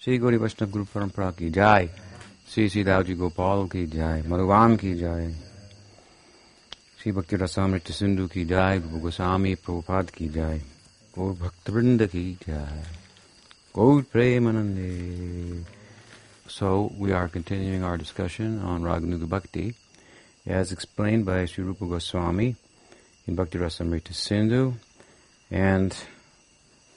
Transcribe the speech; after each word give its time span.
श्री 0.00 0.16
गौरी 0.18 0.36
वैष्णव 0.36 0.68
गुरु 0.70 0.84
परंपरा 0.94 1.30
की 1.38 1.48
जाय 1.50 1.86
श्री 2.50 2.68
सीधा 2.70 3.00
जी 3.02 3.14
गोपाल 3.18 3.66
की 3.68 3.84
जाय 3.94 4.22
मधुवान 4.28 4.76
की 4.76 4.92
जाय 4.98 5.26
श्री 6.98 7.12
भक्ति 7.12 7.36
रसामृत 7.36 7.90
सिंधु 7.92 8.26
की 8.32 8.44
जाय 8.44 8.78
गोस्वामी 8.80 9.54
प्रभुपाद 9.54 10.10
की 10.16 10.28
जाय 10.36 10.60
और 11.18 11.32
भक्तवृंद 11.40 12.06
की 12.12 12.22
जाय 12.46 12.84
गौर 13.78 14.04
So 16.46 16.92
we 16.96 17.12
are 17.12 17.28
continuing 17.28 17.82
our 17.82 17.98
discussion 17.98 18.60
on 18.60 18.82
Raganuga 18.82 19.28
Bhakti 19.28 19.74
as 20.46 20.70
explained 20.70 21.26
by 21.26 21.44
Sri 21.46 21.64
Rupa 21.64 21.86
Goswami 21.86 22.54
in 23.26 23.34
Bhakti 23.34 23.58
Rasamrita 23.58 24.14
Sindhu 24.14 24.74
and 25.50 25.94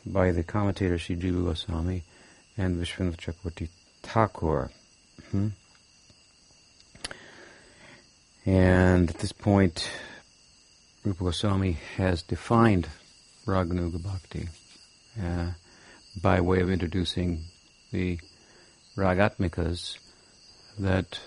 by 0.06 0.32
the 0.32 0.44
commentator 0.44 1.00
Sri 1.00 1.16
Jiva 1.16 1.44
Goswami 1.44 2.04
and 2.58 2.76
Vishwanath 2.76 3.18
Chakravarti 3.18 3.70
Thakur. 4.04 4.72
Hmm? 5.32 5.50
And 8.46 9.10
at 9.10 9.18
this 9.20 9.32
point, 9.32 9.90
Rupa 11.04 11.24
Goswami 11.26 11.78
has 11.98 12.22
defined 12.24 12.88
Raganuga 13.46 14.02
Bhakti 14.02 14.50
uh, 15.22 15.52
by 16.22 16.42
way 16.42 16.60
of 16.62 16.70
introducing 16.70 17.44
the 17.92 18.20
Ragatmikas 18.96 19.98
that 20.80 21.20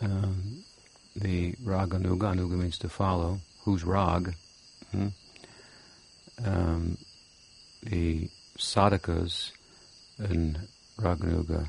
um, 0.00 0.64
the 1.16 1.52
Raganuga, 1.64 2.34
Anuga 2.34 2.52
means 2.52 2.78
to 2.78 2.88
follow, 2.88 3.38
who's 3.64 3.84
Rag, 3.84 4.34
hmm? 4.90 5.08
um, 6.44 6.96
the 7.82 8.28
sadhakas 8.58 9.50
and 10.30 10.58
Raganuga 10.98 11.68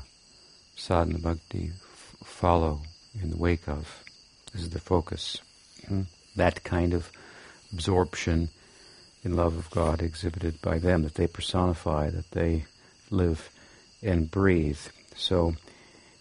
sadhana 0.76 1.18
bhakti 1.18 1.72
f- 1.74 2.16
follow 2.24 2.80
in 3.20 3.30
the 3.30 3.36
wake 3.36 3.68
of. 3.68 4.02
This 4.52 4.62
is 4.62 4.70
the 4.70 4.80
focus. 4.80 5.38
Hmm? 5.88 6.02
That 6.36 6.64
kind 6.64 6.94
of 6.94 7.10
absorption 7.72 8.48
in 9.24 9.36
love 9.36 9.56
of 9.56 9.70
God 9.70 10.02
exhibited 10.02 10.60
by 10.60 10.78
them, 10.78 11.02
that 11.02 11.14
they 11.14 11.26
personify, 11.26 12.10
that 12.10 12.30
they 12.32 12.64
live 13.10 13.50
and 14.02 14.30
breathe. 14.30 14.80
So 15.16 15.54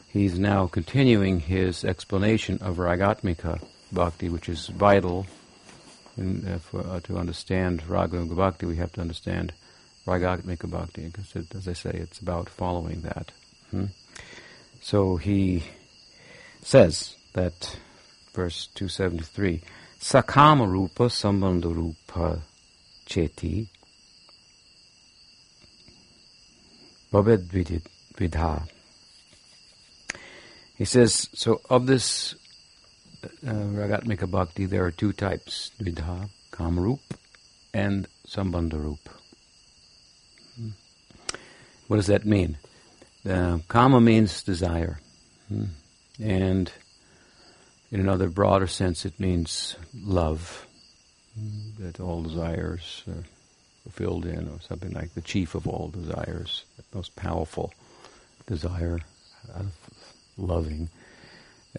he's 0.09 0.39
now 0.39 0.67
continuing 0.67 1.41
his 1.41 1.83
explanation 1.83 2.59
of 2.61 2.77
Ragatmika 2.77 3.61
bhakti, 3.91 4.30
which 4.30 4.47
is 4.49 4.67
vital 4.67 5.27
in, 6.17 6.47
uh, 6.47 6.59
for, 6.59 6.81
uh, 6.81 6.99
to 7.02 7.17
understand 7.17 7.81
Raganuga 7.83 8.36
bhakti. 8.36 8.65
We 8.65 8.77
have 8.77 8.93
to 8.93 9.02
understand 9.02 9.53
Ragatmika 10.05 10.69
bhakti, 10.69 11.05
because 11.07 11.35
it, 11.35 11.55
as 11.55 11.67
I 11.67 11.73
say, 11.73 11.91
it's 11.91 12.19
about 12.19 12.49
following 12.49 13.01
that. 13.01 13.31
Hmm? 13.71 13.85
So 14.81 15.15
he 15.15 15.63
says 16.61 17.15
that, 17.33 17.77
verse 18.33 18.67
273, 18.75 19.61
Sakama 19.99 20.69
rupa 20.69 21.03
sambandha 21.03 21.73
rupa 21.73 22.41
cheti 23.07 23.67
bhaved 27.11 27.81
vidha. 28.17 28.67
He 30.75 30.85
says, 30.85 31.29
so 31.33 31.61
of 31.69 31.85
this 31.87 32.35
uh, 33.23 33.51
Ragatmika 33.51 34.29
bhakti, 34.29 34.65
there 34.65 34.83
are 34.83 34.91
two 34.91 35.13
types, 35.13 35.71
vidha, 35.79 36.29
kamarup, 36.51 36.99
and 37.73 38.07
sambandharup. 38.27 38.99
Hmm. 39.07 39.22
What 41.88 41.98
does 41.98 42.08
that 42.08 42.26
mean? 42.26 42.58
Uh, 43.28 43.59
kama 43.67 44.02
means 44.02 44.44
desire. 44.44 45.00
Hmm. 45.48 45.66
And 46.22 46.72
in 47.92 48.00
another 48.00 48.30
broader 48.30 48.67
sense, 48.67 49.06
it 49.06 49.20
means 49.20 49.76
love. 49.93 50.66
Hmm. 51.38 51.83
That 51.83 51.99
all 51.99 52.22
desires 52.22 53.04
are 53.08 53.23
fulfilled 53.83 54.26
in, 54.26 54.48
or 54.48 54.60
something 54.61 54.92
like 54.92 55.14
the 55.14 55.22
chief 55.22 55.55
of 55.55 55.67
all 55.67 55.89
desires, 55.89 56.66
the 56.77 56.98
most 56.98 57.16
powerful 57.16 57.73
desire 58.48 58.99
of 59.54 59.72
loving. 60.38 60.89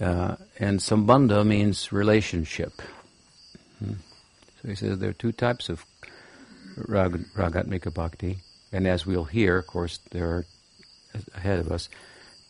Uh, 0.01 0.37
and 0.59 0.81
sambandha 0.81 1.47
means 1.47 1.93
relationship. 1.93 2.83
Hmm. 3.79 3.95
So 4.63 4.69
he 4.69 4.75
says 4.75 4.99
there 4.99 5.11
are 5.11 5.15
two 5.15 5.33
types 5.33 5.69
of 5.69 5.85
rag, 6.77 7.13
ragatmika 7.35 7.93
bhakti, 7.93 8.39
and 8.75 8.89
as 8.89 9.07
we'll 9.07 9.25
hear, 9.25 9.59
of 9.59 9.69
course, 9.69 10.01
there 10.11 10.27
are 10.27 10.47
ahead 11.37 11.61
of 11.61 11.71
us 11.71 11.89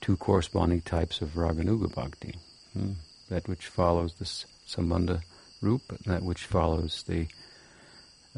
two 0.00 0.16
corresponding 0.16 0.80
types 0.80 1.20
of 1.20 1.34
raganuga 1.34 1.94
bhakti. 1.94 2.34
Hmm. 2.72 2.92
That 3.28 3.46
which 3.46 3.66
follows 3.66 4.14
the 4.14 4.24
sambandha 4.24 5.20
roop, 5.60 5.82
and 5.90 6.14
that 6.14 6.22
which 6.22 6.44
follows 6.46 7.04
the 7.06 7.26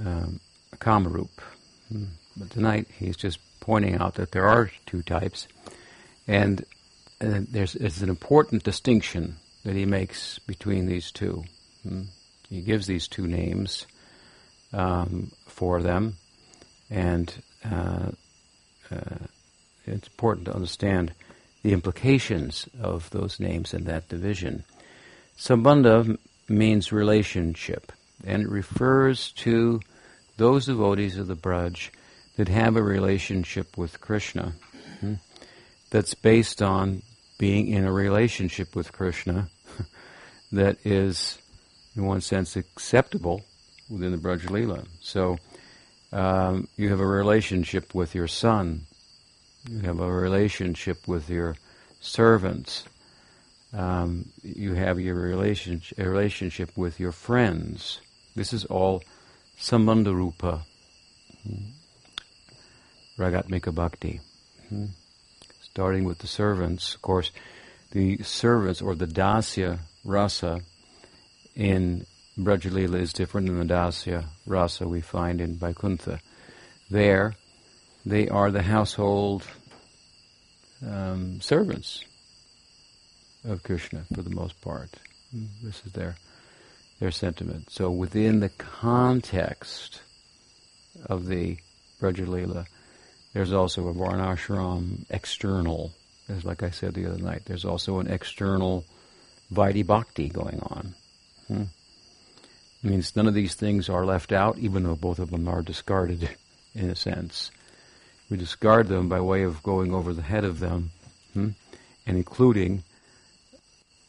um, 0.04 0.40
kama 0.80 1.08
roop. 1.08 1.40
Hmm. 1.88 2.06
But 2.36 2.50
tonight 2.50 2.88
he's 2.98 3.16
just 3.16 3.38
pointing 3.60 3.94
out 3.94 4.14
that 4.14 4.32
there 4.32 4.48
are 4.48 4.68
two 4.86 5.02
types, 5.02 5.46
and, 6.26 6.64
and 7.20 7.46
there's, 7.46 7.74
there's 7.74 8.02
an 8.02 8.08
important 8.08 8.64
distinction 8.64 9.36
that 9.62 9.76
he 9.76 9.84
makes 9.84 10.40
between 10.40 10.86
these 10.86 11.12
two. 11.12 11.44
Hmm. 11.84 12.02
He 12.50 12.62
gives 12.62 12.88
these 12.88 13.06
two 13.06 13.28
names 13.28 13.86
um, 14.72 15.30
for 15.46 15.82
them, 15.82 16.16
and 16.90 17.32
uh, 17.70 18.10
uh, 18.90 19.26
it's 19.86 20.08
important 20.08 20.46
to 20.46 20.54
understand 20.54 21.12
the 21.62 21.72
implications 21.72 22.68
of 22.80 23.10
those 23.10 23.40
names 23.40 23.74
and 23.74 23.86
that 23.86 24.08
division. 24.08 24.64
Sambandha 25.38 26.16
means 26.48 26.92
relationship, 26.92 27.92
and 28.24 28.42
it 28.42 28.48
refers 28.48 29.32
to 29.32 29.80
those 30.36 30.66
devotees 30.66 31.18
of 31.18 31.26
the 31.26 31.36
Braj 31.36 31.90
that 32.36 32.48
have 32.48 32.76
a 32.76 32.82
relationship 32.82 33.76
with 33.76 34.00
Krishna 34.00 34.52
hmm, 35.00 35.14
that's 35.90 36.14
based 36.14 36.62
on 36.62 37.02
being 37.38 37.68
in 37.68 37.84
a 37.84 37.92
relationship 37.92 38.74
with 38.76 38.92
Krishna 38.92 39.48
that 40.52 40.78
is, 40.84 41.38
in 41.96 42.04
one 42.04 42.20
sense, 42.20 42.56
acceptable 42.56 43.42
within 43.88 44.12
the 44.12 44.18
Braj 44.18 44.42
Leela. 44.42 44.86
So 45.00 45.38
um, 46.12 46.68
you 46.76 46.88
have 46.90 47.00
a 47.00 47.06
relationship 47.06 47.94
with 47.94 48.14
your 48.14 48.28
son, 48.28 48.86
you 49.68 49.80
have 49.80 50.00
a 50.00 50.10
relationship 50.10 51.06
with 51.08 51.28
your 51.28 51.56
servants, 52.00 52.84
um, 53.72 54.26
you 54.42 54.74
have 54.74 55.00
your 55.00 55.16
relationship, 55.16 55.98
a 55.98 56.08
relationship 56.08 56.76
with 56.76 57.00
your 57.00 57.12
friends. 57.12 58.00
This 58.34 58.52
is 58.52 58.64
all 58.66 59.02
sambandharupa, 59.58 60.62
ragatmika 63.18 63.74
bhakti. 63.74 64.20
Hmm. 64.68 64.86
Starting 65.62 66.04
with 66.04 66.18
the 66.18 66.26
servants, 66.26 66.94
of 66.94 67.02
course, 67.02 67.30
the 67.92 68.22
servants 68.22 68.80
or 68.80 68.94
the 68.94 69.06
dasya 69.06 69.78
rasa 70.04 70.60
in 71.54 72.06
Brajalila 72.38 73.00
is 73.00 73.12
different 73.12 73.46
than 73.46 73.58
the 73.58 73.74
dasya 73.74 74.24
rasa 74.46 74.86
we 74.86 75.00
find 75.00 75.40
in 75.40 75.56
Vaikuntha. 75.56 76.20
There, 76.90 77.34
they 78.04 78.28
are 78.28 78.50
the 78.50 78.62
household 78.62 79.42
um, 80.86 81.40
servants 81.40 82.04
of 83.44 83.62
Krishna 83.62 84.04
for 84.14 84.22
the 84.22 84.34
most 84.34 84.60
part. 84.60 84.90
This 85.62 85.82
is 85.86 85.92
their 85.92 86.16
their 87.00 87.10
sentiment. 87.10 87.70
So 87.70 87.90
within 87.90 88.40
the 88.40 88.48
context 88.48 90.00
of 91.06 91.26
the 91.26 91.58
Brajalila, 92.00 92.66
there's 93.32 93.52
also 93.52 93.88
a 93.88 93.94
Varnashram 93.94 95.04
external. 95.10 95.92
As 96.28 96.44
like 96.44 96.62
I 96.62 96.70
said 96.70 96.94
the 96.94 97.06
other 97.06 97.22
night, 97.22 97.42
there's 97.44 97.64
also 97.64 97.98
an 98.00 98.08
external 98.08 98.84
Vaidhi 99.52 99.86
Bhakti 99.86 100.28
going 100.28 100.60
on. 100.60 100.94
Hmm. 101.48 101.62
It 102.86 102.90
means 102.90 103.16
none 103.16 103.26
of 103.26 103.34
these 103.34 103.56
things 103.56 103.88
are 103.88 104.06
left 104.06 104.30
out, 104.30 104.58
even 104.58 104.84
though 104.84 104.94
both 104.94 105.18
of 105.18 105.32
them 105.32 105.48
are 105.48 105.60
discarded 105.60 106.30
in 106.74 106.88
a 106.88 106.94
sense. 106.94 107.50
We 108.30 108.36
discard 108.36 108.86
them 108.86 109.08
by 109.08 109.20
way 109.20 109.42
of 109.42 109.60
going 109.64 109.92
over 109.92 110.12
the 110.12 110.22
head 110.22 110.44
of 110.44 110.60
them 110.60 110.92
hmm, 111.32 111.48
and 112.06 112.16
including 112.16 112.84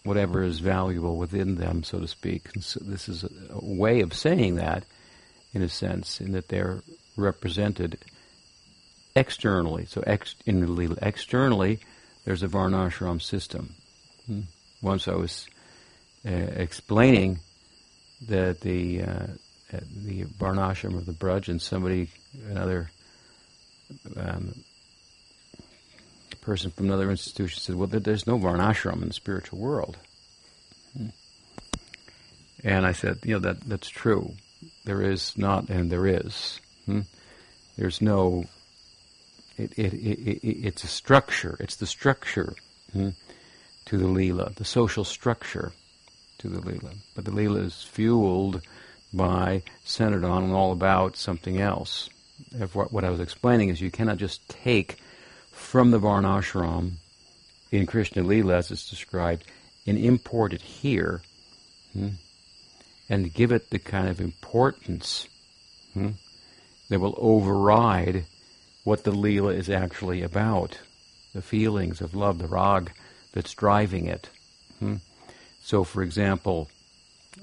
whatever 0.04 0.44
is 0.44 0.60
valuable 0.60 1.18
within 1.18 1.56
them, 1.56 1.84
so 1.84 2.00
to 2.00 2.08
speak. 2.08 2.50
So 2.60 2.80
this 2.84 3.10
is 3.10 3.24
a, 3.24 3.30
a, 3.50 3.66
way 3.66 4.02
of 4.02 4.14
saying 4.14 4.56
that, 4.58 4.84
in 5.54 5.64
a 5.64 5.70
sense, 5.70 6.22
in 6.22 6.34
that 6.34 6.50
they're 6.50 6.84
represented 7.16 7.98
externally. 9.16 9.86
So 9.86 10.04
ex, 10.06 10.36
the, 10.46 10.98
externally, 11.02 11.80
there's 12.26 12.44
a 12.44 12.48
varnashram 12.48 13.24
system. 13.24 13.74
Hmm. 14.28 14.42
Once 14.84 15.08
I 15.08 15.16
was 15.16 15.48
uh, 16.28 16.30
explaining 16.30 17.40
that 18.22 18.62
the 18.62 19.04
uh, 19.04 19.28
the 19.72 20.24
varnashram 20.24 20.98
of 20.98 21.06
the 21.06 21.14
Braj, 21.14 21.48
and 21.50 21.62
somebody, 21.62 22.10
another 22.50 22.90
um, 24.16 24.54
person 26.42 26.72
from 26.72 26.86
another 26.86 27.10
institution 27.12 27.60
said, 27.60 27.75
"Well, 27.75 27.88
there's 27.88 28.28
no 28.28 28.38
varnashram 28.38 29.02
in 29.02 29.08
the 29.08 29.14
spiritual 29.14 29.60
world." 29.60 29.98
Hmm. 30.98 31.08
And 32.64 32.86
I 32.86 32.94
said, 32.94 33.19
"You 33.24 33.36
know 33.36 33.40
that 33.40 33.62
that's 33.62 33.90
true. 33.90 34.34
There 34.86 35.02
is 35.02 35.38
not, 35.38 35.69
and 35.69 35.92
there 35.92 36.08
is. 36.08 36.60
Hmm? 36.86 37.02
There's 37.78 38.02
no. 38.02 38.46
It, 39.58 39.74
it, 39.78 39.94
it, 39.94 40.48
it's 40.48 40.84
a 40.84 40.88
structure. 40.88 41.58
It's 41.60 41.75
the 41.78 41.88
structure 41.88 42.54
hmm, 42.94 43.10
to 43.86 43.98
the 43.98 44.08
lila, 44.08 44.52
the 44.56 44.66
social 44.66 45.04
structure 45.04 45.72
to 46.39 46.50
the 46.50 46.60
lila. 46.60 46.92
But 47.16 47.25
the 47.25 47.31
lila 47.31 47.60
is 47.60 47.84
fueled 47.84 48.62
by, 49.13 49.63
centered 49.84 50.24
on, 50.24 50.44
and 50.44 50.54
all 50.54 50.72
about 50.72 51.16
something 51.16 51.60
else. 51.60 52.10
What, 52.74 52.92
what 52.92 53.04
I 53.04 53.10
was 53.10 53.19
explaining 53.19 53.69
is 53.69 53.81
you 53.81 53.92
cannot 53.92 54.18
just 54.18 54.48
take 54.48 54.98
from 55.51 55.92
the 55.92 56.00
Varnashram 56.00 56.94
in 57.72 57.86
Krishna 57.86 58.24
Lila, 58.24 58.57
as 58.57 58.72
it's 58.72 58.89
described, 58.89 59.44
and 59.86 59.98
import 59.98 60.54
it 60.54 60.62
here, 60.62 61.22
hmm, 61.94 62.10
and 63.10 63.33
give 63.33 63.51
it 63.51 63.69
the 63.69 63.80
kind 63.80 64.07
of 64.07 64.22
importance 64.22 65.28
hmm, 65.94 66.12
that 66.90 67.00
will 67.00 67.16
override 67.18 68.25
what 68.83 69.04
the 69.04 69.12
Leela 69.12 69.54
is 69.56 69.69
actually 69.69 70.22
about, 70.22 70.78
the 71.33 71.42
feelings 71.42 72.01
of 72.01 72.16
love, 72.16 72.38
the 72.38 72.48
rag 72.48 72.92
that's 73.33 73.54
driving 73.54 74.06
it. 74.06 74.30
Hmm. 74.80 74.98
So, 75.68 75.84
for 75.84 76.02
example, 76.02 76.69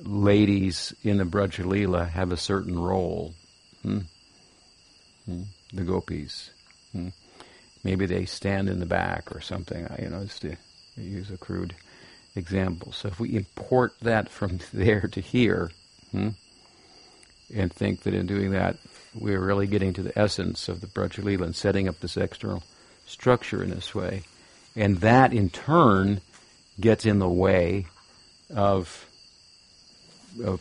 ladies 0.02 0.94
in 1.02 1.18
the 1.18 1.24
Braja 1.24 1.62
Leela 1.62 2.08
have 2.08 2.32
a 2.32 2.36
certain 2.36 2.78
role. 2.78 3.34
Hmm. 3.82 4.00
Hmm. 5.26 5.42
The 5.72 5.82
gopis. 5.82 6.50
Hmm 6.92 7.08
maybe 7.84 8.06
they 8.06 8.24
stand 8.24 8.68
in 8.68 8.80
the 8.80 8.86
back 8.86 9.34
or 9.34 9.40
something, 9.40 9.86
you 10.00 10.08
know, 10.08 10.24
just 10.24 10.42
to 10.42 10.56
use 10.96 11.30
a 11.30 11.36
crude 11.36 11.74
example. 12.34 12.90
So 12.90 13.08
if 13.08 13.20
we 13.20 13.36
import 13.36 13.92
that 14.02 14.28
from 14.30 14.58
there 14.72 15.02
to 15.12 15.20
here, 15.20 15.70
hmm, 16.10 16.30
and 17.54 17.72
think 17.72 18.00
that 18.00 18.14
in 18.14 18.26
doing 18.26 18.50
that 18.52 18.78
we're 19.14 19.38
really 19.38 19.66
getting 19.66 19.92
to 19.92 20.02
the 20.02 20.18
essence 20.18 20.68
of 20.68 20.80
the 20.80 20.88
Brajalila 20.88 21.44
and 21.44 21.54
setting 21.54 21.86
up 21.86 22.00
this 22.00 22.16
external 22.16 22.64
structure 23.06 23.62
in 23.62 23.70
this 23.70 23.94
way, 23.94 24.22
and 24.74 24.96
that 24.98 25.32
in 25.32 25.50
turn 25.50 26.20
gets 26.80 27.06
in 27.06 27.20
the 27.20 27.28
way 27.28 27.86
of, 28.54 29.06
of 30.44 30.60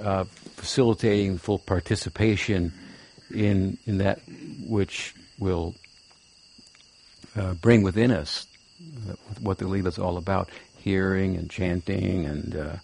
uh, 0.00 0.24
facilitating 0.56 1.38
full 1.38 1.58
participation 1.58 2.72
in 3.34 3.76
in 3.86 3.98
that 3.98 4.20
which 4.66 5.14
will 5.38 5.74
uh, 7.36 7.54
bring 7.54 7.82
within 7.82 8.10
us 8.10 8.46
what 9.40 9.58
the 9.58 9.64
Leela 9.64 9.88
is 9.88 9.98
all 9.98 10.16
about, 10.16 10.48
hearing 10.78 11.36
and 11.36 11.50
chanting 11.50 12.24
and 12.24 12.56
uh, 12.56 12.76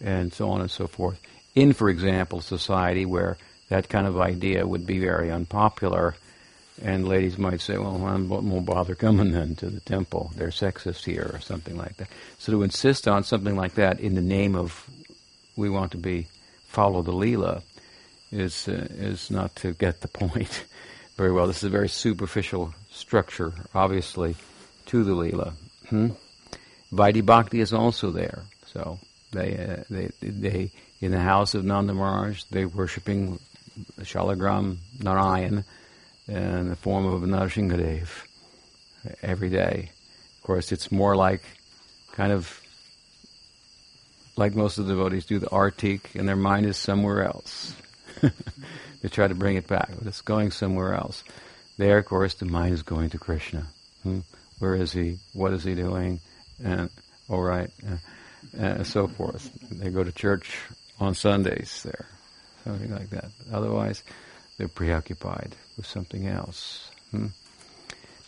and 0.00 0.32
so 0.32 0.50
on 0.50 0.60
and 0.60 0.70
so 0.70 0.86
forth. 0.86 1.20
In, 1.54 1.72
for 1.72 1.90
example, 1.90 2.40
society 2.40 3.04
where 3.04 3.36
that 3.68 3.88
kind 3.88 4.06
of 4.06 4.20
idea 4.20 4.66
would 4.66 4.86
be 4.86 4.98
very 4.98 5.30
unpopular, 5.30 6.14
and 6.80 7.06
ladies 7.06 7.38
might 7.38 7.60
say, 7.60 7.76
"Well, 7.76 8.04
I 8.04 8.16
won't 8.16 8.66
bother 8.66 8.94
coming 8.94 9.32
then 9.32 9.54
to 9.56 9.68
the 9.68 9.80
temple. 9.80 10.32
They're 10.36 10.48
sexist 10.48 11.04
here," 11.04 11.30
or 11.32 11.40
something 11.40 11.76
like 11.76 11.96
that. 11.98 12.08
So 12.38 12.52
to 12.52 12.62
insist 12.62 13.06
on 13.06 13.24
something 13.24 13.56
like 13.56 13.74
that 13.74 14.00
in 14.00 14.14
the 14.14 14.22
name 14.22 14.56
of 14.56 14.88
we 15.56 15.68
want 15.68 15.92
to 15.92 15.98
be 15.98 16.28
follow 16.64 17.02
the 17.02 17.12
Leela 17.12 17.62
is 18.30 18.68
uh, 18.68 18.86
is 18.90 19.30
not 19.30 19.54
to 19.56 19.74
get 19.74 20.00
the 20.00 20.08
point 20.20 20.64
very 21.16 21.32
well. 21.32 21.46
This 21.46 21.58
is 21.58 21.64
a 21.64 21.70
very 21.70 21.88
superficial 21.88 22.74
structure, 22.90 23.52
obviously, 23.74 24.36
to 24.86 25.04
the 25.04 25.12
Leela. 25.12 25.52
Hmm? 25.88 26.10
Vaidhi 26.92 27.24
Bhakti 27.24 27.60
is 27.60 27.72
also 27.72 28.10
there. 28.10 28.42
So 28.66 28.98
they, 29.32 29.56
uh, 29.56 29.84
they, 29.90 30.10
they, 30.20 30.70
in 31.00 31.10
the 31.10 31.20
house 31.20 31.54
of 31.54 31.64
Nanda 31.64 31.94
Maharaj, 31.94 32.44
they're 32.50 32.68
worshipping 32.68 33.38
Shalagram 34.00 34.76
Narayan 35.02 35.64
in 36.32 36.68
the 36.68 36.76
form 36.76 37.06
of 37.06 37.20
Narasimhadev 37.22 38.08
every 39.22 39.50
day. 39.50 39.90
Of 40.38 40.42
course, 40.42 40.72
it's 40.72 40.90
more 40.90 41.14
like 41.14 41.42
kind 42.12 42.32
of 42.32 42.60
like 44.36 44.54
most 44.54 44.78
of 44.78 44.86
the 44.86 44.94
devotees 44.94 45.26
do 45.26 45.38
the 45.38 45.46
artik, 45.46 46.14
and 46.14 46.26
their 46.26 46.36
mind 46.36 46.66
is 46.66 46.76
somewhere 46.76 47.24
else. 47.24 47.74
they 48.22 49.08
try 49.08 49.28
to 49.28 49.34
bring 49.34 49.56
it 49.56 49.66
back, 49.66 49.90
but 49.98 50.06
it's 50.06 50.22
going 50.22 50.50
somewhere 50.50 50.94
else. 50.94 51.22
There, 51.76 51.98
of 51.98 52.06
course, 52.06 52.34
the 52.34 52.46
mind 52.46 52.72
is 52.72 52.82
going 52.82 53.10
to 53.10 53.18
Krishna. 53.18 53.66
Hmm? 54.02 54.20
Where 54.58 54.74
is 54.74 54.92
he? 54.92 55.18
What 55.34 55.52
is 55.52 55.64
he 55.64 55.74
doing? 55.74 56.20
And 56.64 56.88
all 57.28 57.42
right, 57.42 57.70
uh, 57.86 57.96
and 58.56 58.86
so 58.86 59.06
forth. 59.06 59.50
They 59.70 59.90
go 59.90 60.02
to 60.02 60.12
church 60.12 60.56
on 60.98 61.14
Sundays 61.14 61.82
there, 61.82 62.06
something 62.64 62.90
like 62.90 63.10
that. 63.10 63.26
Otherwise, 63.52 64.02
they're 64.56 64.68
preoccupied 64.68 65.56
with 65.76 65.86
something 65.86 66.26
else. 66.26 66.90
Hmm? 67.10 67.28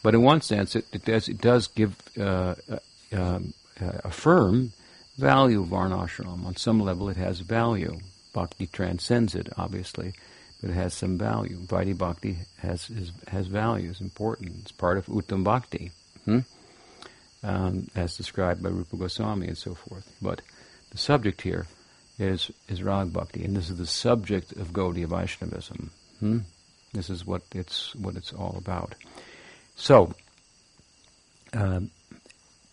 But 0.03 0.15
in 0.15 0.23
one 0.23 0.41
sense, 0.41 0.77
it, 0.77 0.87
it, 0.93 1.05
does 1.05 1.29
it 1.29 1.41
does 1.41 1.67
give 1.69 1.97
uh, 2.19 2.55
uh, 2.71 2.79
um, 3.13 3.55
affirm 3.81 4.73
value 5.17 5.63
of 5.63 5.69
varnashram. 5.69 6.45
On 6.45 6.57
some 6.57 6.81
level, 6.81 7.09
it 7.09 7.17
has 7.17 7.41
value. 7.41 7.99
Bhakti 8.33 8.67
transcends 8.67 9.35
it, 9.35 9.49
obviously 9.57 10.13
but 10.65 10.71
it 10.71 10.77
has 10.77 10.95
some 10.95 11.19
value. 11.19 11.59
Vaidhi 11.59 11.97
Bhakti 11.97 12.39
has 12.57 12.89
is, 12.89 13.13
has 13.29 13.49
value, 13.49 13.91
It's 13.91 14.01
important. 14.01 14.61
It's 14.63 14.73
part 14.73 14.97
of 14.97 15.05
Uttam 15.09 15.45
Bhakti, 15.45 15.91
hmm? 16.25 16.39
um, 17.43 17.89
as 17.95 18.17
described 18.17 18.63
by 18.63 18.71
Rupa 18.71 18.97
Goswami 18.97 19.49
and 19.49 19.59
so 19.59 19.75
forth. 19.75 20.11
But 20.23 20.41
the 20.91 20.97
subject 20.97 21.43
here 21.43 21.67
is 22.19 22.51
is 22.67 22.83
Rag 22.83 23.13
Bhakti, 23.13 23.45
and 23.45 23.55
this 23.55 23.69
is 23.69 23.77
the 23.77 23.87
subject 23.87 24.53
of 24.53 24.73
Gaudiya 24.73 25.07
Vaishnavism. 25.07 25.91
Hmm? 26.25 26.39
This 26.95 27.11
is 27.11 27.27
what 27.27 27.43
it's 27.55 27.95
what 27.97 28.17
it's 28.17 28.33
all 28.33 28.55
about. 28.57 28.95
So 29.77 30.15
um, 31.53 31.91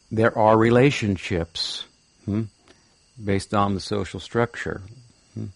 there 0.09 0.37
are 0.37 0.57
relationships 0.57 1.83
hmm, 2.23 2.43
based 3.21 3.53
on 3.53 3.73
the 3.73 3.81
social 3.81 4.21
structure, 4.21 4.81
hmm? 5.33 5.47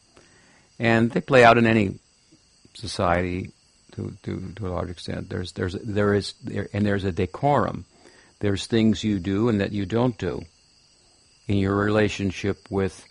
and 0.77 1.09
they 1.09 1.21
play 1.21 1.45
out 1.45 1.57
in 1.57 1.65
any 1.65 1.97
society 2.73 3.51
to, 3.93 4.13
to, 4.23 4.51
to 4.57 4.67
a 4.67 4.71
large 4.71 4.89
extent. 4.89 5.29
There's, 5.29 5.53
there's, 5.53 5.73
there 5.75 6.13
is, 6.13 6.33
there, 6.43 6.67
and 6.73 6.85
there's 6.85 7.05
a 7.05 7.13
decorum. 7.13 7.85
There's 8.39 8.67
things 8.67 9.05
you 9.05 9.19
do 9.19 9.47
and 9.47 9.61
that 9.61 9.71
you 9.71 9.85
don't 9.85 10.17
do 10.17 10.41
in 11.47 11.59
your 11.59 11.77
relationship 11.77 12.57
with 12.69 13.05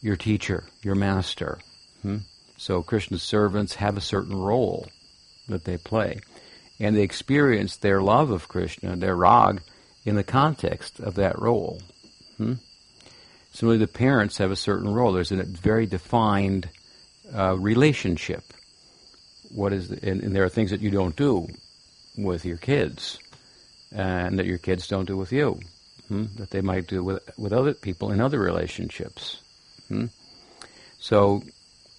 your 0.00 0.14
teacher, 0.14 0.62
your 0.82 0.94
master. 0.94 1.58
Hmm? 2.02 2.18
So 2.62 2.80
Krishna's 2.80 3.24
servants 3.24 3.74
have 3.74 3.96
a 3.96 4.00
certain 4.00 4.36
role 4.36 4.86
that 5.48 5.64
they 5.64 5.76
play. 5.76 6.20
And 6.78 6.96
they 6.96 7.02
experience 7.02 7.74
their 7.74 8.00
love 8.00 8.30
of 8.30 8.46
Krishna, 8.46 8.94
their 8.94 9.16
rag, 9.16 9.62
in 10.04 10.14
the 10.14 10.22
context 10.22 11.00
of 11.00 11.16
that 11.16 11.40
role. 11.40 11.80
Hmm? 12.36 12.54
Similarly, 13.50 13.84
the 13.84 13.88
parents 13.88 14.38
have 14.38 14.52
a 14.52 14.56
certain 14.56 14.94
role. 14.94 15.12
There's 15.12 15.32
a 15.32 15.42
very 15.42 15.86
defined 15.86 16.68
uh, 17.34 17.56
relationship 17.58 18.44
what 19.50 19.72
is, 19.72 19.88
the, 19.88 19.98
and, 20.08 20.22
and, 20.22 20.34
there 20.34 20.44
are 20.44 20.48
things 20.48 20.70
that 20.70 20.80
you 20.80 20.90
don't 20.90 21.16
do 21.16 21.48
with 22.16 22.44
your 22.44 22.58
kids, 22.58 23.18
and 23.90 24.38
that 24.38 24.46
your 24.46 24.58
kids 24.58 24.86
don't 24.86 25.06
do 25.06 25.16
with 25.16 25.32
you, 25.32 25.58
hmm? 26.06 26.26
that 26.36 26.50
they 26.50 26.60
might 26.60 26.86
do 26.86 27.02
with 27.02 27.28
with 27.36 27.52
other 27.52 27.74
people 27.74 28.12
in 28.12 28.20
other 28.20 28.38
relationships. 28.38 29.40
Hmm? 29.88 30.06
So, 31.00 31.42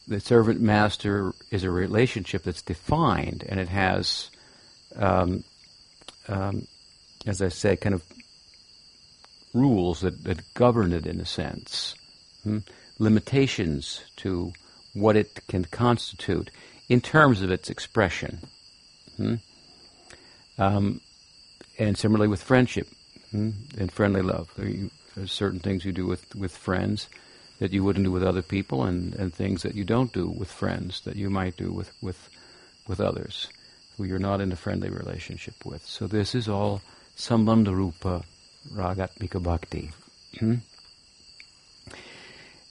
the 0.08 0.20
servant 0.20 0.62
master 0.62 1.34
is 1.52 1.64
a 1.64 1.72
relationship 1.72 2.44
that's 2.44 2.62
defined, 2.62 3.44
and 3.48 3.60
it 3.60 3.70
has, 3.70 4.30
um, 4.96 5.44
um, 6.28 6.68
as 7.26 7.42
I 7.42 7.50
say, 7.50 7.76
kind 7.78 7.96
of 7.96 8.04
rules 9.54 10.02
that, 10.02 10.24
that 10.24 10.54
govern 10.54 10.94
it 10.94 11.06
in 11.06 11.20
a 11.20 11.26
sense, 11.26 11.96
hmm? 12.44 12.60
limitations 13.00 14.02
to 14.18 14.52
what 14.94 15.16
it 15.16 15.40
can 15.48 15.66
constitute 15.66 16.52
in 16.90 17.02
terms 17.02 17.42
of 17.42 17.52
its 17.52 17.70
expression. 17.70 18.40
Hmm? 19.18 19.36
Um, 20.58 21.02
and 21.80 21.98
similarly 21.98 22.28
with 22.28 22.44
friendship 22.44 22.88
hmm? 23.32 23.52
and 23.78 23.92
friendly 23.92 24.22
love. 24.22 24.52
There 24.58 24.90
there's 25.16 25.32
certain 25.32 25.60
things 25.60 25.86
you 25.86 25.92
do 25.92 26.06
with, 26.08 26.36
with 26.36 26.56
friends 26.56 27.08
that 27.64 27.72
you 27.72 27.82
wouldn't 27.82 28.04
do 28.04 28.12
with 28.12 28.24
other 28.24 28.42
people, 28.42 28.84
and, 28.84 29.16
and 29.16 29.34
things 29.34 29.62
that 29.62 29.74
you 29.74 29.86
don't 29.86 30.12
do 30.12 30.28
with 30.28 30.52
friends 30.52 31.00
that 31.06 31.16
you 31.16 31.30
might 31.30 31.56
do 31.56 31.72
with, 31.72 31.94
with, 32.02 32.30
with 32.90 33.00
others 33.00 33.48
who 33.96 34.04
you're 34.04 34.20
not 34.20 34.42
in 34.42 34.52
a 34.52 34.56
friendly 34.58 34.90
relationship 34.90 35.56
with. 35.64 35.82
So 35.86 36.06
this 36.06 36.36
is 36.36 36.50
all 36.50 36.82
sambandha 37.16 37.74
rupa 37.74 38.24
ragatmika 38.74 39.42
bhakti. 39.42 39.92
Hmm? 40.40 40.56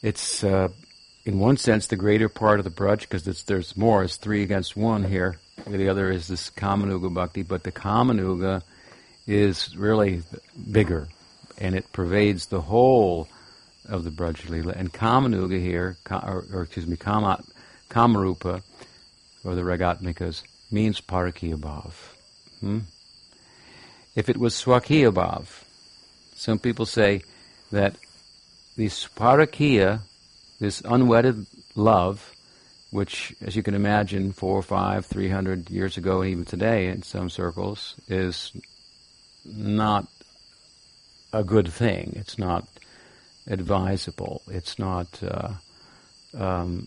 It's 0.03 0.45
uh, 0.45 0.69
in 1.25 1.39
one 1.39 1.57
sense, 1.57 1.87
the 1.87 1.97
greater 1.97 2.29
part 2.29 2.59
of 2.59 2.65
the 2.65 2.71
braj, 2.71 3.01
because 3.01 3.25
there's 3.45 3.75
more, 3.75 4.05
it's 4.05 4.17
three 4.17 4.43
against 4.43 4.77
one 4.77 5.05
here. 5.05 5.39
The 5.67 5.89
other 5.89 6.11
is 6.11 6.29
this 6.29 6.51
Kamanuga 6.51 7.15
Bhakti, 7.15 7.45
but 7.45 7.63
the 7.63 7.73
Kamanuga 7.73 8.61
is 9.27 9.75
really 9.75 10.23
bigger, 10.71 11.09
and 11.57 11.75
it 11.75 11.91
pervades 11.93 12.45
the 12.47 12.61
whole 12.61 13.27
of 13.89 14.05
the 14.05 14.11
Braj 14.11 14.77
And 14.77 14.93
Kamanuga 14.93 15.61
here, 15.61 15.97
or, 16.11 16.45
or 16.53 16.63
excuse 16.63 16.87
me, 16.87 16.97
Kama, 16.97 17.43
Kamarupa, 17.91 18.63
or 19.45 19.55
the 19.55 19.63
Ragatmikas, 19.63 20.43
means 20.71 21.01
Parakiya 21.01 21.57
Bhav. 21.57 21.93
Hmm? 22.61 22.81
If 24.15 24.29
it 24.29 24.37
was 24.37 24.55
Swakiya 24.55 25.13
Bhav, 25.13 25.65
some 26.35 26.59
people 26.59 26.87
say 26.87 27.23
that 27.71 27.97
the 28.77 28.87
Parakiya, 28.87 30.01
this 30.61 30.83
unwedded 30.85 31.47
love, 31.75 32.35
which, 32.91 33.35
as 33.41 33.57
you 33.57 33.63
can 33.63 33.75
imagine, 33.75 34.33
four, 34.33 34.63
five, 34.63 35.07
three 35.07 35.29
hundred 35.29 35.71
years 35.71 35.97
ago, 35.97 36.21
and 36.21 36.31
even 36.31 36.45
today 36.45 36.89
in 36.89 37.03
some 37.03 37.31
circles, 37.31 37.95
is 38.07 38.53
not 39.45 40.07
a 41.33 41.43
good 41.43 41.69
thing. 41.73 42.13
It's 42.17 42.39
not 42.39 42.69
advisable. 43.47 44.43
It's 44.49 44.79
not. 44.79 45.23
Uh, 45.23 45.53
um, 46.37 46.87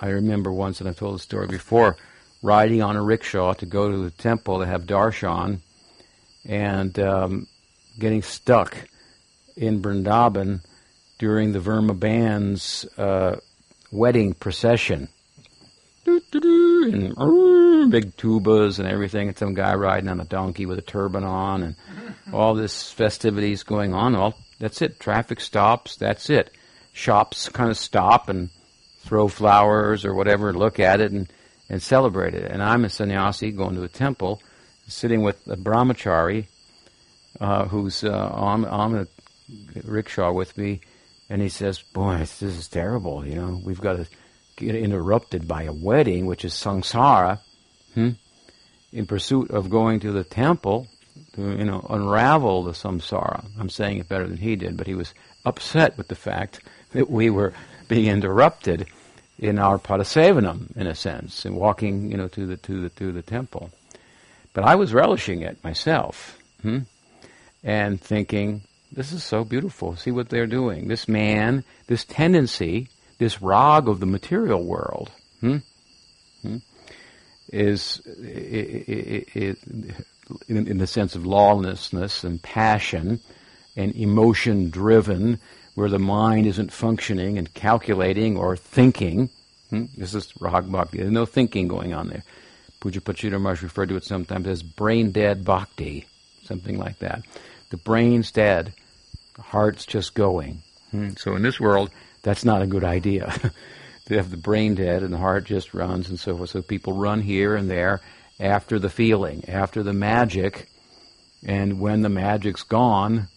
I 0.00 0.08
remember 0.08 0.52
once, 0.52 0.80
and 0.80 0.88
I've 0.88 0.98
told 0.98 1.16
the 1.16 1.20
story 1.20 1.48
before, 1.48 1.96
riding 2.42 2.82
on 2.82 2.96
a 2.96 3.02
rickshaw 3.02 3.54
to 3.54 3.66
go 3.66 3.90
to 3.90 3.98
the 3.98 4.10
temple 4.10 4.60
to 4.60 4.66
have 4.66 4.84
darshan, 4.84 5.60
and 6.44 6.98
um, 7.00 7.46
getting 7.98 8.22
stuck 8.22 8.76
in 9.56 9.82
Vrindavan 9.82 10.60
during 11.18 11.52
the 11.52 11.58
Verma 11.58 11.98
band's 11.98 12.86
uh, 12.96 13.36
wedding 13.90 14.34
procession. 14.34 15.08
And 16.06 17.14
big 17.90 18.16
tubas 18.16 18.78
and 18.78 18.88
everything, 18.88 19.28
and 19.28 19.36
some 19.36 19.54
guy 19.54 19.74
riding 19.74 20.08
on 20.08 20.20
a 20.20 20.24
donkey 20.24 20.64
with 20.64 20.78
a 20.78 20.82
turban 20.82 21.24
on, 21.24 21.62
and 21.62 21.76
all 22.32 22.54
this 22.54 22.92
festivities 22.92 23.62
going 23.62 23.94
on. 23.94 24.12
Well, 24.14 24.34
that's 24.58 24.82
it. 24.82 25.00
Traffic 25.00 25.40
stops. 25.40 25.96
That's 25.96 26.30
it. 26.30 26.50
Shops 26.92 27.48
kind 27.48 27.70
of 27.70 27.76
stop 27.76 28.28
and 28.28 28.50
throw 29.00 29.28
flowers 29.28 30.04
or 30.04 30.14
whatever, 30.14 30.52
look 30.52 30.80
at 30.80 31.00
it 31.00 31.12
and, 31.12 31.32
and 31.68 31.80
celebrate 31.80 32.34
it. 32.34 32.50
And 32.50 32.62
I'm 32.62 32.84
a 32.84 32.90
sannyasi 32.90 33.52
going 33.52 33.76
to 33.76 33.84
a 33.84 33.88
temple, 33.88 34.42
sitting 34.86 35.22
with 35.22 35.46
a 35.46 35.56
brahmachari 35.56 36.46
uh, 37.40 37.66
who's 37.66 38.04
uh, 38.04 38.30
on 38.32 38.64
on 38.64 38.92
the 38.92 39.08
rickshaw 39.84 40.32
with 40.32 40.58
me, 40.58 40.80
and 41.30 41.40
he 41.40 41.48
says, 41.48 41.80
"Boy, 41.80 42.18
this 42.18 42.42
is 42.42 42.68
terrible. 42.68 43.24
You 43.24 43.36
know, 43.36 43.60
we've 43.64 43.80
got 43.80 43.96
to 43.96 44.06
get 44.56 44.74
interrupted 44.74 45.46
by 45.46 45.62
a 45.64 45.72
wedding, 45.72 46.26
which 46.26 46.44
is 46.44 46.52
samsara, 46.52 47.38
hmm, 47.94 48.10
in 48.92 49.06
pursuit 49.06 49.50
of 49.50 49.70
going 49.70 50.00
to 50.00 50.12
the 50.12 50.24
temple 50.24 50.88
to 51.38 51.58
you 51.58 51.64
know 51.64 51.86
unravel 51.88 52.64
the 52.64 52.72
samsara." 52.72 53.44
I'm 53.58 53.70
saying 53.70 53.98
it 53.98 54.08
better 54.08 54.26
than 54.26 54.38
he 54.38 54.56
did, 54.56 54.76
but 54.76 54.86
he 54.86 54.94
was 54.94 55.14
upset 55.44 55.96
with 55.96 56.08
the 56.08 56.14
fact 56.14 56.60
that 56.92 57.10
we 57.10 57.30
were 57.30 57.52
being 57.88 58.06
interrupted 58.06 58.86
in 59.38 59.58
our 59.58 59.78
padasevanam, 59.78 60.76
in 60.76 60.86
a 60.86 60.94
sense, 60.94 61.44
and 61.44 61.56
walking, 61.56 62.10
you 62.10 62.16
know, 62.16 62.28
to 62.28 62.46
the 62.46 62.56
to 62.56 62.82
the 62.82 62.88
to 62.90 63.12
the 63.12 63.22
temple. 63.22 63.70
But 64.52 64.64
I 64.64 64.74
was 64.74 64.92
relishing 64.92 65.42
it 65.42 65.62
myself. 65.62 66.38
Hmm? 66.62 66.80
and 67.62 68.00
thinking, 68.00 68.62
this 68.92 69.12
is 69.12 69.22
so 69.22 69.44
beautiful. 69.44 69.96
See 69.96 70.10
what 70.10 70.28
they're 70.28 70.46
doing. 70.46 70.88
This 70.88 71.08
man, 71.08 71.64
this 71.86 72.04
tendency, 72.04 72.88
this 73.18 73.42
rag 73.42 73.88
of 73.88 74.00
the 74.00 74.06
material 74.06 74.64
world, 74.64 75.10
hmm, 75.40 75.58
hmm, 76.42 76.56
is, 77.52 78.00
in, 80.48 80.66
in 80.66 80.78
the 80.78 80.86
sense 80.86 81.14
of 81.14 81.26
lawlessness 81.26 82.24
and 82.24 82.42
passion 82.42 83.20
and 83.76 83.94
emotion 83.94 84.70
driven, 84.70 85.38
where 85.74 85.88
the 85.88 85.98
mind 85.98 86.46
isn't 86.46 86.72
functioning 86.72 87.38
and 87.38 87.54
calculating 87.54 88.36
or 88.36 88.56
thinking. 88.56 89.30
Hmm? 89.70 89.84
This 89.96 90.14
is 90.14 90.32
rag 90.40 90.70
bhakti. 90.70 90.98
There's 90.98 91.10
no 91.10 91.26
thinking 91.26 91.68
going 91.68 91.94
on 91.94 92.08
there. 92.08 92.24
Puja 92.80 93.00
Pachita 93.00 93.38
Maharaj 93.40 93.62
referred 93.62 93.88
to 93.88 93.96
it 93.96 94.04
sometimes 94.04 94.46
as 94.46 94.62
brain 94.62 95.10
dead 95.10 95.44
bhakti, 95.44 96.06
something 96.44 96.78
like 96.78 96.98
that. 97.00 97.22
The 97.70 97.76
brain's 97.76 98.30
dead, 98.30 98.72
the 99.36 99.42
heart's 99.42 99.84
just 99.84 100.14
going. 100.14 100.62
Hmm. 100.90 101.10
So 101.16 101.36
in 101.36 101.42
this 101.42 101.60
world, 101.60 101.90
that's 102.22 102.44
not 102.44 102.62
a 102.62 102.66
good 102.66 102.84
idea. 102.84 103.34
they 104.06 104.16
have 104.16 104.30
the 104.30 104.36
brain 104.36 104.74
dead 104.74 105.02
and 105.02 105.12
the 105.12 105.18
heart 105.18 105.44
just 105.44 105.74
runs 105.74 106.08
and 106.08 106.18
so 106.18 106.36
forth. 106.36 106.50
So 106.50 106.62
people 106.62 106.94
run 106.94 107.20
here 107.20 107.54
and 107.54 107.70
there 107.70 108.00
after 108.40 108.78
the 108.78 108.90
feeling, 108.90 109.44
after 109.48 109.82
the 109.82 109.92
magic, 109.92 110.68
and 111.44 111.80
when 111.80 112.02
the 112.02 112.08
magic's 112.08 112.62
gone, 112.62 113.28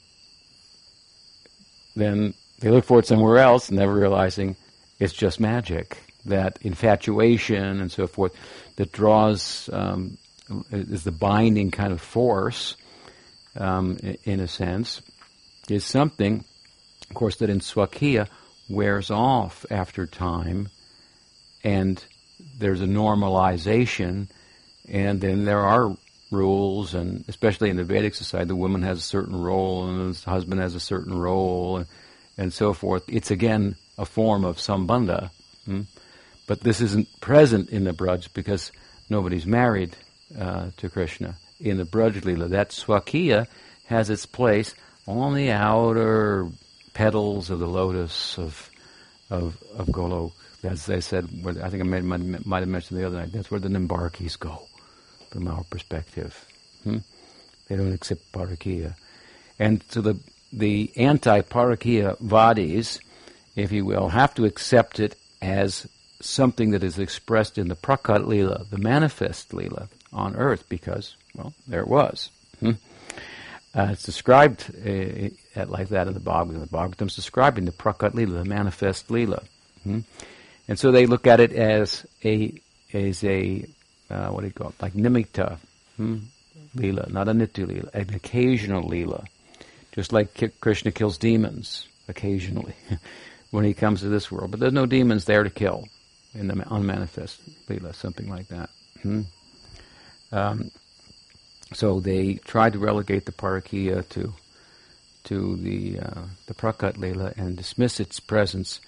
then 1.96 2.34
they 2.60 2.70
look 2.70 2.86
for 2.86 3.00
it 3.00 3.08
somewhere 3.08 3.38
else, 3.38 3.72
never 3.72 3.94
realizing 3.94 4.56
it's 5.00 5.14
just 5.14 5.40
magic. 5.40 5.98
That 6.26 6.60
infatuation 6.62 7.82
and 7.82 7.92
so 7.92 8.06
forth 8.06 8.34
that 8.76 8.92
draws 8.92 9.70
um, 9.74 10.18
is 10.72 11.04
the 11.04 11.12
binding 11.12 11.72
kind 11.72 11.92
of 11.92 12.02
force 12.02 12.76
um, 13.56 13.98
in 14.24 14.40
a 14.40 14.48
sense, 14.48 15.02
is 15.70 15.84
something, 15.84 16.44
of 17.10 17.16
course, 17.16 17.38
that 17.38 17.50
in 17.50 17.60
Swakiya 17.60 18.28
wears 18.70 19.12
off 19.12 19.66
after 19.70 20.06
time, 20.06 20.70
and 21.64 22.04
there's 22.58 22.82
a 22.82 22.86
normalization, 22.86 24.28
and 24.90 25.22
then 25.22 25.46
there 25.46 25.62
are 25.62 25.96
rules, 26.32 26.94
and 26.94 27.26
especially 27.28 27.70
in 27.70 27.78
the 27.78 27.84
Vedic 27.84 28.16
society, 28.16 28.48
the 28.48 28.56
woman 28.56 28.84
has 28.84 29.00
a 29.00 29.02
certain 29.02 29.42
role, 29.42 29.88
and 29.88 30.16
the 30.16 30.30
husband 30.30 30.62
has 30.62 30.76
a 30.76 30.80
certain 30.80 31.18
role, 31.18 31.78
and, 31.78 31.88
and 32.38 32.54
so 32.54 32.74
forth. 32.74 33.04
It's 33.08 33.32
again 33.32 33.76
a 33.98 34.06
form 34.06 34.46
of 34.46 34.58
sambandha, 34.58 35.30
hmm? 35.66 35.82
but 36.48 36.62
this 36.62 36.82
isn't 36.82 37.08
present 37.22 37.70
in 37.70 37.84
the 37.84 37.94
Braj 37.94 38.34
because 38.34 38.72
nobody's 39.10 39.46
married 39.46 39.96
uh, 40.40 40.70
to 40.78 40.90
Krishna 40.90 41.36
in 41.60 41.78
the 41.78 41.86
Braj 41.86 42.24
Lila. 42.24 42.48
That 42.48 42.70
Swakiya 42.70 43.48
has 43.86 44.10
its 44.10 44.26
place 44.26 44.74
on 45.06 45.36
the 45.36 45.52
outer 45.52 46.48
petals 46.94 47.50
of 47.50 47.60
the 47.60 47.68
lotus 47.68 48.38
of 48.38 48.70
of 49.30 49.62
of 49.78 49.88
Golok. 49.88 50.32
As 50.64 50.86
they 50.86 51.02
said, 51.02 51.28
I 51.64 51.70
think 51.70 51.82
I 51.82 51.88
might, 51.88 52.46
might 52.46 52.60
have 52.60 52.68
mentioned 52.68 53.00
the 53.00 53.08
other 53.08 53.18
night. 53.18 53.32
That's 53.32 53.50
where 53.50 53.60
the 53.60 53.68
Nimbarkis 53.68 54.38
go, 54.38 54.68
from 55.32 55.48
our 55.48 55.64
perspective. 55.64 56.46
Hmm? 56.84 56.98
They 57.68 57.76
don't 57.76 57.94
accept 57.94 58.32
Parakiya, 58.32 58.96
and 59.58 59.84
so 59.90 60.02
the 60.02 60.20
the 60.54 60.92
anti-Parakiya 60.98 62.20
vadis, 62.20 63.00
if 63.56 63.72
you 63.72 63.86
will, 63.86 64.10
have 64.10 64.34
to 64.36 64.46
accept 64.46 65.00
it 65.00 65.16
as 65.42 65.88
something 66.20 66.72
that 66.72 66.84
is 66.84 67.00
expressed 67.00 67.58
in 67.58 67.70
the 67.70 67.76
Prakat 67.76 68.28
Lila, 68.28 68.66
the 68.70 68.78
manifest 68.78 69.54
Lila 69.54 69.88
on 70.12 70.36
earth, 70.36 70.68
because 70.70 71.16
well, 71.34 71.54
there 71.68 71.82
it 71.82 71.88
was. 71.88 72.30
Hmm? 72.60 72.72
Uh, 73.74 73.88
it's 73.92 74.04
described 74.04 74.66
uh, 74.86 75.66
like 75.68 75.88
that 75.90 76.08
in 76.08 76.14
the 76.14 76.20
Bhagavatam. 76.20 76.60
The 76.60 76.68
Bhagavatam 76.68 77.08
is 77.08 77.16
describing 77.16 77.66
the 77.66 77.72
Prakat 77.72 78.14
Lila, 78.14 78.40
the 78.40 78.46
manifest 78.46 79.10
Lila. 79.10 79.44
Hmm? 79.84 80.00
And 80.68 80.78
so 80.78 80.92
they 80.92 81.06
look 81.06 81.26
at 81.26 81.40
it 81.40 81.54
as 81.54 82.06
a, 82.24 82.54
as 82.94 83.24
a, 83.24 83.66
uh, 84.12 84.30
what 84.30 84.42
do 84.42 84.48
you 84.48 84.54
call 84.54 84.70
it, 84.70 84.82
like 84.82 84.94
nimitta 84.94 85.58
hmm? 85.98 86.18
Lila, 86.76 87.08
not 87.10 87.28
a 87.28 87.32
nitya 87.32 87.68
Lila, 87.68 87.90
an 87.94 88.14
occasional 88.14 88.88
Lila. 88.88 89.26
Just 89.92 90.14
like 90.14 90.54
Krishna 90.62 90.92
kills 90.92 91.18
demons 91.18 91.88
occasionally 92.08 92.76
when 93.52 93.66
he 93.66 93.74
comes 93.74 94.02
to 94.02 94.10
this 94.10 94.32
world. 94.32 94.52
But 94.52 94.60
there's 94.60 94.74
no 94.74 94.86
demons 94.86 95.26
there 95.26 95.44
to 95.44 95.50
kill 95.50 95.88
in 96.34 96.48
the 96.48 96.74
unmanifest 96.74 97.42
Lila, 97.70 97.94
something 97.94 98.30
like 98.30 98.48
that. 98.48 98.70
Hmm? 99.02 99.22
Um, 100.32 100.72
so 101.74 102.00
they 102.00 102.36
tried 102.36 102.74
to 102.74 102.80
relegate 102.80 103.26
the 103.26 103.32
Parakiya 103.32 104.08
to 104.10 104.34
to 105.24 105.56
the 105.58 106.00
uh, 106.00 106.22
the 106.48 106.54
Prakat 106.54 106.94
Leela 106.98 107.36
and 107.38 107.56
dismiss 107.56 108.00
its 108.00 108.20
presence 108.20 108.80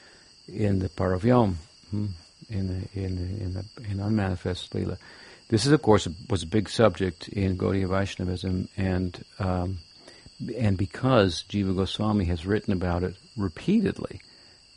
in 0.47 0.79
the 0.79 0.89
Paravyom, 0.89 1.55
hmm, 1.91 2.07
in 2.49 2.67
the, 2.67 2.99
in 2.99 3.15
the, 3.15 3.43
in 3.43 3.53
the 3.53 3.65
in 3.89 3.99
unmanifest 3.99 4.73
Leela. 4.73 4.97
This 5.49 5.65
is, 5.65 5.71
of 5.71 5.81
course, 5.81 6.07
was 6.29 6.43
a 6.43 6.47
big 6.47 6.69
subject 6.69 7.27
in 7.27 7.57
Gaudiya 7.57 7.87
Vaishnavism, 7.87 8.69
and 8.77 9.23
um, 9.39 9.79
and 10.57 10.77
because 10.77 11.43
Jiva 11.49 11.75
Goswami 11.75 12.25
has 12.25 12.45
written 12.45 12.73
about 12.73 13.03
it 13.03 13.15
repeatedly 13.37 14.21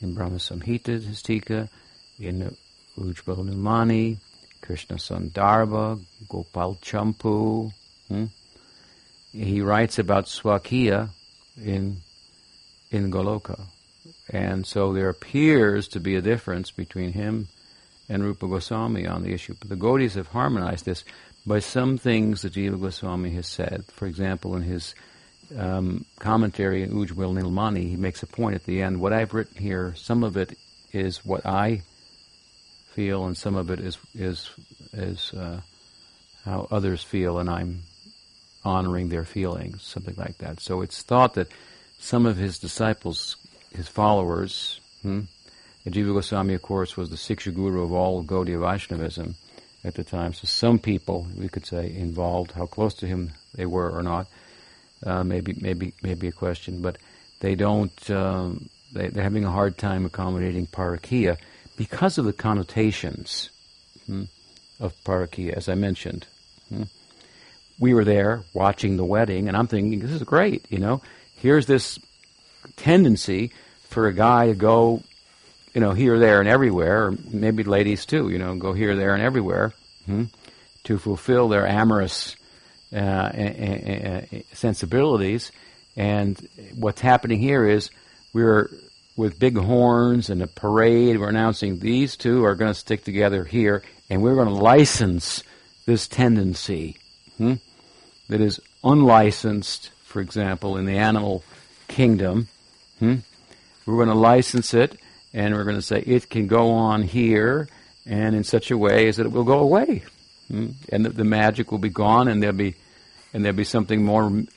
in 0.01 0.15
Brahma 0.15 0.37
Samhita, 0.37 1.03
his 1.03 1.23
Tika, 1.23 1.69
in 2.19 2.55
Ujjval 2.99 4.19
Krishna 4.61 4.97
Sandarbha, 4.97 6.01
Gopal 6.29 6.77
Champu, 6.83 7.73
Hmm? 8.09 8.27
He 9.33 9.61
writes 9.61 9.99
about 9.99 10.27
Swakiya 10.27 11.11
in 11.63 11.99
in 12.91 13.11
Goloka, 13.11 13.67
and 14.31 14.65
so 14.65 14.93
there 14.93 15.09
appears 15.09 15.89
to 15.89 16.01
be 16.01 16.15
a 16.15 16.23
difference 16.23 16.71
between 16.71 17.13
him 17.13 17.49
and 18.09 18.23
Rupa 18.23 18.47
Goswami 18.47 19.07
on 19.07 19.23
the 19.23 19.33
issue. 19.33 19.55
But 19.59 19.69
the 19.69 19.77
Gaudis 19.77 20.15
have 20.15 20.29
harmonized 20.29 20.85
this 20.85 21.05
by 21.47 21.61
some 21.61 21.99
things 21.99 22.43
that 22.43 22.55
Jiva 22.55 22.81
Goswami 22.81 23.31
has 23.31 23.47
said. 23.47 23.85
For 23.93 24.07
example, 24.07 24.57
in 24.57 24.63
his 24.63 24.95
um, 25.57 26.05
commentary 26.19 26.83
in 26.83 26.91
Ujjwal 26.91 27.39
Nilmani, 27.41 27.89
he 27.89 27.97
makes 27.97 28.23
a 28.23 28.27
point 28.27 28.55
at 28.55 28.65
the 28.65 28.83
end. 28.83 29.01
What 29.01 29.13
I've 29.13 29.35
written 29.35 29.63
here, 29.63 29.95
some 29.97 30.25
of 30.25 30.37
it 30.37 30.57
is 30.93 31.25
what 31.25 31.47
I 31.47 31.83
feel, 32.93 33.27
and 33.27 33.37
some 33.37 33.55
of 33.55 33.71
it 33.71 33.81
is 33.81 33.99
is 34.15 34.51
is 34.93 35.33
uh, 35.35 35.61
how 36.45 36.67
others 36.71 37.03
feel, 37.03 37.39
and 37.39 37.49
I'm 37.49 37.83
honoring 38.65 39.09
their 39.09 39.25
feelings, 39.25 39.83
something 39.83 40.15
like 40.17 40.39
that. 40.39 40.61
So 40.61 40.81
it's 40.81 41.03
thought 41.03 41.35
that 41.35 41.49
some 41.99 42.27
of 42.27 42.37
his 42.37 42.59
disciples, 42.59 43.37
his 43.71 43.89
followers, 43.89 44.81
hmm, 45.03 45.23
Jiva 45.91 46.13
Goswami, 46.13 46.55
of 46.55 46.63
course, 46.63 46.97
was 46.97 47.11
the 47.11 47.17
Siksha 47.17 47.55
guru 47.55 47.83
of 47.83 47.93
all 47.93 48.25
Gaudiya 48.25 48.61
Vaishnavism 48.61 49.37
at 49.85 49.95
the 49.95 50.03
time. 50.03 50.33
So 50.33 50.47
some 50.47 50.79
people, 50.79 51.27
we 51.37 51.49
could 51.49 51.65
say, 51.65 51.95
involved, 51.95 52.53
how 52.53 52.67
close 52.67 52.95
to 52.95 53.07
him 53.07 53.33
they 53.55 53.67
were 53.67 53.91
or 53.91 54.03
not, 54.03 54.27
uh, 55.05 55.23
maybe 55.23 55.55
maybe 55.61 55.95
maybe 56.03 56.29
a 56.29 56.33
question, 56.33 56.83
but 56.83 56.99
they 57.41 57.55
don't. 57.55 58.11
Um, 58.11 58.69
they, 58.93 59.09
are 59.09 59.23
having 59.23 59.45
a 59.45 59.51
hard 59.51 59.79
time 59.79 60.05
accommodating 60.05 60.67
parakia 60.67 61.37
because 61.77 62.19
of 62.19 62.25
the 62.25 62.33
connotations 62.33 63.51
hmm, 64.07 64.25
of 64.81 64.93
parakia, 65.05 65.53
as 65.53 65.69
I 65.69 65.75
mentioned. 65.75 66.27
Hmm. 66.69 66.85
We 67.79 67.93
were 67.93 68.05
there 68.05 68.43
watching 68.55 68.97
the 68.97 69.05
wedding, 69.05 69.49
and 69.49 69.57
I'm 69.57 69.67
thinking, 69.67 70.01
this 70.01 70.11
is 70.11 70.23
great. 70.23 70.65
You 70.71 70.79
know, 70.79 71.03
here's 71.37 71.67
this 71.67 71.99
tendency 72.77 73.53
for 73.83 74.09
a 74.09 74.15
guy 74.15 74.47
to 74.47 74.55
go 74.55 75.03
you 75.77 75.81
know, 75.81 75.93
here, 75.93 76.19
there, 76.19 76.41
and 76.41 76.49
everywhere, 76.49 77.09
or 77.09 77.15
maybe 77.31 77.63
ladies 77.63 78.07
too, 78.07 78.31
you 78.31 78.39
know, 78.39 78.57
go 78.57 78.73
here, 78.73 78.97
there, 78.97 79.13
and 79.13 79.23
everywhere 79.23 79.75
hmm, 80.07 80.25
to 80.85 80.97
fulfill 80.97 81.51
their 81.51 81.67
amorous 81.67 82.35
uh, 82.97 83.31
sensibilities. 84.55 85.53
And 85.95 86.41
what's 86.77 87.03
happening 87.03 87.41
here 87.41 87.67
is 87.67 87.91
we're 88.33 88.71
with 89.19 89.39
big 89.39 89.59
horns 89.59 90.31
and 90.31 90.41
a 90.41 90.47
parade. 90.47 91.21
We're 91.21 91.29
announcing 91.29 91.79
these 91.79 92.17
two 92.17 92.47
are 92.47 92.55
going 92.55 92.73
to 92.73 92.81
stick 92.81 93.05
together 93.05 93.45
here, 93.45 93.83
and 94.09 94.23
we're 94.23 94.35
going 94.35 94.49
to 94.49 94.55
license 94.55 95.43
this 95.85 96.09
tendency 96.09 96.97
hmm, 97.37 97.57
that 98.31 98.41
is 98.41 98.61
unlicensed, 98.83 99.91
for 100.05 100.23
example, 100.23 100.79
in 100.79 100.87
the 100.87 100.97
animal 100.97 101.45
kingdom. 101.87 102.49
Hmm. 102.99 103.17
We're 103.85 103.97
going 103.97 104.09
to 104.09 104.15
license 104.15 104.73
it 104.73 104.99
and 105.37 105.55
we're 105.55 105.65
going 105.65 105.77
to 105.77 105.83
say 105.83 106.01
it 106.01 106.31
can 106.31 106.47
go 106.47 106.71
on 106.73 107.03
here 107.03 107.69
and 108.07 108.35
in 108.35 108.43
such 108.43 108.71
a 108.71 108.79
way 108.79 109.07
as 109.07 109.19
that 109.19 109.27
it 109.27 109.33
will 109.33 109.45
go 109.45 109.59
away, 109.59 110.03
hmm? 110.49 110.69
and 110.89 111.05
the, 111.05 111.11
the, 111.11 111.25
magic 111.25 111.71
will 111.71 111.79
be 111.79 111.91
gone, 111.91 112.27
and 112.27 112.43
there'll 112.43 112.57
be 112.57 112.75
and 113.35 113.45
there'll 113.45 113.57
be 113.57 113.65
something 113.65 114.03
more 114.03 114.25
m- 114.25 114.49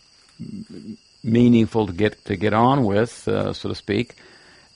meaningful 1.21 1.85
to 1.87 1.93
get 1.93 2.23
to 2.25 2.37
get 2.37 2.53
on 2.53 2.85
with, 2.85 3.27
uh, 3.27 3.51
so 3.51 3.69
to 3.69 3.75
speak. 3.75 4.15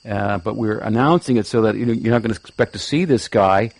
Uh, 0.06 0.36
but 0.36 0.56
we're 0.56 0.78
announcing 0.78 1.38
it 1.38 1.46
so 1.46 1.62
that 1.62 1.74
you 1.76 1.86
know, 1.86 1.94
you're 1.94 2.12
not 2.12 2.20
going 2.20 2.34
to 2.34 2.38
expect 2.38 2.74
to 2.74 2.78
see 2.78 3.06
this 3.06 3.28
guy 3.28 3.70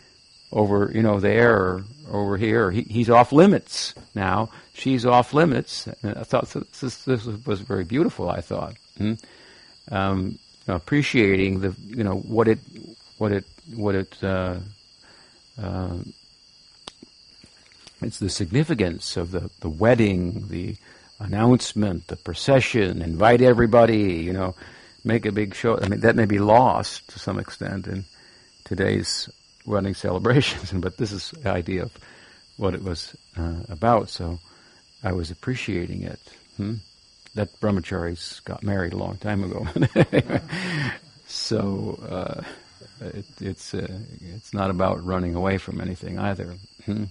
over 0.50 0.90
you 0.94 1.02
know 1.02 1.20
there 1.20 1.54
or 1.54 1.84
over 2.10 2.38
here. 2.38 2.70
He, 2.70 2.82
he's 2.82 3.10
off 3.10 3.32
limits 3.32 3.94
now. 4.14 4.48
She's 4.72 5.04
off 5.04 5.34
limits. 5.34 5.88
And 6.02 6.16
I 6.16 6.22
thought 6.22 6.48
this, 6.48 7.04
this 7.04 7.26
was 7.26 7.60
very 7.60 7.84
beautiful. 7.84 8.30
I 8.30 8.40
thought. 8.40 8.76
Hmm? 8.96 9.14
Um, 9.90 10.38
appreciating 10.66 11.60
the 11.60 11.74
you 11.86 12.04
know 12.04 12.16
what 12.16 12.48
it 12.48 12.58
what 13.18 13.32
it 13.32 13.44
what 13.74 13.94
it 13.94 14.16
uh, 14.22 14.56
uh, 15.60 15.96
it's 18.00 18.18
the 18.18 18.30
significance 18.30 19.16
of 19.16 19.30
the 19.30 19.50
the 19.60 19.68
wedding, 19.68 20.48
the 20.48 20.76
announcement, 21.20 22.06
the 22.08 22.16
procession, 22.16 23.02
invite 23.02 23.40
everybody, 23.40 24.14
you 24.14 24.32
know, 24.32 24.54
make 25.04 25.26
a 25.26 25.32
big 25.32 25.54
show. 25.54 25.78
I 25.78 25.88
mean 25.88 26.00
that 26.00 26.16
may 26.16 26.26
be 26.26 26.38
lost 26.38 27.08
to 27.10 27.18
some 27.18 27.38
extent 27.38 27.86
in 27.86 28.04
today's 28.64 29.28
wedding 29.66 29.94
celebrations, 30.06 30.72
but 30.72 30.96
this 30.96 31.12
is 31.12 31.30
the 31.42 31.50
idea 31.50 31.82
of 31.82 31.92
what 32.56 32.74
it 32.74 32.82
was 32.82 33.16
uh, 33.36 33.60
about. 33.68 34.08
So 34.08 34.38
I 35.02 35.12
was 35.12 35.30
appreciating 35.30 36.02
it. 36.02 36.20
Hmm? 36.56 36.74
That 37.34 37.60
brahmacharis 37.60 38.42
got 38.44 38.62
married 38.62 38.92
a 38.92 38.96
long 38.96 39.16
time 39.16 39.44
ago. 39.44 39.66
so 41.26 41.98
uh, 42.08 42.42
it, 43.00 43.26
it's 43.40 43.74
uh, 43.74 43.98
it's 44.34 44.54
not 44.54 44.70
about 44.70 45.04
running 45.04 45.34
away 45.34 45.58
from 45.58 45.80
anything 45.80 46.18
either. 46.18 46.54
Hmm? 46.86 47.04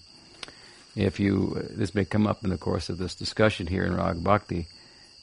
If 0.95 1.19
you 1.19 1.67
this 1.71 1.95
may 1.95 2.05
come 2.05 2.27
up 2.27 2.43
in 2.43 2.49
the 2.49 2.57
course 2.57 2.89
of 2.89 2.97
this 2.97 3.15
discussion 3.15 3.67
here 3.67 3.83
in 3.83 3.95
Rag 3.95 4.23
Bhakti, 4.23 4.67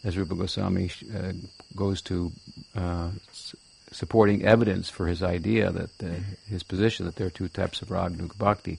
as 0.04 0.16
Rupa 0.16 0.34
Goswami 0.34 0.90
uh, 1.14 1.32
goes 1.76 2.02
to 2.02 2.32
uh, 2.76 3.10
s- 3.30 3.54
supporting 3.92 4.44
evidence 4.44 4.90
for 4.90 5.06
his 5.06 5.22
idea 5.22 5.70
that 5.70 6.02
uh, 6.02 6.14
his 6.48 6.62
position 6.62 7.06
that 7.06 7.16
there 7.16 7.26
are 7.26 7.30
two 7.30 7.48
types 7.48 7.82
of 7.82 7.90
Rag 7.90 8.36
Bhakti 8.36 8.78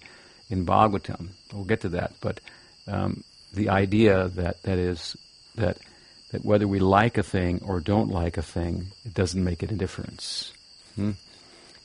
in 0.49 0.65
Bhagavatam. 0.65 1.29
We'll 1.53 1.63
get 1.63 1.81
to 1.81 1.89
that, 1.89 2.13
but 2.21 2.39
um, 2.87 3.23
the 3.53 3.69
idea 3.69 4.27
that 4.29 4.61
that 4.63 4.77
is 4.77 5.15
that 5.55 5.77
that 6.31 6.45
whether 6.45 6.67
we 6.67 6.79
like 6.79 7.17
a 7.17 7.23
thing 7.23 7.61
or 7.65 7.79
don't 7.79 8.09
like 8.09 8.37
a 8.37 8.41
thing, 8.41 8.87
it 9.05 9.13
doesn't 9.13 9.43
make 9.43 9.63
any 9.63 9.75
difference. 9.75 10.53
Hmm? 10.95 11.11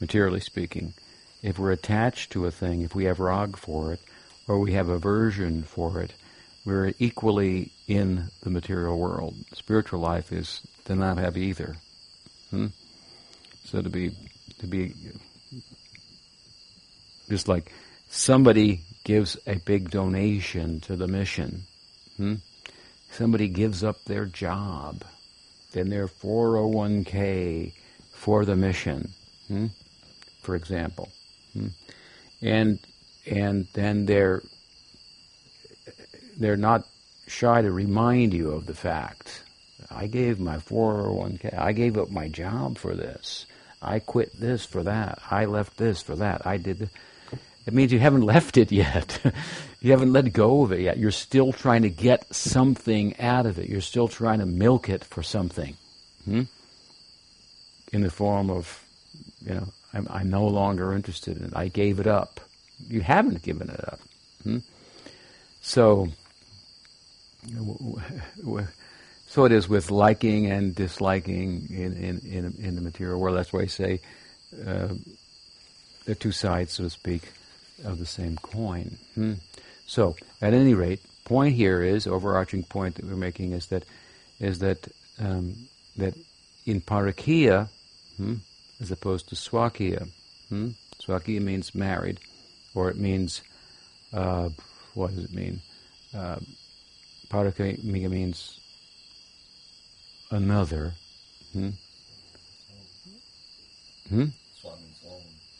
Materially 0.00 0.40
speaking, 0.40 0.94
if 1.42 1.58
we're 1.58 1.72
attached 1.72 2.32
to 2.32 2.46
a 2.46 2.50
thing, 2.50 2.82
if 2.82 2.94
we 2.94 3.04
have 3.04 3.20
rag 3.20 3.56
for 3.56 3.92
it, 3.92 4.00
or 4.48 4.58
we 4.60 4.72
have 4.72 4.88
aversion 4.88 5.62
for 5.62 6.00
it, 6.00 6.12
we're 6.64 6.92
equally 6.98 7.72
in 7.86 8.28
the 8.42 8.50
material 8.50 8.98
world. 8.98 9.34
Spiritual 9.52 10.00
life 10.00 10.32
is 10.32 10.60
to 10.84 10.94
not 10.94 11.18
have 11.18 11.36
either. 11.36 11.76
Hmm? 12.50 12.66
So 13.64 13.82
to 13.82 13.88
be 13.88 14.12
to 14.60 14.66
be 14.66 14.94
just 17.28 17.48
like 17.48 17.72
somebody 18.08 18.82
gives 19.04 19.36
a 19.46 19.56
big 19.56 19.90
donation 19.90 20.80
to 20.80 20.96
the 20.96 21.08
mission. 21.08 21.62
Hmm? 22.16 22.34
Somebody 23.10 23.48
gives 23.48 23.82
up 23.82 24.04
their 24.04 24.26
job, 24.26 25.02
then 25.72 25.88
their 25.90 26.08
401k 26.08 27.72
for 28.12 28.44
the 28.44 28.56
mission, 28.56 29.10
hmm? 29.48 29.66
for 30.42 30.54
example, 30.54 31.10
hmm? 31.52 31.68
and 32.42 32.78
and 33.26 33.66
then 33.74 34.06
they're 34.06 34.42
they're 36.38 36.56
not 36.56 36.84
shy 37.26 37.62
to 37.62 37.70
remind 37.70 38.32
you 38.32 38.52
of 38.52 38.66
the 38.66 38.74
fact. 38.74 39.42
I 39.90 40.06
gave 40.06 40.38
my 40.38 40.56
401k. 40.58 41.56
I 41.58 41.72
gave 41.72 41.96
up 41.98 42.10
my 42.10 42.28
job 42.28 42.78
for 42.78 42.94
this. 42.94 43.46
I 43.80 43.98
quit 43.98 44.38
this 44.38 44.64
for 44.64 44.82
that. 44.82 45.20
I 45.30 45.44
left 45.44 45.76
this 45.76 46.02
for 46.02 46.16
that. 46.16 46.46
I 46.46 46.56
did. 46.56 46.90
It 47.66 47.74
means 47.74 47.92
you 47.92 47.98
haven't 47.98 48.22
left 48.34 48.56
it 48.56 48.72
yet. 48.72 49.20
you 49.80 49.90
haven't 49.90 50.12
let 50.12 50.32
go 50.32 50.62
of 50.62 50.72
it 50.72 50.80
yet. 50.80 50.98
You're 50.98 51.10
still 51.10 51.52
trying 51.52 51.82
to 51.82 51.90
get 51.90 52.32
something 52.34 53.18
out 53.20 53.46
of 53.46 53.58
it. 53.58 53.68
You're 53.68 53.80
still 53.80 54.08
trying 54.08 54.38
to 54.38 54.46
milk 54.46 54.88
it 54.88 55.04
for 55.04 55.22
something. 55.22 55.76
Hmm? 56.24 56.42
In 57.92 58.02
the 58.02 58.10
form 58.10 58.50
of, 58.50 58.84
you 59.44 59.54
know, 59.54 59.68
I'm, 59.92 60.06
I'm, 60.10 60.30
no 60.30 60.46
longer 60.46 60.92
interested 60.92 61.38
in 61.38 61.44
it. 61.46 61.52
I 61.54 61.68
gave 61.68 62.00
it 62.00 62.06
up. 62.06 62.40
You 62.88 63.00
haven't 63.00 63.42
given 63.42 63.70
it 63.70 63.80
up. 63.88 64.00
Hmm? 64.42 64.58
So, 65.60 66.08
so 69.28 69.44
it 69.44 69.52
is 69.52 69.68
with 69.68 69.90
liking 69.90 70.50
and 70.50 70.74
disliking 70.74 71.68
in, 71.70 71.96
in, 71.96 72.18
in, 72.20 72.54
in 72.58 72.74
the 72.74 72.80
material 72.80 73.18
world. 73.18 73.36
That's 73.36 73.52
why 73.52 73.62
I 73.62 73.66
say 73.66 74.00
uh, 74.66 74.88
they're 76.04 76.14
two 76.14 76.32
sides, 76.32 76.72
so 76.72 76.84
to 76.84 76.90
speak 76.90 77.32
of 77.84 77.98
the 77.98 78.06
same 78.06 78.36
coin. 78.36 78.98
Hmm. 79.14 79.34
So, 79.86 80.16
at 80.40 80.54
any 80.54 80.74
rate, 80.74 81.00
point 81.24 81.54
here 81.54 81.82
is 81.82 82.06
overarching 82.06 82.62
point 82.62 82.96
that 82.96 83.04
we're 83.04 83.16
making 83.16 83.52
is 83.52 83.66
that 83.66 83.84
is 84.40 84.58
that 84.60 84.88
um, 85.18 85.68
that 85.96 86.14
in 86.64 86.80
parakia, 86.80 87.68
hmm, 88.16 88.34
as 88.80 88.90
opposed 88.90 89.28
to 89.28 89.34
swakiya, 89.34 90.08
hmm, 90.48 90.70
swakiya 91.00 91.40
means 91.40 91.74
married, 91.74 92.20
or 92.74 92.90
it 92.90 92.96
means 92.96 93.42
uh, 94.12 94.48
what 94.94 95.14
does 95.14 95.24
it 95.24 95.32
mean? 95.32 95.60
Uh, 96.16 96.36
parakia 97.28 97.82
means 97.84 98.60
another. 100.30 100.92
Hmm? 101.52 101.70
Hmm? 104.08 104.26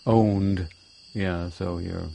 Owned 0.07 0.69
yeah, 1.17 1.49
so 1.49 1.79
you're, 1.79 2.09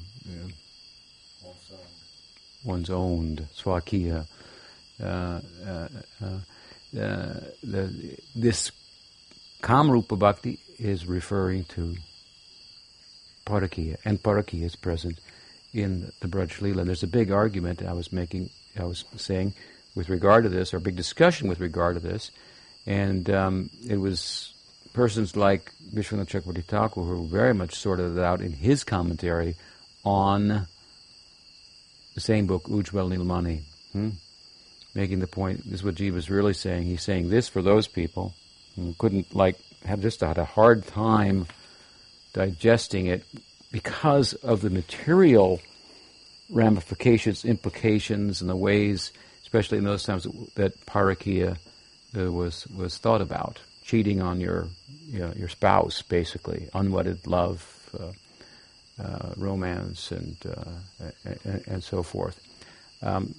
one's 2.64 2.92
owned, 2.92 3.48
swakiya. 3.56 4.28
Uh, 5.02 5.42
uh, 5.66 5.88
uh, 6.24 6.26
uh, 7.00 7.40
the, 7.64 8.18
this 8.36 8.72
Kamrupa 9.64 10.20
Bhakti 10.20 10.60
is 10.78 11.08
referring 11.08 11.64
to 11.64 11.96
Parakiya, 13.44 13.98
and 14.06 14.22
Parakiya 14.22 14.66
is 14.66 14.76
present 14.76 15.20
in 15.74 16.12
the 16.20 16.28
Braj 16.28 16.60
Leela. 16.60 16.86
There's 16.86 17.02
a 17.02 17.08
big 17.08 17.32
argument 17.32 17.82
I 17.82 17.94
was 17.94 18.14
making, 18.14 18.52
I 18.80 18.84
was 18.84 19.04
saying, 19.16 19.56
with 19.96 20.10
regard 20.10 20.44
to 20.44 20.50
this, 20.50 20.76
or 20.76 20.78
a 20.78 20.82
big 20.82 20.96
discussion 20.96 21.50
with 21.50 21.60
regard 21.60 21.96
to 21.96 22.02
this, 22.08 22.30
and 22.86 23.28
um, 23.32 23.72
it 23.90 23.98
was 23.98 24.54
persons 24.94 25.36
like 25.36 25.72
Vishwanath 25.94 26.28
Chakravarti 26.28 26.64
Thakur 26.64 27.02
who 27.02 27.28
very 27.28 27.54
much 27.54 27.76
sorted 27.76 28.18
it 28.18 28.24
out 28.24 28.42
in 28.42 28.54
his 28.54 28.84
commentary 28.84 29.56
on 30.04 30.68
the 32.16 32.22
same 32.22 32.48
book, 32.48 32.64
Ujjwal 32.64 33.10
Nilmani, 33.16 33.62
hmm? 33.94 34.10
making 34.94 35.20
the 35.20 35.28
point, 35.28 35.64
this 35.66 35.76
is 35.76 35.84
what 35.84 35.96
Jiva 35.96 36.18
is 36.18 36.30
really 36.30 36.54
saying. 36.54 36.84
He's 36.84 37.04
saying 37.04 37.30
this 37.30 37.48
for 37.48 37.62
those 37.62 37.88
people 37.88 38.34
who 38.76 38.94
couldn't, 38.98 39.34
like, 39.36 39.58
have 39.86 40.02
just 40.02 40.22
had 40.22 40.38
a 40.38 40.46
hard 40.46 40.86
time 40.88 41.48
digesting 42.34 43.08
it 43.08 43.24
because 43.72 44.34
of 44.34 44.62
the 44.62 44.70
material 44.70 45.62
ramifications, 46.50 47.46
implications, 47.46 48.42
and 48.42 48.50
the 48.50 48.56
ways, 48.56 49.12
especially 49.44 49.78
in 49.78 49.84
those 49.84 50.04
times 50.04 50.28
that 50.56 50.86
parakia 50.86 51.58
uh, 52.18 52.32
was 52.32 52.68
was 52.68 52.98
thought 52.98 53.22
about, 53.22 53.60
cheating 53.84 54.22
on 54.22 54.40
your 54.40 54.68
you 55.12 55.20
know, 55.20 55.34
your 55.36 55.50
spouse, 55.50 56.02
basically, 56.02 56.70
unwedded 56.74 57.28
love, 57.28 57.90
uh, 58.00 58.12
uh, 59.02 59.34
romance, 59.36 60.12
and, 60.12 60.38
uh, 60.46 61.10
and, 61.44 61.64
and 61.68 61.84
so 61.84 62.02
forth. 62.02 62.40
Um, 63.02 63.36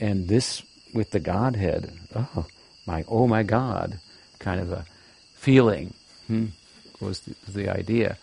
and 0.00 0.28
this 0.28 0.62
with 0.94 1.10
the 1.10 1.20
Godhead, 1.20 1.92
oh 2.14 2.46
my, 2.86 3.04
oh 3.06 3.26
my 3.26 3.42
God, 3.42 3.98
kind 4.38 4.60
of 4.60 4.72
a 4.72 4.86
feeling 5.34 5.92
hmm, 6.26 6.46
was, 7.00 7.20
the, 7.20 7.34
the 7.52 7.68
idea. 7.68 8.16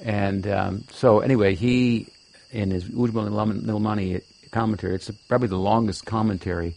And 0.00 0.46
um, 0.46 0.84
so 0.90 1.20
anyway, 1.20 1.54
he 1.54 2.08
in 2.52 2.70
his 2.70 2.84
Ujjwal 2.84 3.62
Nilmani 3.62 4.22
commentary, 4.50 4.94
it's 4.94 5.10
probably 5.28 5.48
the 5.48 5.56
longest 5.56 6.04
commentary 6.04 6.74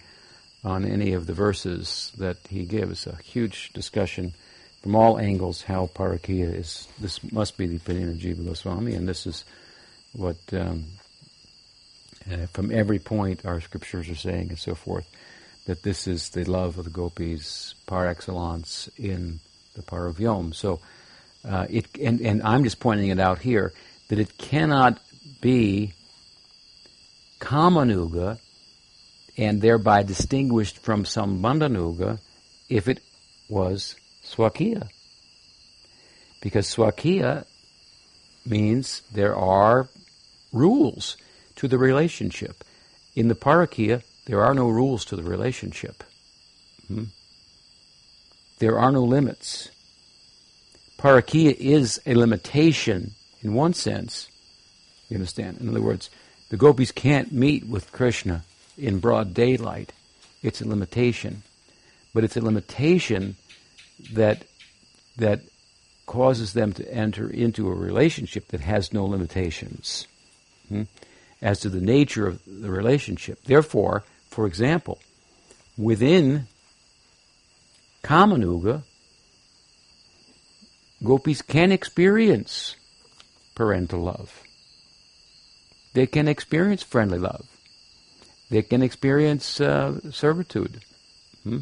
on 0.68 0.86
any 0.86 1.14
of 1.14 1.26
the 1.26 1.34
verses 1.34 2.12
that 2.18 2.38
he 2.50 2.66
gives. 2.66 3.08
A 3.08 3.16
huge 3.16 3.72
discussion 3.74 4.34
from 4.84 4.96
all 4.96 5.18
angles 5.18 5.64
how 5.64 5.88
Parakia 5.88 6.54
is. 6.54 6.88
This 7.00 7.24
must 7.32 7.58
be 7.58 7.68
the 7.68 7.78
opinion 7.78 8.10
of 8.10 8.18
Jiva 8.18 8.46
Goswami, 8.46 8.94
and 8.94 9.08
this 9.08 9.26
is 9.26 9.46
what 10.14 10.38
um, 10.52 10.86
uh, 12.32 12.46
from 12.48 12.72
every 12.72 13.00
point 13.00 13.46
our 13.46 13.62
scriptures 13.62 14.10
are 14.10 14.16
saying 14.16 14.50
and 14.50 14.60
so 14.60 14.76
forth. 14.76 15.08
That 15.66 15.84
this 15.84 16.08
is 16.08 16.30
the 16.30 16.46
love 16.46 16.78
of 16.78 16.86
the 16.86 16.90
gopis 16.90 17.76
par 17.88 18.08
excellence 18.08 18.90
in 18.98 19.40
the 19.76 19.82
Paravyom. 19.82 20.56
So 20.56 20.80
uh, 21.44 21.68
it 21.70 21.86
and, 22.02 22.22
and 22.22 22.42
I'm 22.44 22.64
just 22.64 22.80
pointing 22.80 23.10
it 23.10 23.20
out 23.20 23.40
here 23.40 23.74
that 24.08 24.20
it 24.20 24.38
cannot 24.38 25.00
be 25.42 25.94
Kamanuga 27.40 28.40
and 29.38 29.62
thereby 29.62 30.04
distinguished 30.04 30.80
from 30.80 31.06
some 31.06 31.42
Sambandhanuga 31.42 32.20
if 32.70 32.88
it 32.88 33.02
was 33.48 33.96
Swakiya. 34.26 34.90
Because 36.42 36.74
Swakiya 36.74 37.46
means 38.46 39.02
there 39.14 39.36
are 39.36 39.90
rules 40.52 41.18
to 41.56 41.68
the 41.68 41.78
relationship. 41.78 42.64
In 43.16 43.28
the 43.28 43.36
Parakiya, 43.36 44.04
there 44.26 44.44
are 44.44 44.54
no 44.54 44.68
rules 44.70 45.06
to 45.06 45.16
the 45.16 45.24
relationship. 45.24 46.04
Hmm? 46.88 47.06
There 48.60 48.78
are 48.78 48.92
no 48.92 49.04
limits. 49.04 49.70
Parakiya 50.98 51.56
is 51.58 52.02
a 52.06 52.16
limitation 52.16 53.12
in 53.42 53.54
one 53.54 53.74
sense. 53.74 54.30
You 55.10 55.16
understand? 55.16 55.60
In 55.60 55.70
other 55.70 55.82
words, 55.82 56.10
the 56.50 56.58
gopis 56.58 56.92
can't 56.92 57.32
meet 57.32 57.68
with 57.68 57.92
Krishna 57.92 58.44
in 58.78 59.00
broad 59.00 59.34
daylight. 59.34 59.94
It's 60.44 60.62
a 60.62 60.68
limitation. 60.68 61.44
But 62.14 62.24
it's 62.24 62.38
a 62.38 62.42
limitation 62.42 63.36
that 64.14 64.44
that 65.18 65.42
causes 66.06 66.54
them 66.54 66.72
to 66.74 66.90
enter 66.92 67.30
into 67.30 67.68
a 67.68 67.74
relationship 67.74 68.48
that 68.50 68.62
has 68.62 68.94
no 68.94 69.06
limitations 69.06 70.08
hmm, 70.70 70.84
as 71.42 71.60
to 71.60 71.70
the 71.70 71.82
nature 71.82 72.28
of 72.28 72.42
the 72.46 72.72
relationship. 72.72 73.44
Therefore, 73.44 74.04
for 74.30 74.46
example, 74.48 75.00
within 75.78 76.48
Kamanuga, 78.04 78.84
gopis 81.04 81.42
can 81.42 81.72
experience 81.72 82.76
parental 83.54 84.02
love. 84.02 84.44
They 85.94 86.08
can 86.08 86.28
experience 86.28 86.84
friendly 86.84 87.20
love. 87.20 87.46
They 88.50 88.62
can 88.62 88.82
experience 88.82 89.60
uh, 89.60 90.00
servitude. 90.12 90.82
Hmm? 91.44 91.60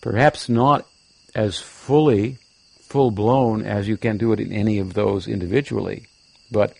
Perhaps 0.00 0.48
not 0.48 0.86
as 1.34 1.58
fully, 1.58 2.38
full 2.80 3.10
blown 3.10 3.64
as 3.64 3.88
you 3.88 3.96
can 3.96 4.16
do 4.16 4.32
it 4.32 4.40
in 4.40 4.52
any 4.52 4.78
of 4.78 4.94
those 4.94 5.28
individually, 5.28 6.06
but 6.50 6.74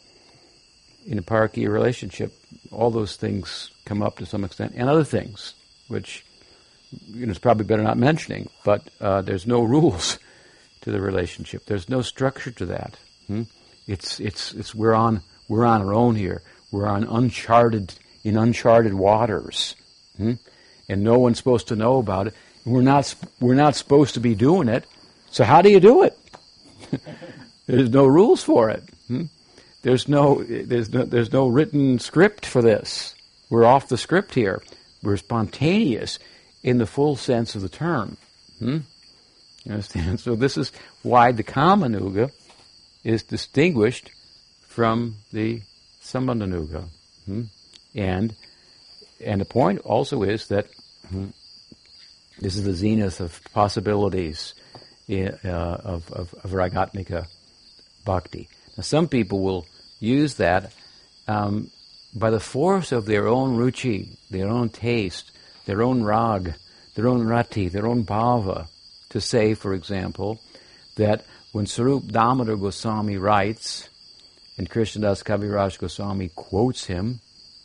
in 1.06 1.18
a 1.18 1.22
parakiya 1.22 1.68
relationship, 1.68 2.32
all 2.70 2.90
those 2.90 3.16
things 3.16 3.70
come 3.84 4.02
up 4.02 4.18
to 4.18 4.26
some 4.26 4.44
extent, 4.44 4.72
and 4.76 4.88
other 4.88 5.04
things, 5.04 5.54
which 5.88 6.24
you 7.08 7.26
know, 7.26 7.30
it's 7.30 7.38
probably 7.38 7.64
better 7.64 7.82
not 7.82 7.98
mentioning, 7.98 8.48
but 8.64 8.88
uh, 9.00 9.22
there's 9.22 9.46
no 9.46 9.62
rules 9.74 10.18
to 10.82 10.90
the 10.90 11.00
relationship. 11.00 11.66
There's 11.66 11.88
no 11.88 12.02
structure 12.02 12.50
to 12.52 12.66
that. 12.66 12.96
Hmm? 13.26 13.42
It's, 13.86 14.20
it's, 14.20 14.52
it's, 14.52 14.74
we're 14.74 14.94
on, 14.94 15.22
we're 15.48 15.64
on 15.64 15.82
our 15.82 15.94
own 15.94 16.14
here. 16.14 16.42
We're 16.70 16.86
on 16.86 17.04
uncharted, 17.04 17.94
in 18.24 18.36
uncharted 18.36 18.94
waters. 18.94 19.74
Hmm? 20.16 20.34
And 20.88 21.02
no 21.02 21.18
one's 21.18 21.38
supposed 21.38 21.68
to 21.68 21.76
know 21.76 21.98
about 21.98 22.28
it. 22.28 22.34
We're 22.64 22.82
not, 22.82 23.14
we're 23.40 23.54
not 23.54 23.76
supposed 23.76 24.14
to 24.14 24.20
be 24.20 24.34
doing 24.34 24.68
it. 24.68 24.84
So 25.30 25.44
how 25.44 25.62
do 25.62 25.70
you 25.70 25.80
do 25.80 26.02
it? 26.02 26.18
there's 27.66 27.90
no 27.90 28.06
rules 28.06 28.42
for 28.42 28.70
it. 28.70 28.82
Hmm? 29.06 29.24
There's 29.82 30.08
no, 30.08 30.42
there's 30.42 30.92
no, 30.92 31.04
there's 31.04 31.32
no 31.32 31.48
written 31.48 31.98
script 31.98 32.44
for 32.44 32.62
this. 32.62 33.14
We're 33.48 33.64
off 33.64 33.88
the 33.88 33.96
script 33.96 34.34
here. 34.34 34.62
We're 35.02 35.16
spontaneous 35.16 36.18
in 36.62 36.78
the 36.78 36.86
full 36.86 37.16
sense 37.16 37.54
of 37.54 37.62
the 37.62 37.68
term. 37.68 38.16
Hmm? 38.58 38.78
You 39.64 39.72
understand? 39.72 40.20
So 40.28 40.34
this 40.34 40.56
is 40.56 40.72
why 41.02 41.32
the 41.32 41.44
Kamanuga 41.44 42.30
is 43.04 43.22
distinguished 43.22 44.10
from 44.66 45.16
the 45.32 45.62
Sambandhanuga. 46.10 46.84
Hmm? 47.26 47.42
And 47.94 48.34
and 49.24 49.40
the 49.40 49.44
point 49.44 49.80
also 49.80 50.22
is 50.22 50.48
that 50.48 50.66
hmm, 51.08 51.28
this 52.38 52.56
is 52.56 52.64
the 52.64 52.74
zenith 52.74 53.20
of 53.20 53.40
possibilities 53.52 54.54
uh, 55.10 55.30
of, 55.44 56.12
of, 56.12 56.34
of 56.34 56.50
Ragatmika 56.50 57.26
bhakti. 58.04 58.48
Now, 58.76 58.82
some 58.82 59.08
people 59.08 59.40
will 59.40 59.66
use 60.00 60.34
that 60.34 60.72
um, 61.26 61.70
by 62.14 62.30
the 62.30 62.40
force 62.40 62.92
of 62.92 63.06
their 63.06 63.26
own 63.26 63.56
ruchi, 63.56 64.16
their 64.30 64.48
own 64.48 64.68
taste, 64.68 65.32
their 65.66 65.82
own 65.82 66.02
rag, 66.02 66.54
their 66.94 67.08
own 67.08 67.26
rati, 67.26 67.68
their 67.68 67.86
own 67.86 68.04
bhava, 68.04 68.68
to 69.10 69.20
say, 69.20 69.54
for 69.54 69.74
example, 69.74 70.40
that 70.96 71.24
when 71.52 71.64
Sarup 71.64 72.10
Damodar 72.10 72.56
Goswami 72.56 73.16
writes, 73.16 73.88
and 74.58 74.68
Krishnadas 74.68 75.22
Kaviraj 75.22 75.78
Goswami 75.78 76.30
quotes 76.34 76.86
him 76.86 77.20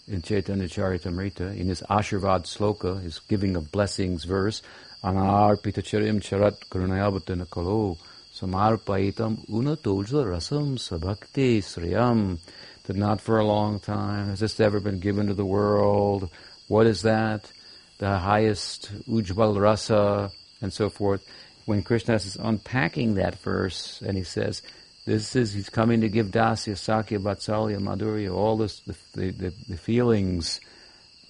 in 0.07 0.21
Chaitanya 0.21 0.67
Charitamrita, 0.67 1.57
in 1.57 1.67
his 1.67 1.81
Ashirvad 1.89 2.43
Sloka, 2.43 3.01
his 3.01 3.19
giving 3.27 3.55
of 3.55 3.71
blessings 3.71 4.25
verse, 4.25 4.61
Anarpitacharim 5.03 6.21
Charat 6.21 6.59
Karunayabhatana 6.69 7.49
Kalo, 7.49 7.97
Samarpaitam 8.33 9.49
Unatulja 9.49 10.23
Rasam 10.23 10.77
Sabhakti 10.77 11.57
Sriyam, 11.59 12.37
that 12.83 12.95
not 12.95 13.19
for 13.19 13.39
a 13.39 13.45
long 13.45 13.79
time 13.79 14.27
has 14.27 14.39
this 14.39 14.59
ever 14.59 14.79
been 14.79 14.99
given 14.99 15.27
to 15.27 15.33
the 15.33 15.45
world. 15.45 16.29
What 16.67 16.85
is 16.85 17.01
that? 17.01 17.51
The 17.97 18.19
highest 18.19 18.91
Ujjwal 19.07 19.59
Rasa, 19.59 20.29
and 20.61 20.71
so 20.71 20.89
forth 20.89 21.25
when 21.65 21.81
Krishna 21.81 22.15
is 22.15 22.35
unpacking 22.35 23.15
that 23.15 23.39
verse 23.39 24.01
and 24.05 24.17
he 24.17 24.23
says, 24.23 24.61
this 25.05 25.35
is, 25.35 25.53
he's 25.53 25.69
coming 25.69 26.01
to 26.01 26.09
give 26.09 26.27
Dasya, 26.27 26.77
Sakya, 26.77 27.19
Vatsalya, 27.19 27.77
Madhurya, 27.79 28.33
all 28.33 28.57
this, 28.57 28.79
the, 28.81 29.31
the, 29.31 29.53
the 29.67 29.77
feelings 29.77 30.61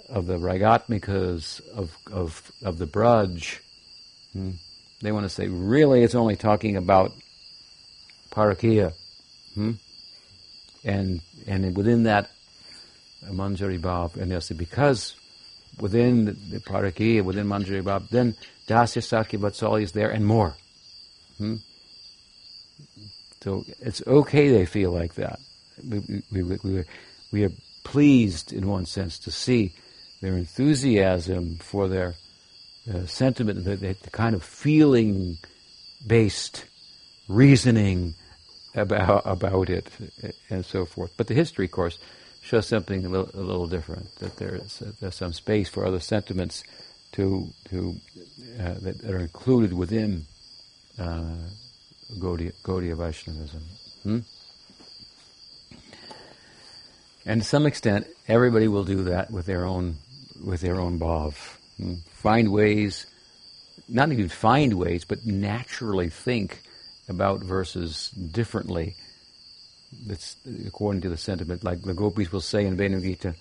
of 0.10 0.28
the 0.28 0.38
Ragatmikas, 0.38 1.60
of, 1.70 1.98
of, 2.12 2.52
of 2.64 2.78
the 2.78 2.86
Braj. 2.86 3.60
Hmm. 4.34 4.52
They 5.02 5.12
want 5.12 5.26
to 5.26 5.30
say, 5.30 5.48
really, 5.48 6.04
it's 6.04 6.16
only 6.16 6.36
talking 6.36 6.78
about 6.78 7.14
Parakiya. 8.32 8.94
Hmm? 9.56 9.72
And, 10.84 11.22
and 11.48 11.76
within 11.76 12.04
that, 12.04 12.30
Manjari 13.26 13.80
Bhav, 13.80 14.18
and 14.18 14.32
they 14.32 14.40
say, 14.40 14.56
because 14.56 15.16
within 15.80 16.26
the, 16.26 16.32
the 16.32 16.60
Parakiya, 16.60 17.24
within 17.24 17.48
Manjari 17.48 17.82
Bhav, 17.82 18.10
then 18.10 18.36
Dasya 18.68 19.04
Sakya 19.04 19.40
Vatsalya 19.40 19.82
is 19.82 19.94
there 19.94 20.10
and 20.12 20.26
more. 20.26 20.56
Hmm? 21.38 21.56
So 23.44 23.66
it's 23.82 24.02
okay 24.08 24.48
they 24.48 24.66
feel 24.66 24.92
like 24.92 25.16
that. 25.16 25.38
we, 25.84 26.24
we, 26.32 26.44
we, 26.44 26.86
we 27.34 27.44
are 27.44 27.52
pleased, 27.84 28.54
in 28.54 28.70
one 28.70 28.86
sense, 28.86 29.20
to 29.20 29.32
see 29.32 29.74
their 30.22 30.38
enthusiasm 30.38 31.58
for 31.58 31.90
their 31.90 32.16
uh, 32.90 33.06
sentiment, 33.06 33.66
the, 33.66 33.76
the, 33.76 33.98
kind 34.12 34.34
of 34.34 34.44
feeling-based 34.44 36.64
reasoning 37.28 38.16
about 38.76 39.24
about 39.26 39.70
it, 39.70 39.90
and 40.50 40.66
so 40.66 40.86
forth. 40.86 41.12
But 41.18 41.28
the 41.28 41.34
history, 41.34 41.68
course, 41.68 42.00
shows 42.42 42.66
something 42.66 43.06
a 43.06 43.10
little, 43.10 43.30
a 43.34 43.44
little 43.44 43.68
different. 43.68 44.16
That 44.20 44.38
there's 44.38 44.82
uh, 44.82 44.94
there's 45.02 45.16
some 45.16 45.34
space 45.34 45.68
for 45.68 45.86
other 45.86 46.00
sentiments 46.00 46.64
to 47.12 47.50
to 47.72 47.98
uh, 48.58 48.76
that, 48.80 49.02
that, 49.02 49.12
are 49.12 49.20
included 49.20 49.74
within 49.74 50.28
uh, 50.98 51.36
Gaudiya, 52.20 52.54
Gaudiya 52.64 52.96
Vaishnavism. 52.96 53.62
Hmm? 54.04 54.20
And 57.26 57.42
to 57.42 57.48
some 57.48 57.66
extent, 57.66 58.08
everybody 58.28 58.68
will 58.68 58.84
do 58.84 59.04
that 59.04 59.32
with 59.32 59.46
their 59.46 59.66
own 59.66 59.98
with 60.44 60.62
their 60.62 60.80
own 60.80 61.00
bhav. 61.00 61.36
Hmm? 61.78 61.96
Find 62.12 62.52
ways, 62.52 63.06
not 63.88 64.12
even 64.12 64.30
find 64.30 64.74
ways, 64.74 65.06
but 65.06 65.26
naturally 65.26 66.10
think 66.10 66.62
about 67.08 67.42
verses 67.42 68.10
differently. 68.10 68.96
That's 70.08 70.36
according 70.66 71.02
to 71.02 71.10
the 71.10 71.18
sentiment, 71.18 71.64
like 71.64 71.82
the 71.82 71.94
gopis 71.94 72.32
will 72.32 72.42
say 72.42 72.66
in 72.66 72.76
Venu 72.76 73.00
Gita, 73.00 73.36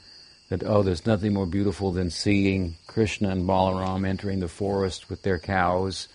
that 0.51 0.63
oh, 0.65 0.83
there's 0.83 1.07
nothing 1.07 1.33
more 1.33 1.47
beautiful 1.47 1.93
than 1.93 2.11
seeing 2.11 2.77
Krishna 2.87 3.31
and 3.31 3.49
Balaram 3.49 4.07
entering 4.07 4.41
the 4.41 4.49
forest 4.49 5.09
with 5.09 5.23
their 5.23 5.39
cows 5.39 6.09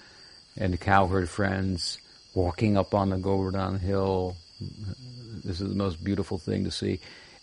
and 0.55 0.79
cowherd 0.79 1.29
friends, 1.29 1.97
walking 2.37 2.77
up 2.77 2.93
on 2.93 3.09
the 3.09 3.17
Govardhan 3.17 3.79
hill. 3.79 4.37
This 5.43 5.59
is 5.59 5.69
the 5.69 5.75
most 5.75 6.03
beautiful 6.03 6.37
thing 6.37 6.65
to 6.65 6.71
see. 6.71 6.99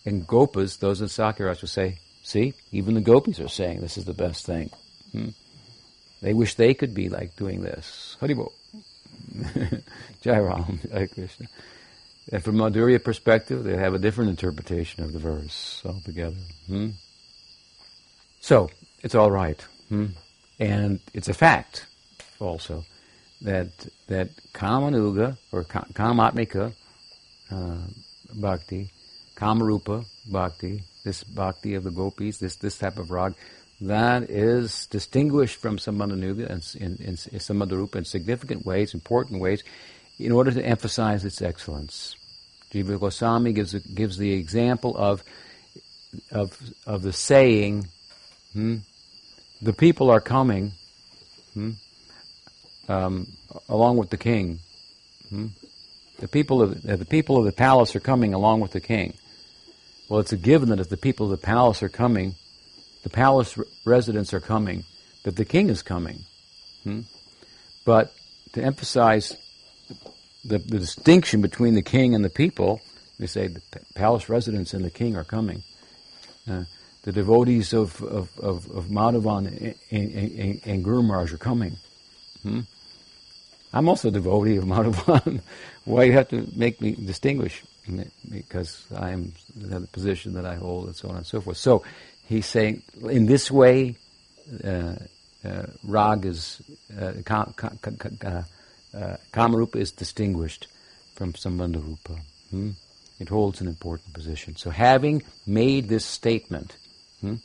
And 0.07 0.27
gopas, 0.27 0.79
those 0.79 1.01
in 1.01 1.09
Sakyaraj 1.09 1.61
will 1.61 1.69
say, 1.69 1.99
see, 2.23 2.55
even 2.71 2.95
the 2.95 3.01
gopis 3.01 3.41
are 3.41 3.49
saying 3.49 3.81
this 3.81 3.99
is 3.99 4.05
the 4.05 4.15
best 4.15 4.47
thing. 4.47 4.71
Hmm? 5.11 5.31
They 6.23 6.33
wish 6.33 6.55
they 6.55 6.75
could 6.75 6.95
be 6.95 7.09
like 7.09 7.35
doing 7.35 7.63
this. 7.63 8.17
Haribo. 8.21 8.53
Jai 10.23 10.39
Ram, 10.39 10.79
Jai 10.89 11.07
Krishna. 11.09 11.47
And 12.31 12.45
from 12.45 12.57
Madhurya 12.57 13.03
perspective, 13.03 13.65
they 13.65 13.77
have 13.77 13.95
a 13.95 13.99
different 13.99 14.31
interpretation 14.31 15.03
of 15.03 15.13
the 15.13 15.19
verse 15.19 15.83
altogether. 15.85 16.37
Hmm? 16.69 16.91
So, 18.41 18.71
it's 19.03 19.17
all 19.17 19.33
right. 19.33 19.61
Hmm? 19.89 20.07
And 20.61 21.01
it's 21.13 21.29
a 21.29 21.35
fact 21.35 21.87
also 22.39 22.85
that 23.45 23.69
that 24.09 24.31
Kamanuga 24.53 25.37
or 25.53 25.65
Kamatmika 25.65 26.73
uh, 27.51 27.77
bhakti, 28.35 28.91
Kamarupa 29.37 30.05
bhakti, 30.27 30.83
this 31.05 31.23
bhakti 31.23 31.75
of 31.75 31.85
the 31.85 31.91
gopis, 31.91 32.39
this 32.39 32.57
this 32.57 32.79
type 32.79 32.99
of 32.99 33.11
rag, 33.11 33.35
that 33.81 34.31
is 34.31 34.87
distinguished 34.87 35.61
from 35.61 35.79
Sambandhanuga 35.79 36.49
in, 36.49 36.83
in, 36.83 36.97
in 37.05 37.15
Sambandharupa 37.17 37.97
in 37.97 38.05
significant 38.05 38.65
ways, 38.65 38.95
important 38.95 39.41
ways, 39.41 39.63
in 40.19 40.33
order 40.33 40.51
to 40.51 40.65
emphasize 40.65 41.25
its 41.25 41.43
excellence. 41.43 42.17
Jiva 42.73 42.99
Goswami 42.99 43.53
gives, 43.53 43.75
gives 43.75 44.17
the 44.17 44.33
example 44.33 44.97
of, 44.97 45.23
of, 46.31 46.59
of 46.87 47.03
the 47.03 47.13
saying, 47.13 47.89
hmm, 48.53 48.79
the 49.61 49.73
people 49.73 50.11
are 50.11 50.21
coming, 50.21 50.73
hmm, 51.53 51.73
um, 52.89 53.27
along 53.69 53.97
with 53.97 54.11
the 54.11 54.17
king. 54.17 54.61
Hmm? 55.29 55.47
The 56.19 56.29
people 56.29 56.63
of 56.63 56.83
the 56.83 57.05
people 57.05 57.37
of 57.37 57.45
the 57.45 57.53
palace 57.53 57.97
are 57.97 58.01
coming 58.01 58.35
along 58.35 58.61
with 58.61 58.73
the 58.73 58.81
king. 58.81 59.15
Well, 60.09 60.21
it's 60.21 60.33
a 60.33 60.37
given 60.37 60.69
that 60.69 60.81
if 60.81 60.89
the 60.89 60.97
people 60.97 61.27
of 61.27 61.41
the 61.41 61.45
palace 61.45 61.83
are 61.83 61.89
coming, 61.89 62.35
the 63.03 63.11
palace 63.11 63.59
residents 63.85 64.35
are 64.35 64.41
coming, 64.41 64.85
that 65.25 65.37
the 65.37 65.45
king 65.45 65.71
is 65.71 65.83
coming. 65.83 66.21
Hmm? 66.83 67.01
But 67.85 68.13
to 68.53 68.63
emphasize 68.63 69.37
the, 70.45 70.59
the, 70.59 70.79
distinction 70.79 71.41
between 71.41 71.75
the 71.75 71.83
king 71.83 72.15
and 72.15 72.25
the 72.25 72.31
people, 72.31 72.81
they 73.19 73.27
say 73.27 73.49
the 73.49 73.63
palace 73.95 74.29
residents 74.29 74.75
and 74.75 74.85
the 74.85 74.91
king 74.91 75.17
are 75.17 75.25
coming. 75.25 75.63
Uh, 76.49 76.65
the 77.03 77.13
devotees 77.13 77.73
of, 77.73 78.03
of, 78.03 78.31
of, 78.39 78.71
of 78.71 78.87
Madhavan 78.87 79.75
and, 79.91 80.13
and, 80.13 80.61
and, 80.65 80.85
Guru 80.85 81.03
Maharaj 81.03 81.33
are 81.33 81.39
coming. 81.39 81.77
Hmm? 82.43 82.61
I'm 83.75 83.89
also 83.89 84.09
a 84.09 84.13
devotee 84.13 84.57
of 84.57 84.65
Madhavan. 84.65 85.41
Why 85.85 86.05
you 86.05 86.13
have 86.13 86.29
to 86.29 86.47
make 86.55 86.81
me 86.81 86.93
distinguish? 86.93 87.63
Because 88.31 88.87
I 88.97 89.11
am 89.11 89.33
the 89.57 89.81
position 89.89 90.35
that 90.35 90.47
I 90.47 90.55
hold 90.55 90.87
and 90.87 90.97
so 90.97 91.09
on 91.09 91.17
and 91.17 91.27
so 91.27 91.41
forth. 91.41 91.57
So 91.57 91.83
he's 92.29 92.47
saying 92.47 92.83
in 93.11 93.27
this 93.27 93.51
way, 93.51 93.97
uh, 94.63 94.95
uh, 95.45 95.67
rag 95.83 96.25
is 96.25 96.63
uh, 96.99 97.15
ka, 97.25 97.47
ka, 97.57 97.71
ka, 97.81 98.45
uh, 98.95 99.17
kamarupa 99.33 99.77
is 99.77 99.91
distinguished 99.91 100.69
from 101.15 101.33
sambandha 101.33 101.85
rupa. 101.85 102.21
Hmm? 102.51 102.71
It 103.19 103.29
holds 103.29 103.61
an 103.61 103.67
important 103.67 104.15
position. 104.15 104.57
So 104.57 104.71
having 104.71 105.23
made 105.47 105.89
this 105.89 106.05
statement, 106.05 106.77
hmm, 107.21 107.37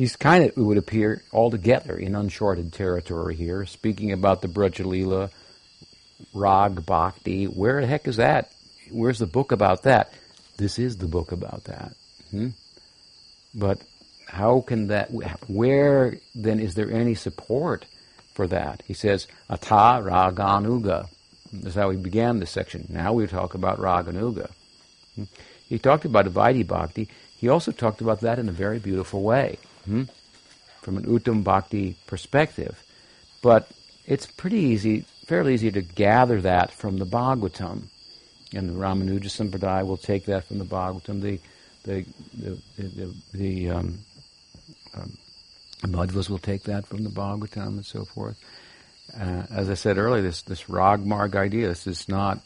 he's 0.00 0.16
kind 0.16 0.44
of, 0.44 0.50
it 0.56 0.56
would 0.56 0.78
appear, 0.78 1.22
altogether 1.30 1.94
in 1.94 2.14
uncharted 2.14 2.72
territory 2.72 3.34
here, 3.34 3.66
speaking 3.66 4.12
about 4.12 4.40
the 4.40 4.48
Brajalila, 4.48 5.30
Rag 6.32 6.86
Bhakti. 6.86 7.44
Where 7.44 7.82
the 7.82 7.86
heck 7.86 8.08
is 8.08 8.16
that? 8.16 8.50
Where's 8.90 9.18
the 9.18 9.26
book 9.26 9.52
about 9.52 9.82
that? 9.82 10.14
This 10.56 10.78
is 10.78 10.96
the 10.96 11.06
book 11.06 11.32
about 11.32 11.64
that. 11.64 11.92
Hmm? 12.30 12.48
But 13.54 13.82
how 14.26 14.62
can 14.62 14.86
that, 14.86 15.10
where 15.48 16.16
then 16.34 16.60
is 16.60 16.74
there 16.74 16.90
any 16.90 17.14
support 17.14 17.84
for 18.32 18.46
that? 18.46 18.82
He 18.86 18.94
says, 18.94 19.26
Ata 19.50 20.02
Raganuga. 20.02 21.08
That's 21.52 21.74
how 21.74 21.90
he 21.90 21.98
began 21.98 22.40
this 22.40 22.50
section. 22.50 22.86
Now 22.88 23.12
we 23.12 23.26
talk 23.26 23.52
about 23.52 23.78
Raganuga. 23.78 24.50
Hmm? 25.14 25.24
He 25.68 25.78
talked 25.78 26.06
about 26.06 26.24
Advaita 26.24 26.66
Bhakti. 26.66 27.08
He 27.36 27.50
also 27.50 27.70
talked 27.70 28.00
about 28.00 28.20
that 28.20 28.38
in 28.38 28.48
a 28.48 28.52
very 28.52 28.78
beautiful 28.78 29.22
way, 29.22 29.58
hmm? 29.90 30.02
from 30.82 30.96
an 30.96 31.04
Uttam 31.04 31.42
Bhakti 31.42 31.96
perspective. 32.06 32.82
But 33.42 33.70
it's 34.06 34.26
pretty 34.26 34.58
easy, 34.58 35.04
fairly 35.26 35.54
easy 35.54 35.70
to 35.72 35.82
gather 35.82 36.40
that 36.40 36.72
from 36.72 36.98
the 36.98 37.06
Bhagavatam. 37.06 37.84
And 38.52 38.68
the 38.68 38.74
Ramanuja 38.74 39.26
Sampradaya 39.26 39.86
will 39.86 39.96
take 39.96 40.26
that 40.26 40.44
from 40.44 40.58
the 40.58 40.64
Bhagavatam. 40.64 41.20
The 41.20 41.40
the 41.84 42.04
the 42.36 42.58
the, 42.82 43.14
the 43.32 43.70
um, 43.70 43.98
um, 44.94 45.16
Madhvas 45.82 46.28
will 46.28 46.38
take 46.38 46.64
that 46.64 46.86
from 46.86 47.04
the 47.04 47.10
Bhagavatam 47.10 47.68
and 47.68 47.86
so 47.86 48.04
forth. 48.04 48.38
Uh, 49.18 49.44
as 49.50 49.70
I 49.70 49.74
said 49.74 49.98
earlier, 49.98 50.22
this 50.22 50.42
this 50.42 50.68
rag 50.68 51.00
idea, 51.36 51.68
this 51.68 51.86
is 51.86 52.08
not 52.08 52.40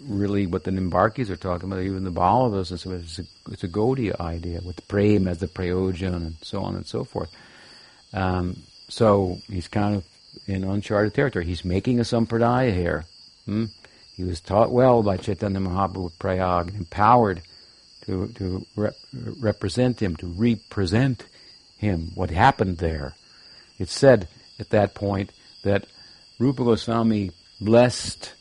really 0.00 0.46
what 0.46 0.64
the 0.64 0.70
Nimbarkis 0.70 1.30
are 1.30 1.36
talking 1.36 1.70
about, 1.70 1.82
even 1.82 2.04
the 2.04 2.10
Vallabhas, 2.10 2.72
it's 2.72 3.18
a, 3.18 3.24
it's 3.50 3.64
a 3.64 3.68
Gaudiya 3.68 4.18
idea 4.20 4.60
with 4.64 4.86
prem 4.88 5.28
as 5.28 5.38
the 5.38 5.46
prayojan 5.46 6.14
and 6.14 6.36
so 6.42 6.62
on 6.62 6.74
and 6.76 6.86
so 6.86 7.04
forth. 7.04 7.30
Um, 8.12 8.56
so 8.88 9.38
he's 9.48 9.68
kind 9.68 9.96
of 9.96 10.04
in 10.46 10.64
uncharted 10.64 11.14
territory. 11.14 11.44
He's 11.44 11.64
making 11.64 12.00
a 12.00 12.02
sampradaya 12.02 12.72
here. 12.72 13.04
Hmm? 13.44 13.66
He 14.16 14.24
was 14.24 14.40
taught 14.40 14.70
well 14.70 15.02
by 15.02 15.16
Chaitanya 15.16 15.60
Mahaprabhu 15.60 16.12
Prayag, 16.18 16.74
empowered 16.74 17.42
to, 18.06 18.28
to 18.28 18.66
rep- 18.76 18.96
represent 19.40 20.00
him, 20.00 20.16
to 20.16 20.26
represent 20.26 21.24
him, 21.78 22.12
what 22.14 22.30
happened 22.30 22.78
there. 22.78 23.14
It's 23.78 23.96
said 23.96 24.28
at 24.58 24.70
that 24.70 24.94
point 24.94 25.32
that 25.62 25.86
Rupa 26.38 26.64
Goswami 26.64 27.32
blessed, 27.60 28.34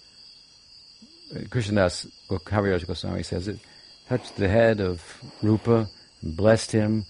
Krishnadas 1.34 2.08
Kaviraj 2.30 2.86
Goswami 2.88 3.24
says 3.24 3.48
it, 3.48 3.60
touched 4.08 4.36
the 4.36 4.48
head 4.48 4.80
of 4.80 5.04
Rupa 5.42 5.88
and 6.22 6.36
blessed 6.36 6.72
him, 6.72 7.06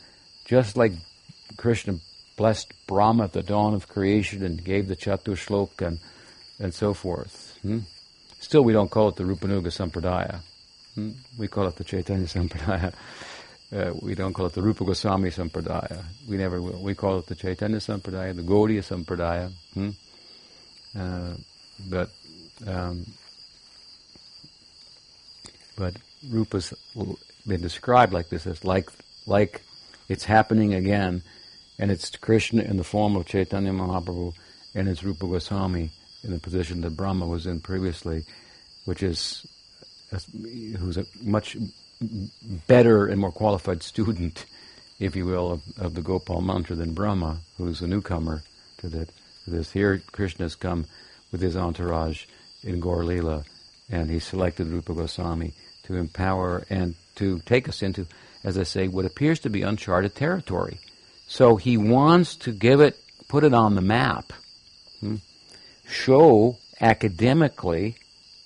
just 0.46 0.76
like 0.76 0.94
Krishna 1.58 2.00
blessed 2.36 2.74
Brahma 2.88 3.26
at 3.26 3.34
the 3.34 3.44
dawn 3.44 3.74
of 3.74 3.88
creation 3.88 4.44
and 4.44 4.64
gave 4.64 4.88
the 4.88 4.96
Chatur 4.96 5.36
Shlok 5.36 5.86
and, 5.86 6.00
and 6.60 6.74
so 6.74 6.94
forth. 6.94 7.58
Hmm? 7.62 7.80
Still, 8.40 8.64
we 8.64 8.74
don't 8.74 8.90
call 8.90 9.10
it 9.10 9.16
the 9.16 9.24
Rupanuga 9.24 9.68
Sampradaya. 9.68 10.40
Hmm? 10.96 11.12
We 11.38 11.48
call 11.48 11.68
it 11.68 11.76
the 11.76 11.84
Chaitanya 11.84 12.28
Sampradaya. 12.28 12.94
Uh, 13.72 13.94
we 14.02 14.16
don't 14.16 14.34
call 14.34 14.48
it 14.48 14.54
the 14.54 14.64
Rupa 14.64 14.84
Goswami 14.84 15.30
Sampradaya. 15.30 16.04
We 16.28 16.38
never 16.38 16.60
will. 16.60 16.82
We 16.82 16.96
call 16.96 17.20
it 17.20 17.28
the 17.28 17.36
Chaitanya 17.36 17.78
Sampradaya, 17.78 18.36
the 18.36 18.42
Gaudiya 18.42 18.82
Sampradaya. 18.82 19.52
Hmm? 19.76 19.90
Uh, 21.00 21.36
but 21.88 22.10
um, 22.66 23.06
but 25.80 25.96
Rupa's 26.30 26.74
been 27.48 27.62
described 27.62 28.12
like 28.12 28.28
this 28.28 28.46
as 28.46 28.66
like 28.66 28.92
like 29.26 29.62
it's 30.10 30.26
happening 30.26 30.74
again, 30.74 31.24
and 31.80 31.90
it's 31.90 32.10
Krishna 32.18 32.64
in 32.64 32.76
the 32.76 32.84
form 32.84 33.16
of 33.16 33.26
Chaitanya 33.26 33.72
Mahaprabhu, 33.72 34.34
and 34.76 34.90
it's 34.90 35.04
Rupa 35.04 35.26
Goswami 35.26 35.92
in 36.24 36.32
the 36.32 36.40
position 36.40 36.82
that 36.82 36.98
Brahma 36.98 37.26
was 37.26 37.48
in 37.48 37.62
previously, 37.62 38.26
which 38.84 39.02
is 39.02 39.48
who's 40.78 40.98
a 40.98 41.06
much 41.22 41.56
better 42.68 43.06
and 43.08 43.22
more 43.22 43.32
qualified 43.32 43.82
student, 43.82 44.46
if 45.00 45.16
you 45.16 45.26
will, 45.26 45.54
of, 45.54 45.62
of 45.78 45.94
the 45.94 46.02
Gopal 46.02 46.42
mantra 46.42 46.76
than 46.76 46.94
Brahma, 46.94 47.40
who's 47.58 47.82
a 47.82 47.88
newcomer 47.88 48.44
to, 48.80 48.90
that, 48.90 49.10
to 49.46 49.52
this. 49.52 49.72
Here, 49.72 50.02
Krishna's 50.12 50.56
come 50.56 50.86
with 51.32 51.42
his 51.42 51.56
entourage 51.56 52.26
in 52.64 52.80
Gaur 52.80 53.06
Lila, 53.06 53.46
and 53.90 54.10
he 54.10 54.20
selected 54.20 54.68
Rupa 54.68 54.94
Goswami 54.94 55.54
to 55.90 55.98
empower 55.98 56.64
and 56.70 56.94
to 57.16 57.40
take 57.40 57.68
us 57.68 57.82
into, 57.82 58.06
as 58.44 58.58
I 58.58 58.64
say, 58.64 58.88
what 58.88 59.06
appears 59.06 59.40
to 59.40 59.50
be 59.50 59.64
uncharted 59.64 60.16
territory. 60.16 60.80
So 61.28 61.56
he 61.56 61.78
wants 61.78 62.36
to 62.38 62.52
give 62.52 62.80
it, 62.80 62.98
put 63.28 63.44
it 63.44 63.54
on 63.54 63.76
the 63.76 63.82
map, 63.82 64.32
hmm? 65.00 65.16
show 65.88 66.58
academically, 66.80 67.96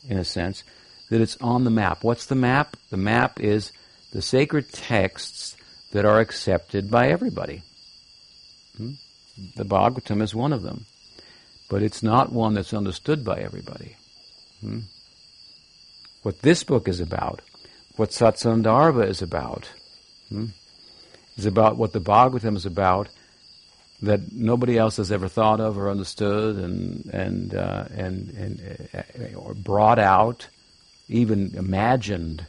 in 0.08 0.18
a 0.18 0.24
sense, 0.24 0.64
that 1.10 1.22
it's 1.22 1.38
on 1.42 1.66
the 1.66 1.70
map. 1.70 2.04
What's 2.04 2.26
the 2.26 2.36
map? 2.36 2.78
The 2.90 2.98
map 2.98 3.40
is 3.42 3.74
the 4.14 4.22
sacred 4.22 4.72
texts 4.72 5.58
that 5.92 6.06
are 6.06 6.20
accepted 6.20 6.90
by 6.90 7.10
everybody. 7.10 7.62
Hmm? 8.78 8.92
The 9.58 9.66
Bhagavatam 9.66 10.22
is 10.22 10.34
one 10.34 10.54
of 10.54 10.64
them. 10.64 10.86
But 11.70 11.84
it's 11.84 12.04
not 12.04 12.32
one 12.32 12.54
that's 12.54 12.74
understood 12.74 13.26
by 13.26 13.40
everybody. 13.40 13.98
Hmm? 14.62 14.80
What 16.24 16.42
this 16.42 16.64
book 16.64 16.88
is 16.88 17.00
about, 17.00 17.42
what 17.98 18.10
Satsandarbha 18.10 19.08
is 19.08 19.22
about, 19.22 19.70
hmm, 20.30 20.48
is 21.38 21.46
about 21.46 21.78
what 21.78 21.94
the 21.94 22.00
Bhagavatam 22.00 22.56
is 22.56 22.66
about 22.66 23.10
that 24.02 24.34
nobody 24.34 24.78
else 24.78 24.98
has 24.98 25.12
ever 25.12 25.30
thought 25.30 25.62
of 25.62 25.78
or 25.78 25.90
understood 25.90 26.58
and 26.58 27.06
and 27.14 27.56
uh, 27.56 27.86
and, 27.92 28.30
and 28.30 28.90
uh, 28.94 29.38
or 29.38 29.54
brought 29.54 30.00
out, 30.00 30.48
even 31.08 31.56
imagined. 31.56 32.46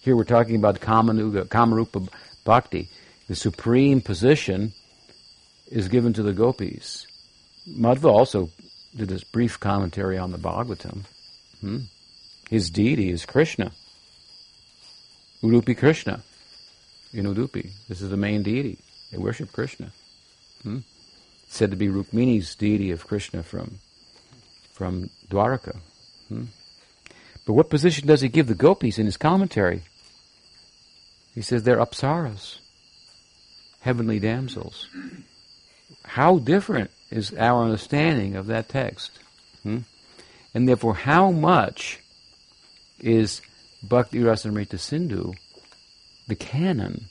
Here 0.00 0.16
we're 0.16 0.24
talking 0.24 0.56
about 0.56 0.80
Kamanuga, 0.80 1.44
Kamarupa 1.46 2.08
Bhakti. 2.44 2.88
The 3.26 3.34
supreme 3.34 4.00
position 4.00 4.72
is 5.70 5.88
given 5.88 6.14
to 6.14 6.22
the 6.22 6.32
gopis. 6.32 7.06
Madhva 7.68 8.10
also 8.10 8.50
did 8.96 9.08
this 9.08 9.24
brief 9.24 9.60
commentary 9.60 10.16
on 10.16 10.32
the 10.32 10.38
Bhagavatam. 10.38 11.04
Hmm? 11.60 11.78
His 12.48 12.70
deity 12.70 13.10
is 13.10 13.26
Krishna. 13.26 13.72
Udupi 15.42 15.76
Krishna 15.76 16.22
in 17.12 17.26
Udupi. 17.26 17.70
This 17.88 18.00
is 18.00 18.10
the 18.10 18.16
main 18.16 18.42
deity. 18.42 18.78
They 19.12 19.18
worship 19.18 19.52
Krishna. 19.52 19.92
Hmm? 20.62 20.78
Said 21.46 21.70
to 21.70 21.76
be 21.76 21.88
Rukmini's 21.88 22.54
deity 22.54 22.90
of 22.90 23.06
Krishna 23.06 23.42
from, 23.42 23.78
from 24.72 25.10
Dwaraka. 25.28 25.78
Hmm? 26.28 26.44
But 27.46 27.52
what 27.52 27.70
position 27.70 28.06
does 28.06 28.20
he 28.20 28.28
give 28.28 28.46
the 28.46 28.54
gopis 28.54 28.98
in 28.98 29.06
his 29.06 29.16
commentary? 29.16 29.82
He 31.34 31.42
says 31.42 31.62
they're 31.62 31.78
apsaras, 31.78 32.58
heavenly 33.80 34.18
damsels. 34.18 34.88
How 36.04 36.38
different 36.38 36.90
is 37.10 37.32
our 37.34 37.64
understanding 37.64 38.36
of 38.36 38.46
that 38.46 38.68
text? 38.68 39.18
Hmm? 39.62 39.78
And 40.54 40.68
therefore, 40.68 40.94
how 40.94 41.30
much 41.30 42.00
is 43.00 43.40
Bhakti 43.82 44.18
Rasamrita 44.18 44.78
Sindhu, 44.78 45.32
the 46.26 46.34
canon, 46.34 47.06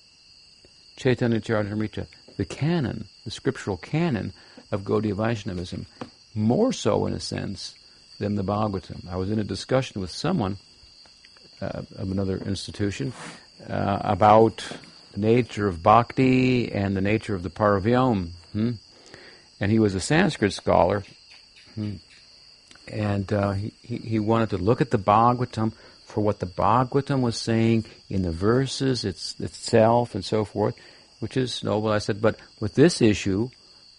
Chaitanya 0.95 1.39
Charitamrita, 1.39 2.07
the 2.37 2.45
canon, 2.45 3.07
the 3.25 3.31
scriptural 3.31 3.77
canon 3.77 4.33
of 4.71 4.83
Gaudiya 4.83 5.15
Vaishnavism, 5.15 5.85
more 6.35 6.73
so 6.73 7.05
in 7.05 7.13
a 7.13 7.19
sense 7.19 7.75
than 8.19 8.35
the 8.35 8.43
Bhagavatam. 8.43 9.07
I 9.09 9.15
was 9.15 9.31
in 9.31 9.39
a 9.39 9.43
discussion 9.43 10.01
with 10.01 10.11
someone 10.11 10.57
uh, 11.61 11.83
of 11.95 12.11
another 12.11 12.37
institution 12.37 13.13
uh, 13.67 13.99
about 14.01 14.63
the 15.13 15.19
nature 15.19 15.67
of 15.67 15.81
bhakti 15.81 16.71
and 16.71 16.95
the 16.95 17.01
nature 17.01 17.33
of 17.33 17.43
the 17.43 17.49
Paravyom. 17.49 18.29
Hmm? 18.53 18.71
And 19.59 19.71
he 19.71 19.79
was 19.79 19.95
a 19.95 19.99
Sanskrit 19.99 20.53
scholar. 20.53 21.03
Hmm 21.75 21.95
and 22.91 23.31
uh, 23.31 23.51
he, 23.51 23.71
he 23.81 24.19
wanted 24.19 24.49
to 24.51 24.57
look 24.57 24.81
at 24.81 24.91
the 24.91 24.99
Bhagavatam 24.99 25.73
for 26.05 26.21
what 26.21 26.39
the 26.39 26.45
Bhagavatam 26.45 27.21
was 27.21 27.37
saying 27.37 27.85
in 28.09 28.21
the 28.21 28.31
verses 28.31 29.03
it's, 29.05 29.39
itself 29.39 30.15
and 30.15 30.23
so 30.23 30.45
forth, 30.45 30.75
which 31.19 31.37
is 31.37 31.63
noble. 31.63 31.91
I 31.91 31.99
said, 31.99 32.21
but 32.21 32.37
with 32.59 32.75
this 32.75 33.01
issue, 33.01 33.49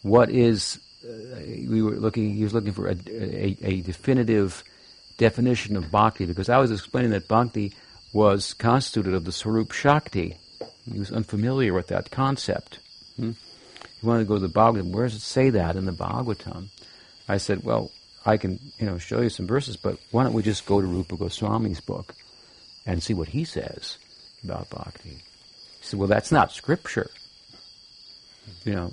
what 0.02 0.30
is 0.30 0.80
uh, 1.04 1.40
we 1.44 1.82
were 1.82 1.96
looking? 1.96 2.34
He 2.34 2.42
was 2.42 2.54
looking 2.54 2.72
for 2.72 2.88
a, 2.88 2.96
a, 3.08 3.56
a, 3.62 3.80
definitive 3.82 4.64
definition 5.16 5.76
of 5.76 5.90
bhakti 5.90 6.26
because 6.26 6.48
I 6.48 6.58
was 6.58 6.70
explaining 6.70 7.10
that 7.10 7.28
bhakti 7.28 7.72
was 8.12 8.54
constituted 8.54 9.14
of 9.14 9.24
the 9.24 9.30
Sarup 9.30 9.72
Shakti. 9.72 10.38
He 10.90 10.98
was 10.98 11.12
unfamiliar 11.12 11.74
with 11.74 11.88
that 11.88 12.10
concept. 12.10 12.78
Hmm? 13.16 13.32
He 14.00 14.06
wanted 14.06 14.20
to 14.20 14.28
go 14.28 14.34
to 14.34 14.40
the 14.40 14.48
Bhagavatam. 14.48 14.92
Where 14.92 15.06
does 15.06 15.16
it 15.16 15.20
say 15.20 15.50
that 15.50 15.76
in 15.76 15.84
the 15.84 15.92
Bhagavatam? 15.92 16.68
I 17.28 17.36
said, 17.36 17.62
well, 17.62 17.90
I 18.28 18.36
can, 18.36 18.60
you 18.78 18.86
know, 18.86 18.98
show 18.98 19.20
you 19.22 19.30
some 19.30 19.46
verses, 19.46 19.76
but 19.76 19.98
why 20.10 20.22
don't 20.22 20.34
we 20.34 20.42
just 20.42 20.66
go 20.66 20.80
to 20.80 20.86
Rupa 20.86 21.16
Goswami's 21.16 21.80
book 21.80 22.14
and 22.84 23.02
see 23.02 23.14
what 23.14 23.28
he 23.28 23.44
says 23.44 23.98
about 24.44 24.70
bhakti? 24.70 25.08
He 25.08 25.18
said, 25.80 25.98
well, 25.98 26.08
that's 26.08 26.30
not 26.30 26.52
scripture. 26.52 27.10
You 28.64 28.74
know, 28.74 28.92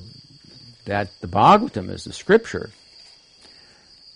that 0.85 1.09
the 1.21 1.27
Bhagavatam 1.27 1.89
is 1.89 2.05
the 2.05 2.13
scripture. 2.13 2.71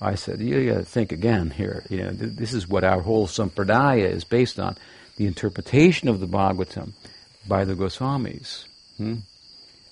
I 0.01 0.15
said, 0.15 0.39
you 0.39 0.71
got 0.71 0.77
to 0.79 0.85
think 0.85 1.11
again 1.11 1.49
here. 1.49 1.83
You 1.89 2.03
know, 2.03 2.11
th- 2.11 2.33
this 2.33 2.53
is 2.53 2.69
what 2.69 2.85
our 2.85 3.01
whole 3.01 3.27
sampradaya 3.27 4.09
is 4.09 4.23
based 4.23 4.59
on: 4.59 4.77
the 5.17 5.27
interpretation 5.27 6.07
of 6.07 6.21
the 6.21 6.27
Bhagavatam 6.27 6.93
by 7.47 7.65
the 7.65 7.75
Goswamis. 7.75 8.65
Hmm? 8.97 9.15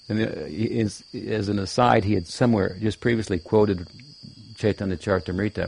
And 0.10 0.22
uh, 0.22 0.84
as, 0.84 1.04
as 1.14 1.50
an 1.50 1.60
aside, 1.60 2.06
he 2.06 2.14
had 2.14 2.28
somewhere 2.28 2.78
just 2.80 3.02
previously 3.02 3.40
quoted 3.40 3.88
Chaitanya 4.58 4.98
Charitamrita, 4.98 5.68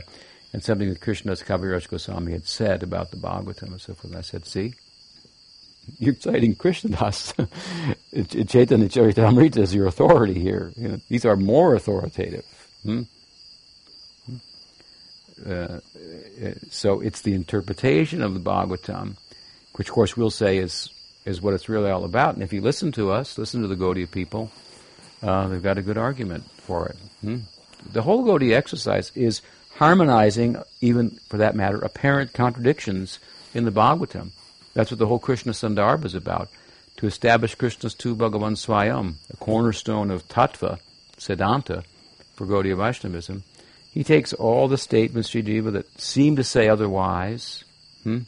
and 0.52 0.62
something 0.62 0.88
that 0.88 1.00
Krishnadas 1.00 1.44
Kaviraj 1.44 1.88
Goswami 1.88 2.32
had 2.32 2.46
said 2.46 2.82
about 2.82 3.10
the 3.10 3.16
Bhagavatam 3.16 3.68
and 3.68 3.80
so 3.80 3.94
forth. 3.94 4.12
And 4.12 4.16
I 4.16 4.22
said, 4.22 4.46
see, 4.46 4.74
you're 5.98 6.14
citing 6.14 6.54
Krishnadas. 6.54 7.34
Chaitanya 8.48 8.88
Charitamrita 8.88 9.58
is 9.58 9.74
your 9.74 9.86
authority 9.86 10.38
here. 10.38 10.72
You 10.76 10.88
know, 10.88 11.00
these 11.08 11.24
are 11.24 11.36
more 11.36 11.74
authoritative. 11.74 12.44
Hmm? 12.82 13.02
hmm? 14.26 14.36
Uh, 15.46 15.52
uh, 15.52 15.78
so 16.70 17.00
it's 17.00 17.22
the 17.22 17.34
interpretation 17.34 18.22
of 18.22 18.34
the 18.34 18.40
Bhagavatam, 18.40 19.16
which 19.76 19.88
of 19.88 19.94
course 19.94 20.16
we'll 20.16 20.30
say 20.30 20.58
is 20.58 20.90
is 21.26 21.40
what 21.40 21.54
it's 21.54 21.68
really 21.68 21.90
all 21.90 22.04
about. 22.04 22.34
And 22.34 22.42
if 22.42 22.52
you 22.52 22.62
listen 22.62 22.92
to 22.92 23.12
us, 23.12 23.36
listen 23.36 23.60
to 23.60 23.68
the 23.68 23.76
Gaudiya 23.76 24.10
people, 24.10 24.50
uh, 25.22 25.48
they've 25.48 25.62
got 25.62 25.76
a 25.76 25.82
good 25.82 25.98
argument 25.98 26.44
for 26.62 26.88
it. 26.88 26.96
Hmm? 27.20 27.38
The 27.92 28.02
whole 28.02 28.24
Gaudiya 28.24 28.54
exercise 28.54 29.12
is 29.14 29.42
harmonizing, 29.76 30.56
even 30.80 31.18
for 31.28 31.38
that 31.38 31.54
matter, 31.54 31.78
apparent 31.78 32.32
contradictions 32.32 33.18
in 33.54 33.64
the 33.64 33.72
Bhagavatam. 33.72 34.30
That's 34.74 34.90
what 34.90 34.98
the 34.98 35.06
whole 35.06 35.18
Krishna 35.18 35.52
Sandarbha 35.52 36.04
is 36.04 36.14
about. 36.14 36.48
To 36.98 37.06
establish 37.06 37.54
Krishna's 37.54 37.94
tu 37.94 38.14
Bhagavan 38.14 38.56
Swayam, 38.56 39.14
a 39.32 39.36
cornerstone 39.36 40.10
of 40.10 40.28
Tattva, 40.28 40.78
Siddhanta, 41.16 41.84
for 42.34 42.46
Gaudiya 42.46 42.76
Vaishnavism. 42.76 43.42
He 43.90 44.04
takes 44.04 44.32
all 44.32 44.68
the 44.68 44.78
statements, 44.78 45.30
Srijiva, 45.30 45.72
that 45.72 46.00
seem 46.00 46.36
to 46.36 46.44
say 46.44 46.68
otherwise, 46.68 47.64
hmm? 48.04 48.20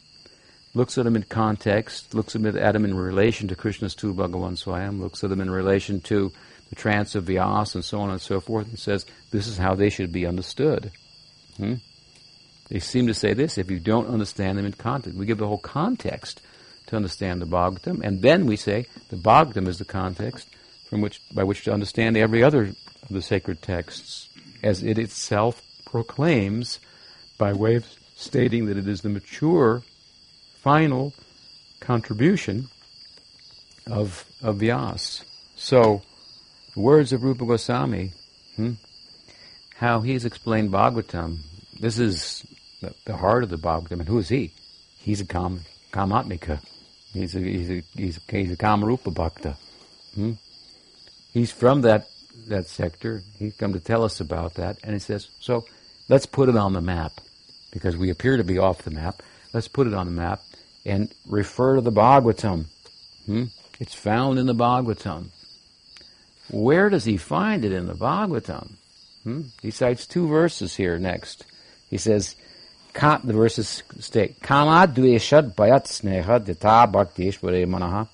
looks 0.73 0.97
at 0.97 1.05
them 1.05 1.15
in 1.15 1.23
context, 1.23 2.13
looks 2.13 2.35
at 2.35 2.41
them 2.41 2.85
in 2.85 2.95
relation 2.95 3.47
to 3.47 3.55
Krishna's 3.55 3.95
tu 3.95 4.13
Bhagavan 4.13 4.57
Swayam, 4.57 4.99
looks 4.99 5.23
at 5.23 5.29
them 5.29 5.39
in 5.39 5.49
relation 5.49 6.01
to 6.01 6.31
the 6.73 6.81
trance 6.81 7.13
of 7.13 7.25
Vyas 7.25 7.75
and 7.75 7.85
so 7.85 7.99
on 7.99 8.09
and 8.09 8.19
so 8.19 8.39
forth, 8.39 8.67
and 8.67 8.79
says 8.79 9.05
this 9.29 9.47
is 9.47 9.57
how 9.57 9.75
they 9.75 9.89
should 9.89 10.11
be 10.11 10.25
understood. 10.25 10.91
Hmm? 11.57 11.75
They 12.69 12.79
seem 12.79 13.05
to 13.07 13.13
say 13.13 13.33
this 13.33 13.59
if 13.59 13.69
you 13.69 13.79
don't 13.79 14.07
understand 14.07 14.57
them 14.57 14.65
in 14.65 14.73
context. 14.73 15.17
We 15.17 15.27
give 15.27 15.37
the 15.37 15.47
whole 15.47 15.59
context 15.59 16.41
to 16.87 16.95
understand 16.95 17.41
the 17.41 17.45
Bhagavatam, 17.45 18.01
and 18.03 18.21
then 18.23 18.47
we 18.47 18.55
say 18.55 18.87
the 19.09 19.17
Bhagavatam 19.17 19.67
is 19.67 19.77
the 19.77 19.85
context 19.85 20.47
from 20.89 21.01
which 21.01 21.21
by 21.33 21.43
which 21.43 21.63
to 21.65 21.73
understand 21.73 22.17
every 22.17 22.43
other 22.43 22.63
of 22.63 23.09
the 23.09 23.21
sacred 23.21 23.61
texts, 23.61 24.29
as 24.63 24.81
it 24.81 24.97
itself 24.97 25.61
proclaims 25.85 26.79
by 27.37 27.53
way 27.53 27.75
of 27.75 27.85
stating 28.15 28.65
that 28.65 28.77
it 28.77 28.87
is 28.87 29.01
the 29.01 29.09
mature, 29.09 29.83
final 30.55 31.13
contribution 31.79 32.67
of 33.85 34.25
of 34.41 34.57
Vyas. 34.57 35.23
So 35.55 36.01
words 36.75 37.13
of 37.13 37.23
Rupa 37.23 37.45
Goswami, 37.45 38.13
hmm, 38.55 38.73
how 39.75 40.01
he's 40.01 40.25
explained 40.25 40.71
Bhagavatam. 40.71 41.39
This 41.79 41.99
is 41.99 42.45
the, 42.81 42.93
the, 43.05 43.17
heart 43.17 43.43
of 43.43 43.49
the 43.49 43.57
Bhagavatam. 43.57 43.99
And 43.99 44.07
who 44.07 44.19
is 44.19 44.29
he? 44.29 44.51
He's 44.99 45.21
a 45.21 45.25
Kam, 45.25 45.61
Kamatmika. 45.91 46.59
He's 47.11 47.35
a, 47.35 47.39
he's 47.39 47.69
a, 47.69 47.83
he's 47.95 48.17
a, 48.17 48.21
he's 48.31 48.51
a 48.51 48.57
Kamarupa 48.57 49.13
Bhakta. 49.13 49.57
Hmm? 50.15 50.33
He's 51.31 51.51
from 51.51 51.81
that, 51.81 52.07
that 52.47 52.67
sector. 52.67 53.21
He's 53.37 53.55
come 53.55 53.73
to 53.73 53.79
tell 53.79 54.03
us 54.03 54.19
about 54.19 54.55
that. 54.55 54.77
And 54.83 54.93
he 54.93 54.99
says, 54.99 55.29
so 55.39 55.65
let's 56.09 56.25
put 56.25 56.49
it 56.49 56.55
on 56.55 56.73
the 56.73 56.81
map. 56.81 57.11
Because 57.71 57.97
we 57.97 58.11
appear 58.11 58.37
to 58.37 58.43
be 58.43 58.59
off 58.59 58.83
the 58.83 58.91
map. 58.91 59.21
Let's 59.51 59.67
put 59.67 59.87
it 59.87 59.93
on 59.93 60.05
the 60.05 60.11
map 60.11 60.41
and 60.85 61.13
refer 61.27 61.75
to 61.75 61.81
the 61.81 61.91
Bhagavatam. 61.91 62.65
Hmm? 63.25 63.45
It's 63.79 63.95
found 63.95 64.37
in 64.37 64.45
the 64.45 64.55
Bhagavatam. 64.55 65.29
Where 66.49 66.89
does 66.89 67.05
he 67.05 67.17
find 67.17 67.63
it 67.65 67.71
in 67.71 67.87
the 67.87 67.93
Bhagavatam? 67.93 68.71
Hmm? 69.23 69.41
He 69.61 69.71
cites 69.71 70.05
two 70.05 70.27
verses 70.27 70.75
here 70.75 70.99
next. 70.99 71.45
He 71.89 71.97
says, 71.97 72.35
the 72.93 73.33
verses 73.33 73.83
state, 73.99 74.41
Kama 74.41 74.87
dveshad 74.93 75.55
bayat 75.55 75.85
sneha 75.85 76.43
dita 76.43 76.87
bhaktishvare 76.91 77.65
manaha 77.65 78.07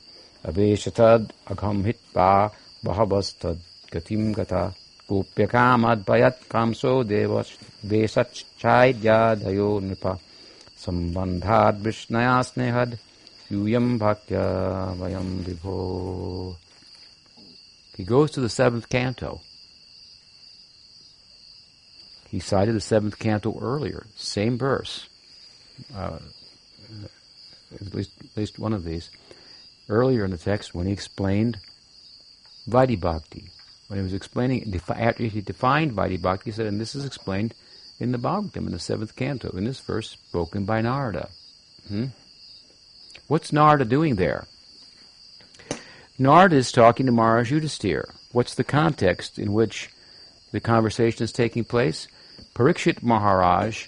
abeshatad 0.46 1.32
agham 1.48 1.84
hitpa 1.84 2.52
bahavastad 2.84 3.58
gatim 3.92 4.34
gata 4.34 4.74
gopyakamad 5.10 6.06
bayat 6.06 6.38
kamso 6.48 7.06
devas 7.06 7.58
vesachchaidya 7.86 9.36
nipa 9.82 10.18
sambandhad 10.78 11.82
vishnaya 11.82 12.40
snehad 12.50 12.98
yuyam 13.52 14.00
bhaktya 14.00 14.96
vayam 14.96 15.44
vibho 15.44 16.56
he 18.00 18.06
goes 18.06 18.32
to 18.32 18.40
the 18.40 18.48
seventh 18.48 18.88
canto. 18.88 19.42
He 22.30 22.40
cited 22.40 22.74
the 22.74 22.80
seventh 22.80 23.20
canto 23.20 23.60
earlier, 23.60 24.06
same 24.16 24.58
verse, 24.58 25.10
uh, 25.94 26.20
at, 27.76 27.94
least, 27.94 28.12
at 28.22 28.38
least 28.38 28.58
one 28.58 28.72
of 28.72 28.86
these, 28.86 29.10
earlier 29.90 30.24
in 30.24 30.32
the 30.32 30.38
text 30.38 30.74
when 30.74 30.88
he 30.88 30.94
explained 30.94 31.58
Vaidhi. 32.70 33.50
When 33.90 34.00
he 34.00 34.04
was 34.04 34.14
explaining, 34.14 34.74
after 34.88 35.26
he 35.26 35.42
defined 35.42 35.92
Vaidhi 35.92 36.22
Bhakti, 36.22 36.52
he 36.52 36.56
said, 36.56 36.68
and 36.68 36.80
this 36.80 36.96
is 36.96 37.04
explained 37.04 37.54
in 38.00 38.14
the 38.14 38.18
Bhagavatam, 38.18 38.68
in 38.68 38.72
the 38.72 38.80
seventh 38.80 39.18
canto, 39.18 39.50
in 39.50 39.66
this 39.66 39.82
verse 39.82 40.12
spoken 40.12 40.64
by 40.64 40.80
Narada. 40.80 41.28
Hmm? 41.90 42.06
What's 43.28 43.52
Narada 43.52 43.84
doing 43.84 44.16
there? 44.16 44.48
Narada 46.20 46.58
is 46.58 46.74
talking 46.74 47.06
to 47.06 47.14
Maharaj 47.14 47.50
Yudhisthira. 47.50 48.14
What's 48.34 48.56
the 48.56 48.66
context 48.66 49.40
in 49.40 49.54
which 49.54 49.90
the 50.52 50.60
conversation 50.60 51.24
is 51.24 51.32
taking 51.32 51.64
place? 51.64 52.10
Parikshit 52.54 53.02
Maharaj 53.02 53.88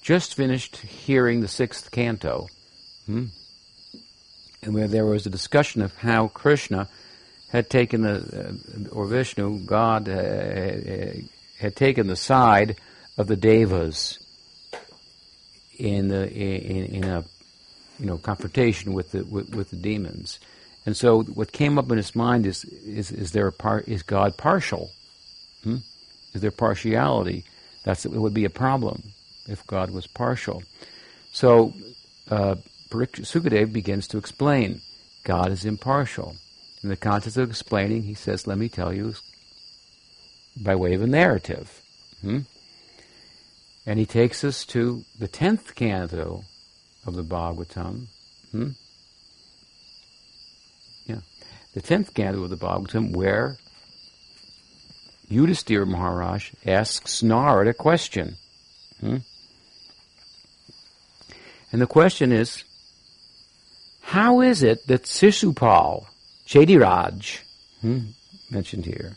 just 0.00 0.34
finished 0.34 0.78
hearing 0.78 1.42
the 1.42 1.48
sixth 1.48 1.90
canto, 1.90 2.48
hmm? 3.04 3.26
and 4.62 4.74
where 4.74 4.88
there 4.88 5.04
was 5.04 5.26
a 5.26 5.30
discussion 5.30 5.82
of 5.82 5.94
how 5.96 6.28
Krishna 6.28 6.88
had 7.50 7.68
taken 7.68 8.02
the, 8.02 8.58
uh, 8.90 8.94
or 8.94 9.06
Vishnu, 9.06 9.58
God, 9.66 10.08
uh, 10.08 10.12
uh 10.12 11.12
had 11.58 11.76
taken 11.76 12.06
the 12.06 12.16
side 12.16 12.76
of 13.18 13.26
the 13.26 13.36
devas 13.36 14.18
in 15.78 16.08
the 16.08 16.30
in, 16.32 16.86
in 16.86 17.04
a 17.04 17.22
you 17.98 18.06
know 18.06 18.16
confrontation 18.16 18.94
with 18.94 19.12
the 19.12 19.24
with, 19.24 19.54
with 19.54 19.68
the 19.68 19.76
demons. 19.76 20.38
And 20.90 20.96
so 20.96 21.22
what 21.22 21.52
came 21.52 21.78
up 21.78 21.88
in 21.92 21.98
his 21.98 22.16
mind 22.16 22.46
is, 22.46 22.64
is, 22.64 23.12
is 23.12 23.30
there 23.30 23.46
a 23.46 23.52
par, 23.52 23.84
is 23.86 24.02
God 24.02 24.36
partial? 24.36 24.90
Hmm? 25.62 25.76
Is 26.34 26.40
there 26.40 26.50
partiality? 26.50 27.44
That's, 27.84 28.04
it 28.04 28.10
would 28.10 28.34
be 28.34 28.44
a 28.44 28.50
problem 28.50 29.04
if 29.46 29.64
God 29.68 29.92
was 29.92 30.08
partial. 30.08 30.64
So, 31.30 31.74
uh, 32.28 32.56
Sukadev 32.90 33.72
begins 33.72 34.08
to 34.08 34.18
explain 34.18 34.80
God 35.22 35.52
is 35.52 35.64
impartial. 35.64 36.34
In 36.82 36.88
the 36.88 36.96
context 36.96 37.36
of 37.36 37.48
explaining, 37.48 38.02
he 38.02 38.14
says, 38.14 38.48
let 38.48 38.58
me 38.58 38.68
tell 38.68 38.92
you 38.92 39.14
by 40.60 40.74
way 40.74 40.94
of 40.94 41.02
a 41.02 41.06
narrative. 41.06 41.82
Hmm? 42.20 42.40
And 43.86 44.00
he 44.00 44.06
takes 44.06 44.42
us 44.42 44.66
to 44.66 45.04
the 45.20 45.28
tenth 45.28 45.76
canto 45.76 46.42
of 47.06 47.14
the 47.14 47.22
Bhagavatam. 47.22 48.06
Hmm? 48.50 48.70
The 51.74 51.80
tenth 51.80 52.14
canto 52.14 52.42
of 52.42 52.50
the 52.50 52.56
Bhagavatam, 52.56 53.14
where 53.14 53.56
Yudhisthira 55.30 55.86
Maharaj 55.86 56.52
asks 56.66 57.22
Narada 57.22 57.70
a 57.70 57.74
question. 57.74 58.36
Hmm? 59.00 59.18
And 61.72 61.80
the 61.80 61.86
question 61.86 62.32
is, 62.32 62.64
how 64.00 64.40
is 64.40 64.62
it 64.64 64.86
that 64.88 65.04
Sishupal, 65.04 66.06
Chediraj, 66.46 67.38
hmm, 67.80 67.98
mentioned 68.50 68.84
here, 68.84 69.16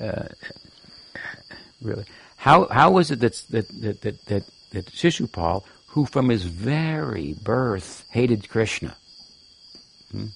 uh, 0.00 0.28
really, 1.82 2.04
how 2.36 2.68
how 2.68 2.98
is 2.98 3.10
it 3.10 3.18
that 3.18 3.42
that 3.50 3.68
that 3.80 4.00
that, 4.02 4.26
that, 4.26 4.44
that 4.70 5.64
who 5.88 6.06
from 6.06 6.28
his 6.28 6.44
very 6.44 7.34
birth 7.42 8.04
hated 8.10 8.48
Krishna, 8.48 8.96
hmm, 10.12 10.26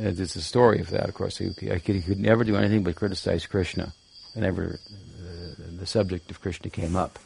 uh, 0.00 0.10
there's 0.12 0.36
a 0.36 0.42
story 0.42 0.80
of 0.80 0.90
that, 0.90 1.08
of 1.08 1.14
course. 1.14 1.36
He, 1.36 1.50
he, 1.60 1.78
could 1.78 2.18
never 2.18 2.42
do 2.42 2.56
anything 2.56 2.82
but 2.82 2.96
criticize 2.96 3.46
Krishna 3.46 3.92
whenever 4.34 4.78
uh, 4.78 5.54
the 5.78 5.86
subject 5.86 6.30
of 6.30 6.40
Krishna 6.40 6.70
came 6.70 6.96
up. 6.96 7.18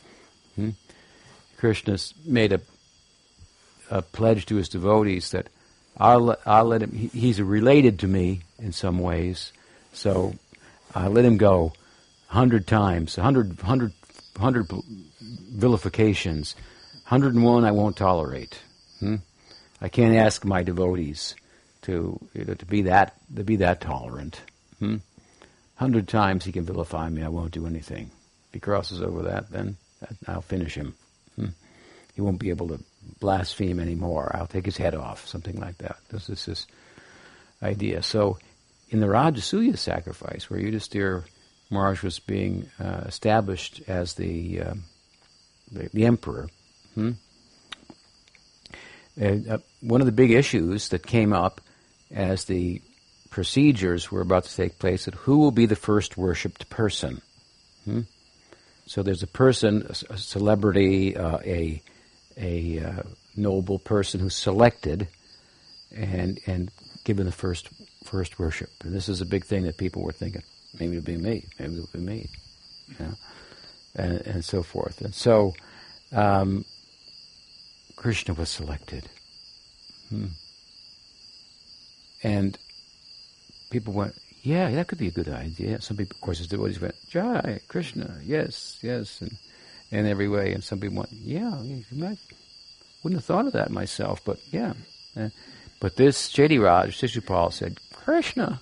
Hmm? 0.56 0.70
Krishna 1.56 1.98
made 2.26 2.52
a, 2.52 2.60
a 3.90 4.02
pledge 4.02 4.46
to 4.46 4.56
his 4.56 4.68
devotees 4.68 5.30
that 5.30 5.48
I'll, 5.96 6.36
I'll 6.44 6.64
let 6.64 6.82
him, 6.82 6.90
he, 6.90 7.06
he's 7.08 7.40
related 7.40 8.00
to 8.00 8.08
me 8.08 8.42
in 8.58 8.72
some 8.72 8.98
ways, 8.98 9.52
so 9.92 10.34
I 10.94 11.06
let 11.06 11.24
him 11.24 11.36
go 11.36 11.72
a 12.30 12.34
hundred 12.34 12.66
times, 12.66 13.16
a 13.18 13.22
hundred, 13.22 13.60
hundred, 13.60 13.92
hundred 14.36 14.66
vilifications, 15.20 16.56
hundred 17.04 17.34
and 17.34 17.44
one 17.44 17.64
I 17.64 17.70
won't 17.70 17.96
tolerate. 17.96 18.58
Hmm? 18.98 19.16
I 19.80 19.88
can't 19.88 20.16
ask 20.16 20.44
my 20.44 20.64
devotees 20.64 21.36
to 21.84 22.18
you 22.34 22.44
know, 22.44 22.54
to 22.54 22.66
be 22.66 22.82
that 22.82 23.14
to 23.36 23.44
be 23.44 23.56
that 23.56 23.80
tolerant. 23.80 24.40
Hmm? 24.78 24.96
Hundred 25.76 26.08
times 26.08 26.44
he 26.44 26.52
can 26.52 26.64
vilify 26.64 27.08
me, 27.08 27.22
I 27.22 27.28
won't 27.28 27.52
do 27.52 27.66
anything. 27.66 28.10
If 28.48 28.54
he 28.54 28.60
crosses 28.60 29.02
over 29.02 29.22
that, 29.22 29.50
then 29.50 29.76
I'll 30.26 30.40
finish 30.40 30.74
him. 30.74 30.94
Hmm? 31.36 31.48
He 32.14 32.20
won't 32.20 32.38
be 32.38 32.50
able 32.50 32.68
to 32.68 32.80
blaspheme 33.20 33.80
anymore. 33.80 34.30
I'll 34.34 34.46
take 34.46 34.64
his 34.64 34.76
head 34.76 34.94
off, 34.94 35.26
something 35.26 35.58
like 35.58 35.78
that. 35.78 35.96
This 36.10 36.28
is 36.28 36.46
this 36.46 36.66
idea. 37.62 38.02
So, 38.02 38.38
in 38.90 39.00
the 39.00 39.06
Rajasuya 39.06 39.76
sacrifice, 39.76 40.48
where 40.48 40.60
Yudhisthira 40.60 41.24
Maharaj 41.70 42.02
was 42.02 42.20
being 42.20 42.70
uh, 42.78 43.02
established 43.06 43.82
as 43.88 44.14
the, 44.14 44.60
uh, 44.60 44.74
the, 45.72 45.90
the 45.92 46.06
emperor, 46.06 46.48
hmm? 46.94 47.12
uh, 49.20 49.58
one 49.80 50.00
of 50.00 50.06
the 50.06 50.12
big 50.12 50.30
issues 50.30 50.88
that 50.90 51.06
came 51.06 51.32
up 51.32 51.60
as 52.14 52.44
the 52.44 52.80
procedures 53.30 54.10
were 54.10 54.20
about 54.20 54.44
to 54.44 54.56
take 54.56 54.78
place 54.78 55.04
that 55.04 55.14
who 55.14 55.38
will 55.38 55.50
be 55.50 55.66
the 55.66 55.76
first 55.76 56.16
worshipped 56.16 56.70
person. 56.70 57.20
Hmm? 57.84 58.02
So 58.86 59.02
there's 59.02 59.22
a 59.22 59.26
person, 59.26 59.86
a, 60.08 60.16
celebrity, 60.16 61.16
uh, 61.16 61.38
a 61.44 61.82
a 62.36 62.80
uh, 62.80 63.02
noble 63.36 63.78
person 63.78 64.20
who's 64.20 64.36
selected 64.36 65.08
and 65.94 66.38
and 66.46 66.70
given 67.04 67.26
the 67.26 67.32
first 67.32 67.68
first 68.04 68.38
worship. 68.38 68.70
And 68.84 68.94
this 68.94 69.08
is 69.08 69.20
a 69.20 69.26
big 69.26 69.44
thing 69.44 69.64
that 69.64 69.76
people 69.78 70.02
were 70.02 70.12
thinking. 70.12 70.42
Maybe 70.78 70.96
it'll 70.96 71.06
be 71.06 71.16
me. 71.16 71.44
Maybe 71.58 71.74
it'll 71.74 71.88
be 71.92 71.98
me. 71.98 72.28
And, 73.96 74.20
and 74.26 74.44
so 74.44 74.62
forth. 74.62 75.00
And 75.00 75.14
so 75.14 75.54
um, 76.12 76.64
Krishna 77.96 78.34
was 78.34 78.50
selected. 78.50 79.08
Hmm. 80.08 80.26
And 82.24 82.58
people 83.70 83.92
went, 83.92 84.14
yeah, 84.42 84.70
that 84.70 84.88
could 84.88 84.98
be 84.98 85.08
a 85.08 85.12
good 85.12 85.28
idea. 85.28 85.80
Some 85.80 85.96
people, 85.96 86.16
of 86.16 86.20
course, 86.20 86.40
as 86.40 86.48
devotees 86.48 86.80
went, 86.80 86.96
Jai, 87.08 87.60
Krishna, 87.68 88.18
yes, 88.24 88.78
yes, 88.82 89.20
and 89.20 89.36
in 89.90 90.06
every 90.06 90.28
way. 90.28 90.52
And 90.52 90.64
some 90.64 90.80
people 90.80 90.96
went, 90.98 91.12
yeah, 91.12 91.62
you 91.62 91.84
might, 91.92 92.18
wouldn't 93.02 93.20
have 93.20 93.24
thought 93.24 93.46
of 93.46 93.52
that 93.52 93.70
myself, 93.70 94.20
but 94.24 94.38
yeah. 94.50 94.72
But 95.80 95.96
this 95.96 96.32
Chediraj, 96.32 96.88
Shishupal 96.88 97.52
said, 97.52 97.78
Krishna, 97.92 98.60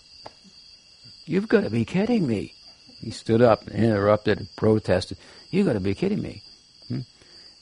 you've 1.25 1.49
got 1.49 1.63
to 1.63 1.71
be 1.71 1.85
kidding 1.85 2.27
me. 2.27 2.55
He 3.01 3.11
stood 3.11 3.43
up 3.43 3.67
and 3.67 3.85
interrupted 3.85 4.39
and 4.39 4.57
protested. 4.57 5.19
You've 5.51 5.67
got 5.67 5.73
to 5.73 5.81
be 5.81 5.95
kidding 5.95 6.23
me. 6.23 6.43
Hmm? 6.89 7.01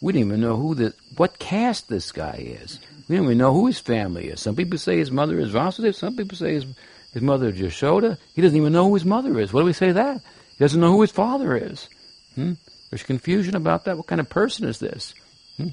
We 0.00 0.12
didn't 0.12 0.28
even 0.28 0.40
know 0.40 0.56
who 0.56 0.74
the, 0.74 0.94
what 1.16 1.38
caste 1.38 1.88
this 1.88 2.12
guy 2.12 2.56
is. 2.62 2.80
We 3.10 3.16
don't 3.16 3.24
even 3.24 3.38
know 3.38 3.52
who 3.52 3.66
his 3.66 3.80
family 3.80 4.28
is. 4.28 4.38
Some 4.38 4.54
people 4.54 4.78
say 4.78 4.98
his 4.98 5.10
mother 5.10 5.40
is 5.40 5.50
Vasudeva. 5.50 5.96
Some 5.96 6.14
people 6.14 6.38
say 6.38 6.52
his, 6.52 6.64
his 7.12 7.22
mother 7.22 7.48
is 7.48 7.58
Yashoda. 7.58 8.16
He 8.36 8.40
doesn't 8.40 8.56
even 8.56 8.72
know 8.72 8.86
who 8.86 8.94
his 8.94 9.04
mother 9.04 9.40
is. 9.40 9.52
What 9.52 9.62
do 9.62 9.66
we 9.66 9.72
say 9.72 9.90
that? 9.90 10.22
He 10.56 10.62
doesn't 10.62 10.80
know 10.80 10.92
who 10.92 11.00
his 11.00 11.10
father 11.10 11.56
is. 11.56 11.88
Hmm? 12.36 12.52
There's 12.88 13.02
confusion 13.02 13.56
about 13.56 13.86
that. 13.86 13.96
What 13.96 14.06
kind 14.06 14.20
of 14.20 14.28
person 14.28 14.68
is 14.68 14.78
this? 14.78 15.12
Hmm? 15.56 15.70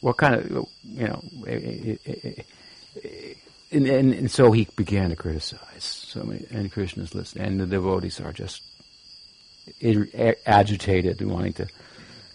What 0.00 0.16
kind 0.16 0.34
of, 0.34 0.66
you 0.82 1.06
know, 1.06 1.22
eh, 1.46 1.96
eh, 2.04 2.32
eh, 3.04 3.34
and, 3.70 3.86
and, 3.86 4.12
and, 4.12 4.28
so 4.28 4.50
he 4.50 4.66
began 4.74 5.10
to 5.10 5.16
criticize. 5.16 5.84
So 5.84 6.24
many, 6.24 6.46
and 6.50 6.72
Krishna's 6.72 7.14
listening, 7.14 7.46
and 7.46 7.60
the 7.60 7.66
devotees 7.66 8.20
are 8.20 8.32
just 8.32 8.60
agitated 10.44 11.20
and 11.20 11.30
wanting 11.30 11.52
to 11.52 11.68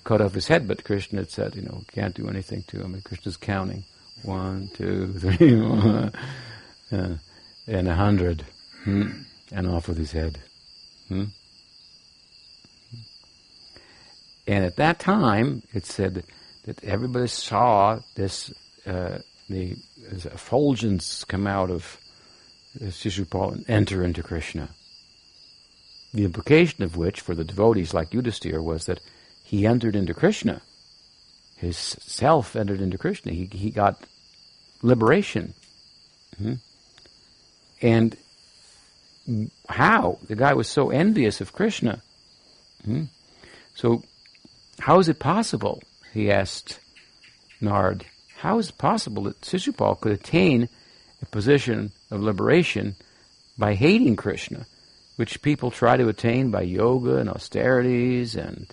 cut 0.05 0.21
off 0.21 0.35
his 0.35 0.47
head, 0.47 0.69
but 0.69 0.85
Krishna 0.85 1.19
had 1.19 1.31
said, 1.31 1.57
you 1.57 1.63
know, 1.63 1.83
can't 1.91 2.15
do 2.15 2.29
anything 2.29 2.63
to 2.67 2.79
him. 2.79 2.93
And 2.93 3.03
Krishna's 3.03 3.35
counting. 3.35 3.83
One, 4.23 4.69
two, 4.73 5.13
three, 5.19 5.59
one, 5.59 6.13
uh, 6.91 7.17
and 7.67 7.87
a 7.87 7.95
hundred. 7.95 8.45
Hmm? 8.83 9.09
And 9.51 9.67
off 9.67 9.87
with 9.87 9.97
his 9.97 10.11
head. 10.11 10.39
Hmm? 11.07 11.25
And 14.47 14.65
at 14.65 14.77
that 14.77 14.99
time, 14.99 15.63
it 15.73 15.85
said 15.85 16.23
that 16.65 16.83
everybody 16.83 17.27
saw 17.27 17.99
this, 18.15 18.51
uh, 18.85 19.19
the 19.49 19.75
effulgence 20.09 21.23
come 21.25 21.47
out 21.47 21.69
of 21.69 21.97
Shishupal 22.79 23.53
and 23.53 23.69
enter 23.69 24.03
into 24.03 24.23
Krishna. 24.23 24.69
The 26.13 26.25
implication 26.25 26.83
of 26.83 26.97
which, 26.97 27.21
for 27.21 27.35
the 27.35 27.43
devotees 27.43 27.93
like 27.93 28.11
Yudhisthira, 28.11 28.63
was 28.63 28.85
that 28.85 29.01
he 29.43 29.65
entered 29.65 29.95
into 29.95 30.13
Krishna. 30.13 30.61
His 31.57 31.77
self 31.77 32.55
entered 32.55 32.81
into 32.81 32.97
Krishna. 32.97 33.33
He, 33.33 33.45
he 33.51 33.69
got 33.69 34.03
liberation. 34.81 35.53
Mm-hmm. 36.41 36.53
And 37.81 38.17
how? 39.69 40.19
The 40.27 40.35
guy 40.35 40.53
was 40.53 40.67
so 40.67 40.89
envious 40.89 41.41
of 41.41 41.53
Krishna. 41.53 42.01
Mm-hmm. 42.83 43.05
So, 43.75 44.03
how 44.79 44.99
is 44.99 45.09
it 45.09 45.19
possible? 45.19 45.81
He 46.13 46.31
asked 46.31 46.79
Nard. 47.59 48.05
How 48.37 48.57
is 48.57 48.69
it 48.69 48.77
possible 48.77 49.23
that 49.23 49.41
Shishupal 49.41 49.99
could 50.01 50.11
attain 50.11 50.67
a 51.21 51.25
position 51.25 51.91
of 52.09 52.21
liberation 52.21 52.95
by 53.57 53.75
hating 53.75 54.15
Krishna? 54.15 54.65
which 55.21 55.43
people 55.43 55.69
try 55.69 55.97
to 55.97 56.07
attain 56.07 56.49
by 56.49 56.63
yoga 56.63 57.17
and 57.17 57.29
austerities 57.29 58.35
and 58.35 58.65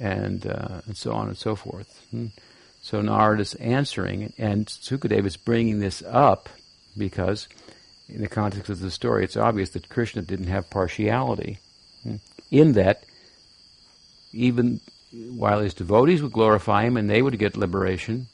and 0.00 0.46
uh, 0.46 0.80
and 0.86 0.96
so 0.96 1.12
on 1.12 1.28
and 1.28 1.36
so 1.36 1.54
forth. 1.54 2.00
Hmm. 2.10 2.28
So 2.84 3.00
Narad 3.00 3.40
is 3.40 3.54
answering, 3.54 4.34
and 4.36 4.66
Sukadeva 4.66 5.24
is 5.24 5.38
bringing 5.38 5.80
this 5.80 6.02
up 6.02 6.50
because, 6.98 7.48
in 8.10 8.20
the 8.20 8.28
context 8.28 8.68
of 8.68 8.80
the 8.80 8.90
story, 8.90 9.24
it's 9.24 9.38
obvious 9.38 9.70
that 9.70 9.88
Krishna 9.88 10.20
didn't 10.20 10.48
have 10.48 10.68
partiality. 10.68 11.60
Hmm. 12.02 12.16
In 12.50 12.72
that, 12.72 13.04
even 14.34 14.82
while 15.12 15.60
his 15.60 15.72
devotees 15.72 16.22
would 16.22 16.32
glorify 16.32 16.84
him 16.84 16.98
and 16.98 17.08
they 17.08 17.22
would 17.22 17.38
get 17.38 17.56
liberation, 17.56 18.26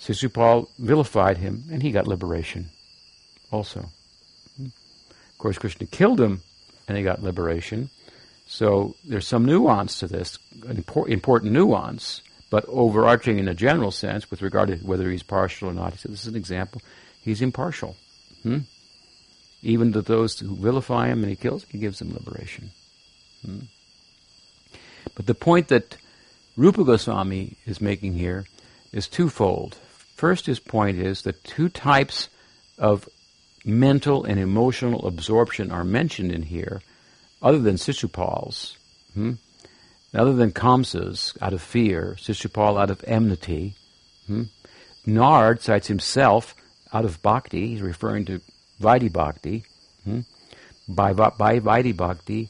Shishupal 0.00 0.68
vilified 0.78 1.36
him 1.36 1.64
and 1.70 1.82
he 1.82 1.90
got 1.90 2.08
liberation 2.08 2.70
also 3.52 3.90
Of 4.58 5.38
course, 5.38 5.58
Krishna 5.58 5.84
killed 5.84 6.18
him 6.18 6.40
and 6.88 6.96
he 6.96 7.04
got 7.04 7.22
liberation. 7.22 7.90
So 8.46 8.96
there's 9.04 9.26
some 9.26 9.44
nuance 9.44 9.98
to 9.98 10.06
this, 10.06 10.38
an 10.66 10.82
important 11.06 11.52
nuance, 11.52 12.22
but 12.50 12.64
overarching 12.68 13.38
in 13.38 13.48
a 13.48 13.54
general 13.54 13.92
sense 13.92 14.30
with 14.30 14.42
regard 14.42 14.68
to 14.68 14.76
whether 14.76 15.08
he's 15.08 15.22
partial 15.22 15.70
or 15.70 15.72
not. 15.72 15.92
He 15.92 15.98
said, 15.98 16.12
this 16.12 16.22
is 16.22 16.28
an 16.28 16.36
example. 16.36 16.82
He's 17.22 17.40
impartial. 17.40 17.96
Hmm? 18.42 18.58
Even 19.62 19.92
to 19.92 20.02
those 20.02 20.38
who 20.38 20.56
vilify 20.56 21.08
him 21.08 21.20
and 21.20 21.30
he 21.30 21.36
kills, 21.36 21.64
he 21.68 21.78
gives 21.78 22.00
them 22.00 22.12
liberation. 22.12 22.70
Hmm? 23.44 23.60
But 25.14 25.26
the 25.26 25.34
point 25.34 25.68
that 25.68 25.96
Rupa 26.56 26.84
Goswami 26.84 27.56
is 27.66 27.80
making 27.80 28.14
here 28.14 28.46
is 28.92 29.08
twofold. 29.08 29.76
First, 30.16 30.46
his 30.46 30.58
point 30.58 30.98
is 30.98 31.22
that 31.22 31.44
two 31.44 31.68
types 31.68 32.28
of 32.78 33.08
mental 33.64 34.24
and 34.24 34.40
emotional 34.40 35.06
absorption 35.06 35.70
are 35.70 35.84
mentioned 35.84 36.32
in 36.32 36.42
here, 36.42 36.80
other 37.42 37.58
than 37.58 37.76
Shishupal's, 37.76 38.76
hmm? 39.14 39.34
Other 40.14 40.32
than 40.32 40.50
Kamsa's 40.50 41.34
out 41.40 41.52
of 41.52 41.62
fear, 41.62 42.16
Shishupal 42.18 42.80
out 42.80 42.90
of 42.90 43.04
enmity. 43.06 43.74
Hmm? 44.26 44.44
Nard 45.06 45.62
cites 45.62 45.86
himself 45.86 46.54
out 46.92 47.04
of 47.04 47.22
bhakti, 47.22 47.68
he's 47.68 47.82
referring 47.82 48.24
to 48.26 48.40
Vaidhi 48.80 49.12
bhakti, 49.12 49.64
hmm? 50.04 50.20
by, 50.88 51.12
by 51.12 51.60
Vaidhi 51.60 51.96
bhakti, 51.96 52.48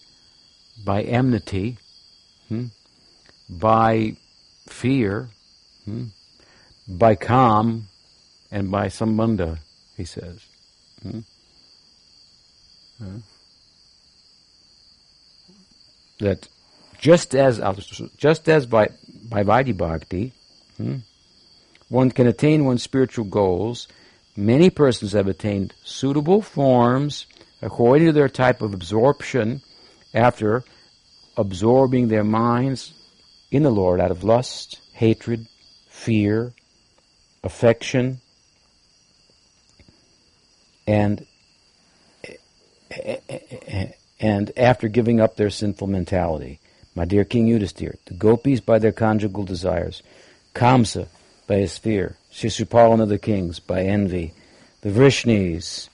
by 0.85 1.03
enmity, 1.03 1.77
hmm? 2.49 2.67
by 3.49 4.17
fear, 4.67 5.29
hmm? 5.85 6.07
by 6.89 7.15
Kam, 7.15 7.89
and 8.51 8.71
by 8.71 8.87
sambandha, 8.87 9.59
he 9.97 10.05
says. 10.05 10.45
Hmm? 11.03 11.21
That 16.19 16.49
just 17.01 17.35
as 17.35 17.59
just 18.19 18.49
as 18.49 18.67
by 18.67 18.91
by 19.29 19.43
Vaidhi 19.43 19.77
Bhakti, 19.77 20.33
hmm, 20.77 20.97
one 21.89 22.11
can 22.11 22.27
attain 22.27 22.67
one's 22.67 22.83
spiritual 22.83 23.25
goals, 23.25 23.89
many 24.37 24.69
persons 24.69 25.13
have 25.13 25.27
attained 25.27 25.73
suitable 25.83 26.43
forms 26.43 27.27
according 27.63 28.07
to 28.07 28.13
their 28.13 28.29
type 28.29 28.61
of 28.61 28.75
absorption 28.75 29.63
after 30.13 30.63
absorbing 31.37 32.09
their 32.09 32.25
minds 32.25 32.93
in 33.51 33.63
the 33.63 33.71
Lord 33.71 33.99
out 33.99 34.11
of 34.11 34.23
lust, 34.23 34.81
hatred, 34.93 35.47
fear, 35.89 36.53
affection, 37.43 38.21
and 40.87 41.27
and 44.21 44.53
after 44.55 44.89
giving 44.89 45.19
up 45.19 45.37
their 45.37 45.49
sinful 45.49 45.87
mentality. 45.87 46.61
My 46.95 47.05
dear 47.05 47.25
King 47.25 47.47
Yudhisthira, 47.47 47.97
the 48.07 48.15
gopis 48.15 48.61
by 48.61 48.79
their 48.79 48.93
conjugal 48.93 49.45
desires, 49.45 50.03
Kamsa 50.55 51.09
by 51.47 51.57
his 51.57 51.79
fear, 51.79 52.17
Shishupal 52.33 52.93
and 52.93 53.03
other 53.03 53.19
kings 53.19 53.61
by 53.61 53.83
envy, 53.83 54.35
the 54.83 54.91
Vrishnis 54.91 55.89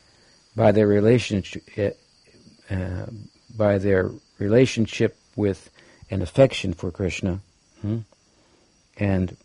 by 0.54 0.72
their 0.72 0.86
relationship, 0.86 1.98
uh, 2.70 3.06
by 3.56 3.78
their 3.78 4.10
relationship 4.38 5.16
with 5.34 5.70
and 6.10 6.22
affection 6.22 6.72
for 6.72 6.90
Krishna, 6.90 7.40
hmm? 7.82 7.98
and 8.96 9.36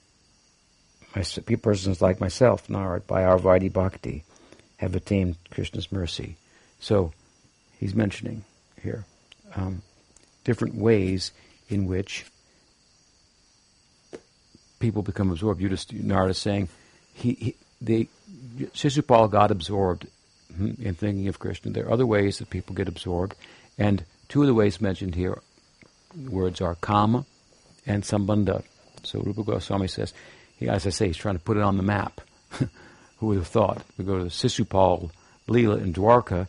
my, 1.16 1.24
persons 1.58 2.02
like 2.02 2.20
myself, 2.20 2.68
Narad, 2.68 3.06
by 3.08 3.24
our 3.24 3.38
Vaidhi 3.38 3.72
Bhakti 3.72 4.24
have 4.78 4.96
attained 4.96 5.36
Krishna's 5.50 5.92
mercy. 5.92 6.38
So 6.80 7.12
he's 7.78 7.94
mentioning 7.94 8.44
here 8.82 9.06
um, 9.56 9.82
different 10.44 10.76
ways 10.76 11.32
in 11.70 11.86
which 11.86 12.26
people 14.80 15.02
become 15.02 15.32
absorbed. 15.32 15.62
You 15.62 15.70
just 15.70 15.94
Narada 15.94 16.34
saying 16.34 16.70
he, 17.14 17.34
he 17.34 17.56
they 17.80 18.08
Shishupal 18.74 19.30
got 19.32 19.52
absorbed 19.52 20.08
in 20.60 20.96
thinking 20.96 21.28
of 21.28 21.40
Krishna. 21.40 21.72
There 21.72 21.86
are 21.86 21.94
other 21.94 22.06
ways 22.06 22.40
that 22.40 22.50
people 22.50 22.76
get 22.76 22.88
absorbed, 22.88 23.36
and 23.78 24.04
two 24.28 24.42
of 24.42 24.48
the 24.48 24.54
ways 24.54 24.82
mentioned 24.82 25.16
here 25.16 25.42
words 26.30 26.62
are 26.62 26.76
kama 26.76 27.26
and 27.86 28.04
sambandha. 28.04 28.64
So 29.04 29.20
Rupa 29.20 29.44
Goswami 29.44 29.88
says, 29.88 30.14
he, 30.58 30.70
as 30.70 30.86
I 30.86 30.92
say, 30.92 31.08
he's 31.08 31.18
trying 31.18 31.36
to 31.36 31.42
put 31.42 31.58
it 31.58 31.64
on 31.64 31.78
the 31.78 31.84
map. 31.84 32.22
Who 33.18 33.28
would 33.28 33.38
have 33.38 33.48
thought? 33.48 33.84
We 33.98 34.06
go 34.06 34.20
to 34.20 34.26
Shishupal 34.26 35.12
Leela 35.48 35.82
in 35.82 35.94
Dwarka 35.94 36.48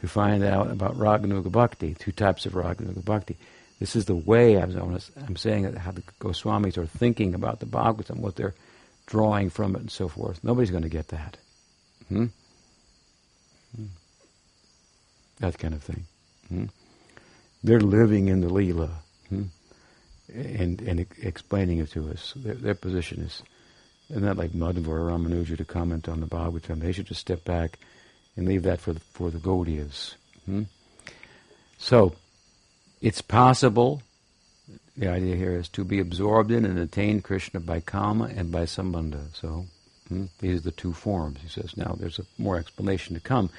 to 0.00 0.08
find 0.08 0.42
out 0.42 0.70
about 0.70 0.96
Raganuga 0.96 1.50
Bhakti, 1.50 1.94
two 1.94 2.12
types 2.12 2.46
of 2.46 2.54
Raganuga 2.54 3.04
Bhakti. 3.04 3.36
This 3.78 3.96
is 3.96 4.04
the 4.04 4.14
way 4.14 4.58
I'm, 4.58 5.36
saying 5.36 5.62
that 5.62 5.78
how 5.78 5.90
the 5.92 6.02
Goswamis 6.20 6.76
are 6.76 6.86
thinking 6.86 7.34
about 7.34 7.60
the 7.60 7.66
Bhagavatam, 7.66 8.18
what 8.18 8.36
they're 8.36 8.54
drawing 9.06 9.50
from 9.50 9.74
it, 9.74 9.80
and 9.80 9.90
so 9.90 10.08
forth. 10.08 10.44
Nobody's 10.44 10.70
going 10.70 10.82
to 10.82 10.90
get 10.90 11.08
that. 11.08 11.38
Hmm? 12.08 12.26
Hmm. 13.74 13.86
That 15.38 15.58
kind 15.58 15.74
of 15.74 15.82
thing. 15.82 16.04
Hmm? 16.48 16.64
They're 17.62 17.80
living 17.80 18.28
in 18.28 18.40
the 18.40 18.48
Leela 18.48 18.90
hmm? 19.28 19.44
and, 20.34 20.80
and 20.82 21.06
explaining 21.22 21.78
it 21.78 21.90
to 21.92 22.10
us. 22.10 22.34
Their, 22.36 22.54
their 22.54 22.74
position 22.74 23.22
is 23.22 23.42
isn't 24.10 24.24
that 24.24 24.36
like 24.36 24.50
Madhva 24.50 24.88
or 24.88 25.10
Ramanuja 25.10 25.56
to 25.56 25.64
comment 25.64 26.08
on 26.08 26.20
the 26.20 26.26
Bhagavatam? 26.26 26.80
They 26.80 26.90
should 26.90 27.06
just 27.06 27.20
step 27.20 27.44
back 27.44 27.78
and 28.40 28.48
leave 28.48 28.62
that 28.62 28.80
for 28.80 28.94
the, 28.94 29.00
for 29.12 29.30
the 29.30 29.38
Gaudiyas. 29.38 30.14
Hmm? 30.46 30.62
So, 31.76 32.14
it's 33.02 33.20
possible, 33.20 34.02
the 34.96 35.08
idea 35.08 35.36
here 35.36 35.56
is 35.56 35.68
to 35.70 35.84
be 35.84 36.00
absorbed 36.00 36.50
in 36.50 36.64
and 36.64 36.78
attain 36.78 37.20
Krishna 37.20 37.60
by 37.60 37.80
kama 37.80 38.30
and 38.34 38.50
by 38.50 38.62
sambandha. 38.62 39.36
So, 39.36 39.66
hmm? 40.08 40.24
these 40.38 40.60
are 40.60 40.64
the 40.64 40.70
two 40.70 40.94
forms. 40.94 41.40
He 41.42 41.48
says, 41.48 41.76
now 41.76 41.94
there's 41.98 42.18
a 42.18 42.24
more 42.38 42.58
explanation 42.58 43.14
to 43.14 43.20
come 43.20 43.50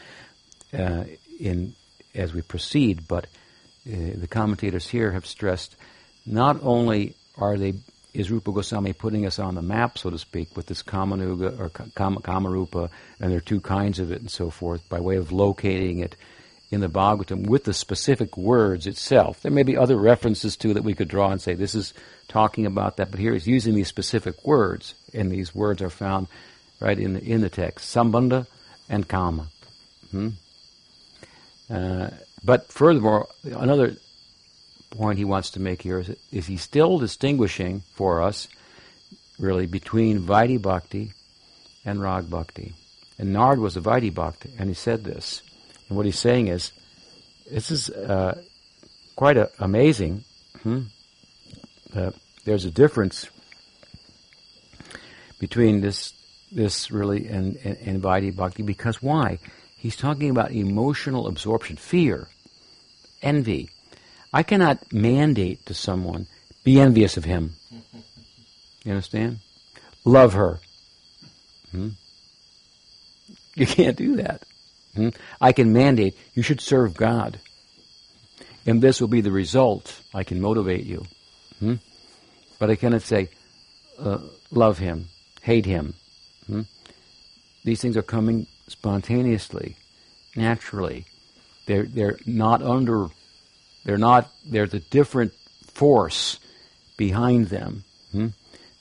uh, 0.74 1.04
in 1.40 1.74
as 2.16 2.34
we 2.34 2.42
proceed, 2.42 3.08
but 3.08 3.26
uh, 3.88 4.16
the 4.16 4.28
commentators 4.28 4.88
here 4.88 5.12
have 5.12 5.28
stressed 5.28 5.76
not 6.26 6.58
only 6.62 7.16
are 7.38 7.56
they 7.56 7.76
is 8.14 8.30
Rupa 8.30 8.52
Goswami 8.52 8.94
putting 8.94 9.26
us 9.26 9.40
on 9.40 9.56
the 9.56 9.62
map, 9.62 9.98
so 9.98 10.10
to 10.10 10.18
speak, 10.18 10.56
with 10.56 10.66
this 10.66 10.84
Kamanuga 10.84 11.58
or 11.60 11.70
Kam- 11.70 12.18
Kamarupa, 12.18 12.90
and 13.20 13.32
there 13.32 13.38
are 13.38 13.42
two 13.42 13.62
kinds 13.62 14.00
of 14.00 14.12
it 14.12 14.20
and 14.20 14.30
so 14.30 14.50
forth, 14.50 14.88
by 14.90 15.00
way 15.00 15.16
of 15.16 15.32
locating 15.32 16.00
it 16.00 16.16
in 16.72 16.82
the 16.82 16.90
Bhagavatam 16.90 17.48
with 17.48 17.66
the 17.66 17.74
specific 17.74 18.38
words 18.38 18.88
itself. 18.88 19.42
There 19.42 19.52
may 19.52 19.64
be 19.64 19.78
other 19.78 19.98
references 19.98 20.56
too 20.56 20.74
that 20.74 20.84
we 20.84 20.94
could 20.94 21.10
draw 21.10 21.32
and 21.32 21.42
say 21.42 21.54
this 21.54 21.76
is 21.76 21.94
talking 22.28 22.66
about 22.66 22.98
that, 22.98 23.12
but 23.12 23.20
here 23.20 23.34
he's 23.34 23.48
using 23.48 23.76
these 23.76 23.90
specific 23.90 24.46
words, 24.46 24.94
and 25.14 25.32
these 25.32 25.54
words 25.54 25.82
are 25.82 25.90
found 25.90 26.28
right 26.80 26.98
in 26.98 27.14
the, 27.14 27.24
in 27.24 27.42
the 27.42 27.50
text. 27.50 27.94
Sambandha 27.94 28.48
and 28.90 29.08
Kama. 29.08 29.48
Hmm? 30.12 30.30
Uh, 31.70 32.10
but 32.44 32.68
furthermore, 32.72 33.28
another 33.44 33.96
point 34.92 35.18
he 35.18 35.26
wants 35.26 35.52
to 35.52 35.60
make 35.60 35.82
here 35.82 36.00
is, 36.00 36.16
is 36.32 36.46
he's 36.46 36.62
still 36.62 37.00
distinguishing 37.00 37.82
for 37.94 38.22
us, 38.22 38.48
really, 39.40 39.66
between 39.66 40.22
Vaidhi 40.22 40.62
Bhakti 40.62 41.14
and 41.84 42.02
Rag 42.02 42.30
Bhakti. 42.30 42.74
And 43.18 43.34
Nard 43.34 43.60
was 43.60 43.78
a 43.78 43.82
Vaidhi 43.82 44.14
Bhakti, 44.14 44.52
and 44.60 44.70
he 44.70 44.76
said 44.76 45.04
this. 45.04 45.42
And 45.88 45.98
what 45.98 46.06
he's 46.06 46.20
saying 46.20 46.48
is, 46.48 46.72
this 47.50 47.72
is 47.72 47.90
uh, 47.90 48.42
quite 49.16 49.38
a, 49.38 49.50
amazing. 49.60 50.24
Hmm? 50.64 50.84
Uh, 51.94 52.12
there's 52.46 52.66
a 52.66 52.72
difference 52.72 53.30
between 55.40 55.82
this 55.82 56.14
this 56.52 56.92
really 56.92 57.28
and, 57.28 57.58
and, 57.64 57.78
and 57.78 58.02
Vaidhi 58.02 58.36
Bhakti 58.36 58.64
because 58.64 59.02
why? 59.02 59.40
He's 59.78 59.96
talking 59.96 60.30
about 60.30 60.52
emotional 60.52 61.28
absorption, 61.28 61.78
fear, 61.78 62.28
envy. 63.22 63.70
I 64.34 64.44
cannot 64.44 64.94
mandate 64.94 65.66
to 65.66 65.74
someone, 65.74 66.28
be 66.64 66.80
envious 66.80 67.18
of 67.18 67.26
him. 67.26 67.56
You 68.84 68.92
understand? 68.92 69.40
Love 70.06 70.34
her. 70.34 70.60
Hmm? 71.72 71.90
You 73.56 73.68
can't 73.68 73.98
do 73.98 74.16
that. 74.18 74.44
Hmm? 74.96 75.10
I 75.40 75.52
can 75.52 75.74
mandate 75.74 76.18
you 76.34 76.44
should 76.44 76.62
serve 76.62 76.96
God. 76.96 77.40
And 78.66 78.82
this 78.82 79.02
will 79.02 79.08
be 79.08 79.22
the 79.22 79.32
result. 79.32 80.02
I 80.14 80.24
can 80.24 80.40
motivate 80.40 80.86
you. 80.86 81.06
Hmm? 81.60 81.76
But 82.60 82.70
I 82.70 82.76
cannot 82.76 83.02
say, 83.02 83.30
uh, 84.00 84.20
love 84.52 84.78
him, 84.78 85.10
hate 85.42 85.66
him. 85.66 85.94
Hmm? 86.48 86.62
These 87.64 87.82
things 87.82 87.98
are 87.98 88.02
coming 88.02 88.48
spontaneously, 88.68 89.76
naturally. 90.36 91.06
They're, 91.66 91.86
they're 91.86 92.18
not 92.26 92.62
under, 92.62 93.08
they're 93.84 93.98
not, 93.98 94.30
there's 94.46 94.74
a 94.74 94.80
different 94.80 95.34
force 95.74 96.40
behind 96.98 97.48
them 97.48 97.84
hmm? 98.12 98.28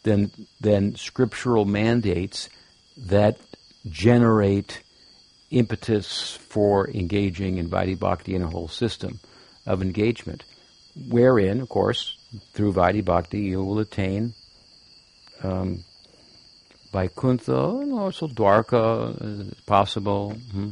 than, 0.03 0.31
than 0.61 0.97
scriptural 0.97 1.65
mandates 1.65 2.49
that 2.97 3.39
generate 3.89 4.83
impetus 5.51 6.33
for 6.33 6.89
engaging 6.91 7.59
in 7.59 7.69
Vaidhi 7.69 7.99
Bhakti 7.99 8.35
in 8.35 8.43
a 8.43 8.49
whole 8.49 8.69
system 8.69 9.21
of 9.67 9.83
engagement, 9.83 10.45
wherein, 11.09 11.61
of 11.61 11.69
course, 11.69 12.17
through 12.53 12.73
Vaidhi 12.73 13.05
Bhakti 13.05 13.41
you 13.41 13.63
will 13.63 13.79
attain 13.79 14.35
um, 15.43 15.85
Vaikuntha 16.93 17.79
and 17.81 17.93
also 17.93 18.27
Dwarka 18.27 19.17
is 19.23 19.55
possible, 19.67 20.33
hmm, 20.53 20.71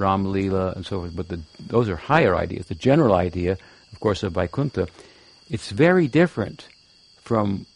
Ram 0.00 0.32
Lila 0.32 0.72
and 0.72 0.84
so 0.84 1.00
forth. 1.00 1.14
But 1.14 1.28
the, 1.28 1.40
those 1.60 1.88
are 1.88 1.96
higher 1.96 2.34
ideas. 2.34 2.66
The 2.66 2.74
general 2.74 3.14
idea, 3.14 3.58
of 3.92 4.00
course, 4.00 4.22
of 4.22 4.32
Vaikuntha, 4.32 4.88
it's 5.48 5.70
very 5.70 6.08
different 6.08 6.66
from 7.22 7.66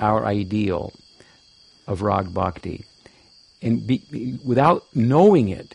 our 0.00 0.26
ideal 0.26 0.92
of 1.86 2.02
Rag 2.02 2.34
Bhakti. 2.34 2.84
And 3.62 3.86
be, 3.86 4.38
without 4.44 4.84
knowing 4.94 5.48
it, 5.48 5.74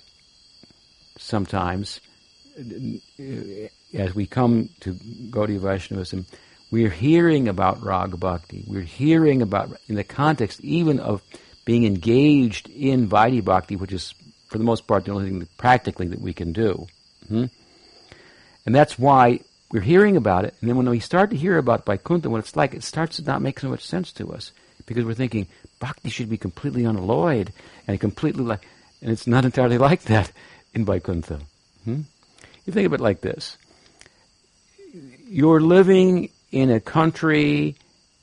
sometimes, 1.17 1.99
uh, 2.57 3.67
as 3.93 4.15
we 4.15 4.25
come 4.25 4.69
to 4.81 4.93
Gaudiya 4.93 5.59
Vaishnavism, 5.59 6.25
we're 6.71 6.89
hearing 6.89 7.47
about 7.47 7.83
Rag 7.83 8.19
Bhakti. 8.19 8.63
We're 8.67 8.81
hearing 8.81 9.41
about, 9.41 9.77
in 9.87 9.95
the 9.95 10.03
context 10.03 10.61
even 10.61 10.99
of 10.99 11.21
being 11.65 11.85
engaged 11.85 12.69
in 12.69 13.07
Vaidhi 13.07 13.43
Bhakti, 13.43 13.75
which 13.75 13.93
is, 13.93 14.13
for 14.53 14.59
the 14.59 14.63
most 14.63 14.85
part, 14.85 15.03
the 15.03 15.11
only 15.11 15.27
thing 15.27 15.39
that, 15.39 15.57
practically 15.57 16.07
that 16.07 16.21
we 16.21 16.31
can 16.31 16.53
do. 16.53 16.85
Hmm? 17.27 17.45
And 18.67 18.75
that's 18.75 18.99
why 18.99 19.39
we're 19.71 19.81
hearing 19.81 20.15
about 20.15 20.45
it, 20.45 20.53
and 20.61 20.69
then 20.69 20.77
when 20.77 20.87
we 20.87 20.99
start 20.99 21.31
to 21.31 21.35
hear 21.35 21.57
about 21.57 21.87
Vaikuntha, 21.87 22.29
what 22.29 22.37
it's 22.37 22.55
like, 22.55 22.75
it 22.75 22.83
starts 22.83 23.15
to 23.15 23.23
not 23.23 23.41
make 23.41 23.59
so 23.59 23.67
much 23.67 23.83
sense 23.83 24.13
to 24.13 24.31
us. 24.31 24.51
Because 24.85 25.05
we're 25.05 25.15
thinking, 25.15 25.47
Bhakti 25.79 26.11
should 26.11 26.29
be 26.29 26.37
completely 26.37 26.85
unalloyed, 26.85 27.51
and 27.87 27.99
completely 27.99 28.43
like, 28.43 28.63
and 29.01 29.09
it's 29.09 29.25
not 29.25 29.43
entirely 29.49 29.79
like 29.79 30.03
that 30.03 30.31
in 30.75 30.85
Vaikuntha. 30.85 31.39
Hmm? 31.83 32.01
You 32.65 32.73
think 32.73 32.85
of 32.85 32.93
it 32.93 33.01
like 33.01 33.21
this. 33.21 33.57
You're 35.27 35.61
living 35.61 36.29
in 36.51 36.69
a 36.69 36.79
country, 36.79 37.75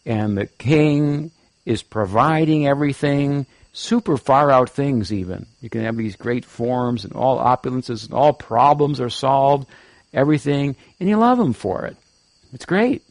and 0.07 0.39
the 0.39 0.47
king 0.47 1.33
is 1.67 1.83
providing 1.83 2.69
everything, 2.69 3.47
super 3.73 4.17
far 4.17 4.51
out 4.51 4.71
things 4.71 5.13
even. 5.13 5.47
You 5.61 5.71
can 5.71 5.83
have 5.83 5.97
these 5.97 6.17
great 6.17 6.45
forms 6.45 7.05
and 7.05 7.13
all 7.15 7.39
opulences 7.39 8.05
and 8.05 8.15
all 8.15 8.33
problems 8.33 9.01
are 9.01 9.11
solved, 9.11 9.69
everything, 10.13 10.77
and 10.99 11.09
you 11.09 11.17
love 11.17 11.39
them 11.39 11.53
for 11.53 11.87
it. 11.87 11.97
It's 12.53 12.65
great. 12.65 13.03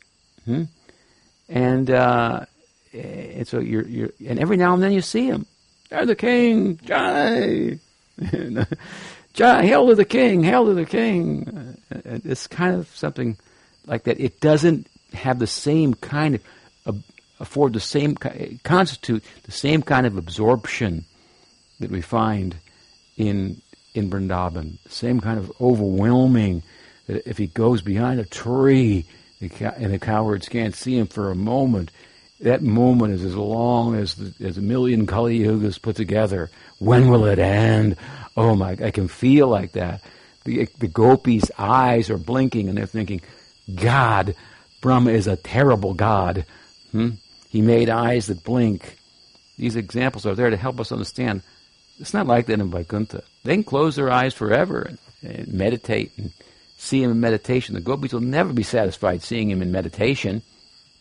Hmm? 0.46 0.64
And, 1.48 1.90
uh, 1.90 2.46
and 2.94 3.48
so 3.48 3.60
you're, 3.60 3.88
you're, 3.88 4.10
and 4.28 4.40
every 4.40 4.58
now 4.58 4.74
and 4.74 4.84
then 4.84 4.92
you 4.92 5.02
see 5.02 5.28
him. 5.28 5.46
They're 5.90 6.06
the 6.06 6.16
king, 6.16 6.80
Jai! 6.84 7.80
Jai, 9.34 9.66
hail 9.66 9.88
to 9.88 9.96
the 9.96 10.06
king, 10.06 10.44
hail 10.44 10.66
to 10.66 10.74
the 10.74 10.86
king. 10.86 11.78
It's 11.90 12.48
kind 12.48 12.76
of 12.76 12.88
something 12.96 13.38
like 13.86 14.04
that. 14.04 14.20
It 14.20 14.40
doesn't 14.40 14.88
have 15.14 15.40
the 15.40 15.48
same 15.48 15.94
kind 15.94 16.40
of, 16.86 17.04
afford 17.40 17.74
the 17.74 17.80
same, 17.80 18.16
constitute 18.16 19.24
the 19.44 19.52
same 19.52 19.82
kind 19.82 20.06
of 20.06 20.18
absorption 20.18 21.06
that 21.80 21.92
we 21.92 22.02
find 22.02 22.56
in, 23.18 23.62
in 23.94 24.10
Vrindavan. 24.10 24.78
Same 24.90 25.20
kind 25.20 25.40
of 25.40 25.52
overwhelming, 25.62 26.64
if 27.08 27.38
he 27.38 27.48
goes 27.48 27.82
behind 27.82 28.20
a 28.20 28.26
tree 28.26 29.06
and 29.40 29.94
the 29.94 30.00
cowards 30.00 30.50
can't 30.50 30.76
see 30.76 30.98
him 30.98 31.08
for 31.08 31.32
a 31.32 31.36
moment, 31.36 31.92
that 32.42 32.62
moment 32.62 33.14
is 33.14 33.26
as 33.26 33.36
long 33.36 33.96
as 33.96 34.16
the, 34.16 34.46
as 34.46 34.58
a 34.58 34.62
million 34.62 35.06
Kali 35.06 35.40
Yugas 35.40 35.82
put 35.82 35.96
together. 35.96 36.50
When 36.78 37.10
will 37.10 37.26
it 37.26 37.40
end? 37.40 37.98
Oh 38.38 38.56
my, 38.56 38.78
I 38.82 38.92
can 38.92 39.08
feel 39.08 39.48
like 39.48 39.74
that. 39.74 40.02
The, 40.46 40.68
the 40.80 40.88
gopis' 40.88 41.52
eyes 41.58 42.10
are 42.10 42.18
blinking 42.18 42.70
and 42.70 42.78
they're 42.78 42.86
thinking, 42.86 43.22
God, 43.74 44.36
Brahma 44.82 45.12
is 45.12 45.28
a 45.28 45.36
terrible 45.36 45.94
God. 45.94 46.46
Hmm? 46.92 47.12
He 47.50 47.62
made 47.62 47.90
eyes 47.90 48.28
that 48.28 48.44
blink. 48.44 48.98
These 49.58 49.76
examples 49.76 50.26
are 50.26 50.36
there 50.36 50.50
to 50.50 50.58
help 50.58 50.80
us 50.80 50.92
understand 50.92 51.42
it's 52.00 52.14
not 52.14 52.28
like 52.28 52.46
that 52.46 52.60
in 52.60 52.72
Vaikuntha. 52.72 53.24
They 53.44 53.56
can 53.56 53.64
close 53.64 53.96
their 53.96 54.10
eyes 54.10 54.34
forever 54.34 54.82
and, 54.84 54.98
and 55.22 55.54
meditate 55.54 56.18
and 56.18 56.32
see 56.78 57.04
him 57.04 57.12
in 57.12 57.20
meditation. 57.20 57.76
The 57.76 57.82
gopis 57.82 58.14
will 58.14 58.22
never 58.22 58.54
be 58.54 58.64
satisfied 58.64 59.22
seeing 59.22 59.50
him 59.52 59.62
in 59.62 59.72
meditation. 59.72 60.42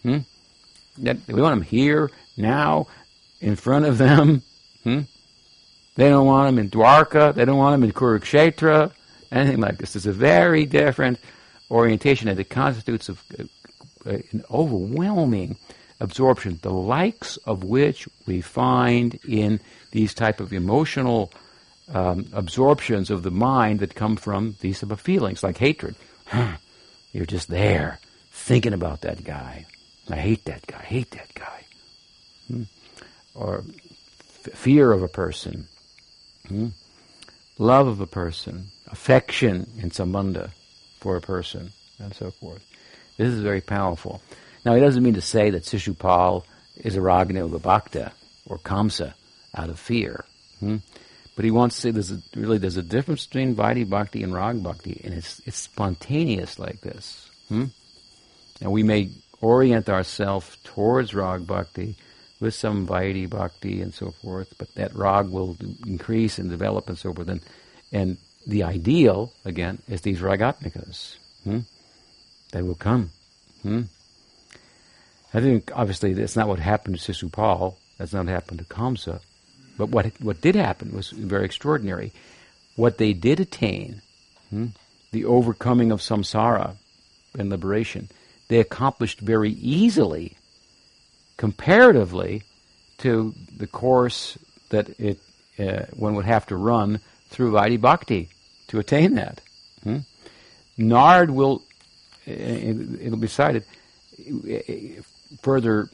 Hmm? 0.02 0.18
That, 0.98 1.18
we 1.28 1.40
want 1.40 1.58
him 1.58 1.62
here, 1.62 2.10
now, 2.36 2.88
in 3.40 3.54
front 3.54 3.84
of 3.84 3.98
them. 3.98 4.42
Hmm? 4.82 5.02
They 5.94 6.08
don't 6.08 6.26
want 6.26 6.48
him 6.48 6.58
in 6.58 6.70
Dwarka. 6.70 7.34
They 7.34 7.44
don't 7.44 7.58
want 7.58 7.74
him 7.74 7.84
in 7.84 7.92
Kurukshetra. 7.92 8.92
Anything 9.30 9.60
like 9.60 9.78
this. 9.78 9.94
It's 9.94 10.06
a 10.06 10.12
very 10.12 10.66
different 10.66 11.18
orientation, 11.70 12.28
and 12.28 12.40
it 12.40 12.48
constitutes 12.48 13.08
an 14.04 14.44
overwhelming 14.50 15.58
absorption, 16.00 16.58
the 16.62 16.72
likes 16.72 17.36
of 17.38 17.64
which 17.64 18.08
we 18.26 18.40
find 18.40 19.18
in 19.26 19.60
these 19.90 20.14
type 20.14 20.40
of 20.40 20.52
emotional 20.52 21.32
um, 21.92 22.26
absorptions 22.32 23.10
of 23.10 23.22
the 23.22 23.30
mind 23.30 23.80
that 23.80 23.94
come 23.94 24.16
from 24.16 24.56
these 24.60 24.80
type 24.80 24.90
of 24.90 25.00
feelings, 25.00 25.42
like 25.42 25.58
hatred. 25.58 25.94
You're 27.12 27.26
just 27.26 27.48
there, 27.48 27.98
thinking 28.30 28.74
about 28.74 29.00
that 29.02 29.24
guy. 29.24 29.66
I 30.10 30.16
hate 30.16 30.44
that 30.44 30.66
guy. 30.66 30.78
I 30.78 30.84
hate 30.84 31.10
that 31.12 31.34
guy. 31.34 31.64
Hmm? 32.48 32.62
Or 33.34 33.64
f- 34.44 34.54
fear 34.54 34.92
of 34.92 35.02
a 35.02 35.08
person. 35.08 35.68
Hmm? 36.46 36.68
Love 37.58 37.86
of 37.86 38.00
a 38.00 38.06
person. 38.06 38.66
Affection 38.90 39.68
in 39.78 39.90
sambandha 39.90 40.50
for 41.00 41.16
a 41.16 41.20
person, 41.20 41.72
and 41.98 42.14
so 42.14 42.30
forth. 42.30 42.64
This 43.16 43.28
is 43.28 43.40
very 43.40 43.60
powerful. 43.60 44.22
Now, 44.68 44.74
he 44.74 44.82
doesn't 44.82 45.02
mean 45.02 45.14
to 45.14 45.22
say 45.22 45.48
that 45.48 45.62
Sishupal 45.62 46.44
is 46.76 46.94
a 46.94 47.00
Raganuga 47.00 47.62
Bhakta 47.62 48.12
or 48.44 48.58
Kamsa 48.58 49.14
out 49.54 49.70
of 49.70 49.80
fear. 49.80 50.26
Hmm? 50.60 50.76
But 51.34 51.46
he 51.46 51.50
wants 51.50 51.76
to 51.76 51.80
say 51.80 51.90
there's 51.90 52.12
a, 52.12 52.20
really 52.36 52.58
there's 52.58 52.76
a 52.76 52.82
difference 52.82 53.24
between 53.24 53.56
Vaidhi 53.56 53.88
Bhakti 53.88 54.22
and 54.22 54.34
Rag 54.34 54.62
Bhakti, 54.62 55.00
and 55.02 55.14
it's, 55.14 55.40
it's 55.46 55.56
spontaneous 55.56 56.58
like 56.58 56.82
this. 56.82 57.30
Hmm? 57.48 57.64
And 58.60 58.70
we 58.70 58.82
may 58.82 59.08
orient 59.40 59.88
ourselves 59.88 60.58
towards 60.64 61.14
Rag 61.14 61.46
Bhakti 61.46 61.96
with 62.38 62.54
some 62.54 62.86
Vaidhi 62.86 63.26
Bhakti 63.26 63.80
and 63.80 63.94
so 63.94 64.10
forth, 64.10 64.52
but 64.58 64.74
that 64.74 64.94
Rag 64.94 65.28
will 65.28 65.56
increase 65.86 66.38
and 66.38 66.50
develop 66.50 66.90
and 66.90 66.98
so 66.98 67.14
forth. 67.14 67.30
And, 67.30 67.40
and 67.90 68.18
the 68.46 68.64
ideal, 68.64 69.32
again, 69.46 69.80
is 69.88 70.02
these 70.02 70.20
ragatmikas. 70.20 71.16
Hmm? 71.44 71.60
They 72.52 72.60
will 72.60 72.74
come. 72.74 73.12
Hmm? 73.62 73.84
I 75.38 75.40
think, 75.40 75.70
obviously, 75.72 76.14
that's 76.14 76.34
not 76.34 76.48
what 76.48 76.58
happened 76.58 76.98
to 76.98 77.12
Sisupal. 77.12 77.76
That's 77.96 78.12
not 78.12 78.26
what 78.26 78.32
happened 78.32 78.58
to 78.58 78.64
Kamsa. 78.64 79.20
But 79.76 79.90
what, 79.90 80.10
what 80.20 80.40
did 80.40 80.56
happen 80.56 80.92
was 80.92 81.10
very 81.10 81.44
extraordinary. 81.44 82.12
What 82.74 82.98
they 82.98 83.12
did 83.12 83.38
attain, 83.38 84.02
hmm, 84.50 84.66
the 85.12 85.24
overcoming 85.24 85.92
of 85.92 86.00
samsara 86.00 86.74
and 87.38 87.50
liberation, 87.50 88.08
they 88.48 88.58
accomplished 88.58 89.20
very 89.20 89.52
easily, 89.52 90.36
comparatively, 91.36 92.42
to 92.98 93.32
the 93.56 93.68
course 93.68 94.38
that 94.70 94.88
it 94.98 95.20
uh, 95.60 95.84
one 95.94 96.16
would 96.16 96.24
have 96.24 96.46
to 96.46 96.56
run 96.56 96.98
through 97.28 97.52
Vaidhi 97.52 97.80
Bhakti 97.80 98.28
to 98.68 98.80
attain 98.80 99.14
that. 99.14 99.40
Hmm? 99.84 99.98
Nard 100.76 101.30
will, 101.30 101.62
uh, 102.26 102.32
it'll 102.32 103.18
be 103.18 103.28
cited, 103.28 103.64
further 105.42 105.88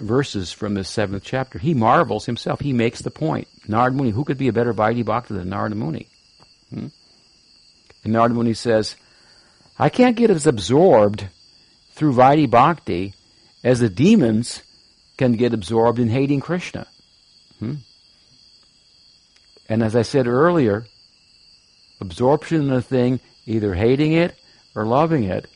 verses 0.00 0.52
from 0.52 0.74
the 0.74 0.84
seventh 0.84 1.22
chapter. 1.24 1.58
He 1.58 1.74
marvels 1.74 2.26
himself. 2.26 2.60
He 2.60 2.72
makes 2.72 3.00
the 3.00 3.10
point. 3.10 3.48
Narad 3.68 3.94
Muni, 3.94 4.10
who 4.10 4.24
could 4.24 4.38
be 4.38 4.48
a 4.48 4.52
better 4.52 4.72
Vaidhi 4.72 5.04
Bhakta 5.04 5.34
than 5.34 5.50
Narada 5.50 5.74
Muni? 5.74 6.08
Hmm? 6.70 6.86
And 8.04 8.12
Narada 8.12 8.34
Muni 8.34 8.54
says, 8.54 8.96
I 9.78 9.88
can't 9.88 10.16
get 10.16 10.30
as 10.30 10.46
absorbed 10.46 11.28
through 11.92 12.14
Vaidhi 12.14 12.48
Bhakti 12.48 13.14
as 13.62 13.80
the 13.80 13.90
demons 13.90 14.62
can 15.16 15.32
get 15.32 15.52
absorbed 15.52 15.98
in 15.98 16.08
hating 16.08 16.40
Krishna. 16.40 16.86
Hmm? 17.58 17.74
And 19.68 19.82
as 19.82 19.94
I 19.94 20.02
said 20.02 20.26
earlier, 20.26 20.86
absorption 22.00 22.62
in 22.62 22.72
a 22.72 22.82
thing, 22.82 23.20
either 23.46 23.74
hating 23.74 24.12
it 24.12 24.34
or 24.74 24.84
loving 24.84 25.24
it, 25.24 25.46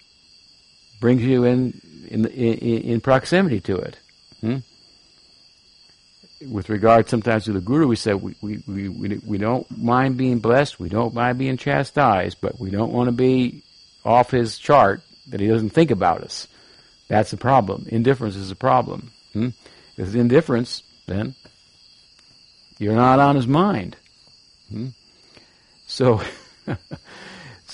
brings 1.00 1.22
you 1.22 1.44
in 1.44 1.80
in, 2.06 2.26
in, 2.26 2.82
in 2.82 3.00
proximity 3.00 3.60
to 3.60 3.76
it. 3.76 3.96
Hmm? 4.40 4.56
With 6.50 6.68
regard 6.68 7.08
sometimes 7.08 7.44
to 7.44 7.52
the 7.52 7.60
guru, 7.60 7.86
we 7.86 7.96
say 7.96 8.12
we, 8.14 8.34
we, 8.42 8.62
we, 8.66 8.88
we, 9.18 9.38
don't 9.38 9.66
mind 9.78 10.16
being 10.16 10.40
blessed, 10.40 10.78
we 10.78 10.88
don't 10.88 11.14
mind 11.14 11.38
being 11.38 11.56
chastised, 11.56 12.38
but 12.40 12.60
we 12.60 12.70
don't 12.70 12.92
want 12.92 13.08
to 13.08 13.12
be 13.12 13.62
off 14.04 14.30
his 14.30 14.58
chart 14.58 15.00
that 15.28 15.40
he 15.40 15.46
doesn't 15.46 15.70
think 15.70 15.90
about 15.90 16.20
us. 16.20 16.46
That's 17.08 17.32
a 17.32 17.38
problem. 17.38 17.86
Indifference 17.88 18.36
is 18.36 18.50
a 18.50 18.56
problem. 18.56 19.10
Hmm? 19.32 19.48
Because 19.96 20.14
indifference, 20.14 20.82
then, 21.06 21.34
you're 22.78 22.96
not 22.96 23.20
on 23.20 23.36
his 23.36 23.46
mind. 23.46 23.96
Hmm? 24.70 24.88
So, 25.86 26.20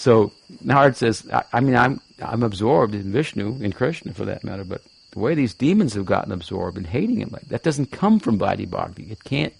so 0.00 0.32
Nard 0.64 0.96
says, 0.96 1.28
I, 1.30 1.44
I, 1.52 1.60
mean, 1.60 1.76
I'm 1.76 2.00
I'm 2.22 2.42
absorbed 2.42 2.94
in 2.94 3.12
Vishnu, 3.12 3.62
in 3.62 3.70
Krishna 3.74 4.14
for 4.14 4.24
that 4.24 4.42
matter, 4.42 4.64
but 4.64 4.80
the 5.10 5.18
way 5.18 5.34
these 5.34 5.52
demons 5.52 5.92
have 5.92 6.06
gotten 6.06 6.32
absorbed 6.32 6.78
in 6.78 6.84
hating 6.84 7.20
him, 7.20 7.28
like 7.30 7.46
that 7.48 7.62
doesn't 7.62 7.92
come 7.92 8.18
from 8.18 8.38
Vaidhi 8.38 8.70
Bhakti. 8.70 9.02
It 9.10 9.22
can't. 9.22 9.52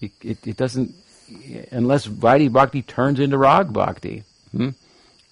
It, 0.00 0.10
it, 0.22 0.44
it 0.44 0.56
doesn't 0.56 0.92
unless 1.70 2.08
Vaidhi 2.08 2.52
Bhakti 2.52 2.82
turns 2.82 3.20
into 3.20 3.38
Rag 3.38 3.72
Bhakti. 3.72 4.24
Hmm? 4.50 4.70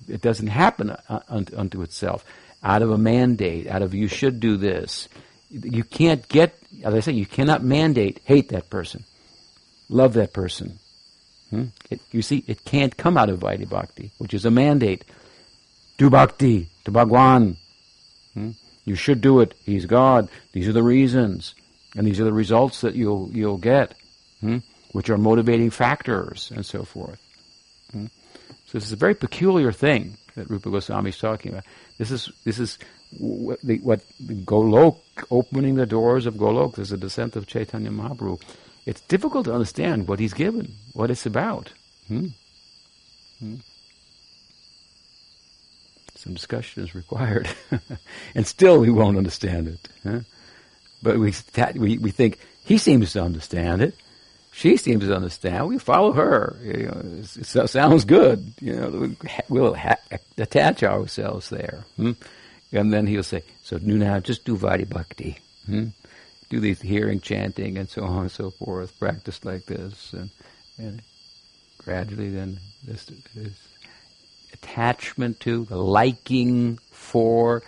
It 0.09 0.23
doesn't 0.23 0.47
happen 0.47 0.95
unto, 1.29 1.59
unto 1.59 1.83
itself 1.83 2.25
out 2.63 2.83
of 2.83 2.93
a 2.93 2.99
mandate, 2.99 3.67
out 3.67 3.83
of 3.83 3.93
you 3.93 4.07
should 4.07 4.39
do 4.39 4.57
this. 4.57 5.09
You 5.51 5.83
can't 5.83 6.29
get, 6.29 6.57
as 6.85 6.95
I 6.95 7.01
say, 7.01 7.13
you 7.13 7.27
cannot 7.27 7.65
mandate 7.65 8.21
hate 8.25 8.51
that 8.51 8.71
person, 8.71 9.03
love 9.89 10.13
that 10.13 10.33
person. 10.33 10.79
Hmm? 11.55 11.65
It, 11.89 12.01
you 12.11 12.21
see, 12.21 12.43
it 12.49 12.65
can't 12.65 12.97
come 12.97 13.17
out 13.17 13.29
of 13.29 13.39
Vaidhi 13.39 13.69
Bhakti, 13.69 14.11
which 14.19 14.35
is 14.35 14.45
a 14.45 14.51
mandate. 14.51 15.05
Do 15.99 16.11
bhakti 16.11 16.69
to 16.85 16.91
Bhagwan. 16.91 17.57
Hmm? 18.35 18.51
You 18.85 18.97
should 18.97 19.21
do 19.21 19.41
it. 19.41 19.55
He's 19.65 19.87
God. 19.87 20.29
These 20.53 20.67
are 20.69 20.73
the 20.73 20.83
reasons, 20.83 21.55
and 21.97 22.07
these 22.07 22.21
are 22.21 22.25
the 22.25 22.33
results 22.33 22.81
that 22.81 22.97
you'll 22.97 23.31
you'll 23.33 23.59
get, 23.59 23.95
hmm? 24.41 24.59
which 24.93 25.11
are 25.11 25.17
motivating 25.17 25.71
factors 25.71 26.51
and 26.55 26.67
so 26.67 26.83
forth. 26.83 27.21
Hmm? 27.93 28.07
So 28.67 28.79
this 28.79 28.87
is 28.87 28.93
a 28.93 28.97
very 28.97 29.15
peculiar 29.15 29.71
thing 29.71 30.17
that 30.35 30.51
Rupa 30.51 30.71
Goswami 30.71 31.11
is 31.11 31.19
talking 31.19 31.53
about. 31.53 31.65
This 31.99 32.11
is 32.11 32.33
this 32.45 32.59
is 32.59 32.79
what, 33.19 33.61
the, 33.63 33.79
what 33.79 34.01
Golok 34.27 34.99
opening 35.31 35.77
the 35.77 35.87
doors 35.87 36.27
of 36.27 36.35
Golok. 36.35 36.75
There's 36.75 36.91
a 36.91 36.97
descent 36.97 37.37
of 37.37 37.47
Chaitanya 37.47 37.91
Mahaprabhu. 37.91 38.43
It's 38.87 39.01
difficult 39.03 39.47
to 39.47 39.55
understand 39.55 40.09
what 40.09 40.19
he's 40.21 40.35
given, 40.35 40.75
what 40.93 41.11
it's 41.11 41.27
about. 41.27 41.73
Hmm? 42.09 42.27
Hmm? 43.39 43.57
Some 46.17 46.35
discussion 46.35 46.83
is 46.85 46.95
required, 46.95 47.49
and 48.35 48.47
still 48.47 48.81
we 48.81 48.91
won't 48.91 49.19
understand 49.19 49.69
it. 49.69 49.89
Huh? 50.03 50.21
But 51.03 51.19
we, 51.19 51.35
we 51.75 51.99
we 51.99 52.11
think 52.11 52.39
he 52.65 52.79
seems 52.79 53.13
to 53.13 53.23
understand 53.23 53.83
it. 53.83 53.95
She 54.53 54.77
seems 54.77 55.05
to 55.05 55.15
understand. 55.15 55.69
We 55.69 55.79
follow 55.79 56.13
her. 56.13 56.57
You 56.63 56.87
know, 56.87 57.03
it 57.21 57.69
sounds 57.69 58.05
good. 58.05 58.55
You 58.61 58.77
know, 58.77 59.15
we'll 59.49 59.75
ha- 59.75 59.99
attach 60.39 60.83
ourselves 60.83 61.51
there. 61.51 61.85
Hmm? 61.97 62.13
And 62.73 62.93
then 62.93 63.07
he'll 63.07 63.23
say, 63.23 63.43
"So 63.63 63.79
do 63.79 63.99
now 63.99 64.21
just 64.21 64.45
do 64.45 64.57
Vaidhi 64.57 64.89
Bhakti." 64.89 65.39
Hmm? 65.67 65.89
Do 66.51 66.61
these 66.61 66.81
hearing, 66.81 67.21
chanting, 67.21 67.79
and 67.79 67.89
so 67.89 68.05
on 68.05 68.23
and 68.23 68.31
so 68.31 68.51
forth, 68.51 68.99
practice 68.99 69.45
like 69.45 69.67
this, 69.67 70.13
and, 70.13 70.31
and 70.79 71.03
gradually 71.79 72.31
then 72.31 72.59
this, 72.85 73.07
this 73.35 73.69
attachment 74.53 75.41
to, 75.41 75.65
liking 75.71 76.79
for 76.91 77.63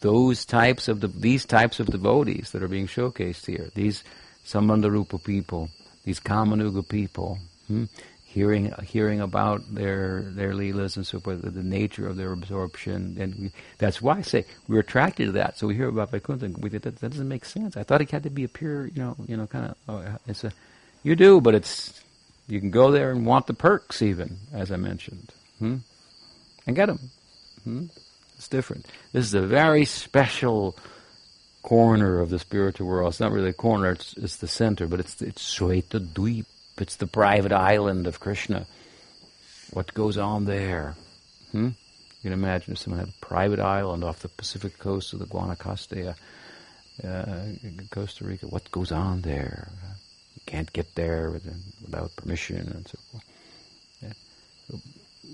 those 0.00 0.44
types 0.44 0.88
of 0.88 1.00
the, 1.00 1.08
these 1.08 1.44
types 1.44 1.80
of 1.80 1.86
devotees 1.86 2.50
that 2.50 2.62
are 2.62 2.68
being 2.68 2.86
showcased 2.86 3.46
here, 3.46 3.70
these 3.74 4.04
Sambandharupa 4.44 5.22
people, 5.22 5.70
these 6.04 6.20
Kamanuga 6.20 6.86
people, 6.86 7.38
hmm? 7.68 7.84
Hearing 8.32 8.72
hearing 8.82 9.20
about 9.20 9.60
their 9.74 10.22
their 10.22 10.52
leelas 10.52 10.96
and 10.96 11.06
so 11.06 11.20
forth, 11.20 11.42
the 11.42 11.62
nature 11.62 12.08
of 12.08 12.16
their 12.16 12.32
absorption, 12.32 13.16
and 13.20 13.34
we, 13.34 13.52
that's 13.76 14.00
why 14.00 14.16
I 14.16 14.22
say 14.22 14.46
we're 14.68 14.80
attracted 14.80 15.26
to 15.26 15.32
that. 15.32 15.58
So 15.58 15.66
we 15.66 15.74
hear 15.74 15.88
about 15.88 16.10
Vaikuntha, 16.10 16.48
we 16.58 16.70
think 16.70 16.84
that, 16.84 16.98
that 17.00 17.10
doesn't 17.10 17.28
make 17.28 17.44
sense. 17.44 17.76
I 17.76 17.82
thought 17.82 18.00
it 18.00 18.10
had 18.10 18.22
to 18.22 18.30
be 18.30 18.44
a 18.44 18.48
pure, 18.48 18.86
you 18.86 19.02
know, 19.02 19.16
you 19.28 19.36
know, 19.36 19.46
kind 19.46 19.66
of. 19.66 19.76
Oh, 19.86 20.16
it's 20.26 20.44
a, 20.44 20.52
you 21.02 21.14
do, 21.14 21.42
but 21.42 21.54
it's 21.54 22.02
you 22.48 22.58
can 22.58 22.70
go 22.70 22.90
there 22.90 23.10
and 23.10 23.26
want 23.26 23.46
the 23.46 23.54
perks 23.54 24.00
even, 24.00 24.38
as 24.54 24.72
I 24.72 24.76
mentioned, 24.76 25.30
hmm? 25.58 25.76
and 26.66 26.74
get 26.74 26.86
them. 26.86 27.00
Hmm? 27.64 27.86
It's 28.36 28.48
different. 28.48 28.86
This 29.12 29.26
is 29.26 29.34
a 29.34 29.42
very 29.42 29.84
special 29.84 30.74
corner 31.62 32.18
of 32.18 32.30
the 32.30 32.38
spiritual 32.38 32.88
world. 32.88 33.10
It's 33.10 33.20
not 33.20 33.30
really 33.30 33.50
a 33.50 33.52
corner; 33.52 33.90
it's, 33.90 34.16
it's 34.16 34.36
the 34.36 34.48
center, 34.48 34.86
but 34.86 35.00
it's 35.00 35.20
it's 35.20 35.54
Shweta 35.54 36.00
Dweep 36.00 36.46
it's 36.80 36.96
the 36.96 37.06
private 37.06 37.52
island 37.52 38.06
of 38.06 38.20
Krishna, 38.20 38.66
what 39.72 39.94
goes 39.94 40.18
on 40.18 40.44
there? 40.44 40.94
Hmm? 41.50 41.70
You 42.22 42.30
can 42.30 42.32
imagine 42.32 42.72
if 42.72 42.78
someone 42.78 43.00
had 43.00 43.08
a 43.08 43.26
private 43.26 43.58
island 43.58 44.04
off 44.04 44.20
the 44.20 44.28
Pacific 44.28 44.78
coast 44.78 45.12
of 45.12 45.18
the 45.18 45.26
Guanacaste, 45.26 46.14
uh, 47.04 47.84
Costa 47.90 48.24
Rica. 48.24 48.46
What 48.46 48.70
goes 48.70 48.92
on 48.92 49.22
there? 49.22 49.68
You 50.34 50.42
can't 50.46 50.72
get 50.72 50.94
there 50.94 51.30
without 51.30 52.14
permission 52.16 52.58
and 52.58 52.86
so 52.86 52.98
forth. 53.10 53.24
Yeah. 54.02 54.78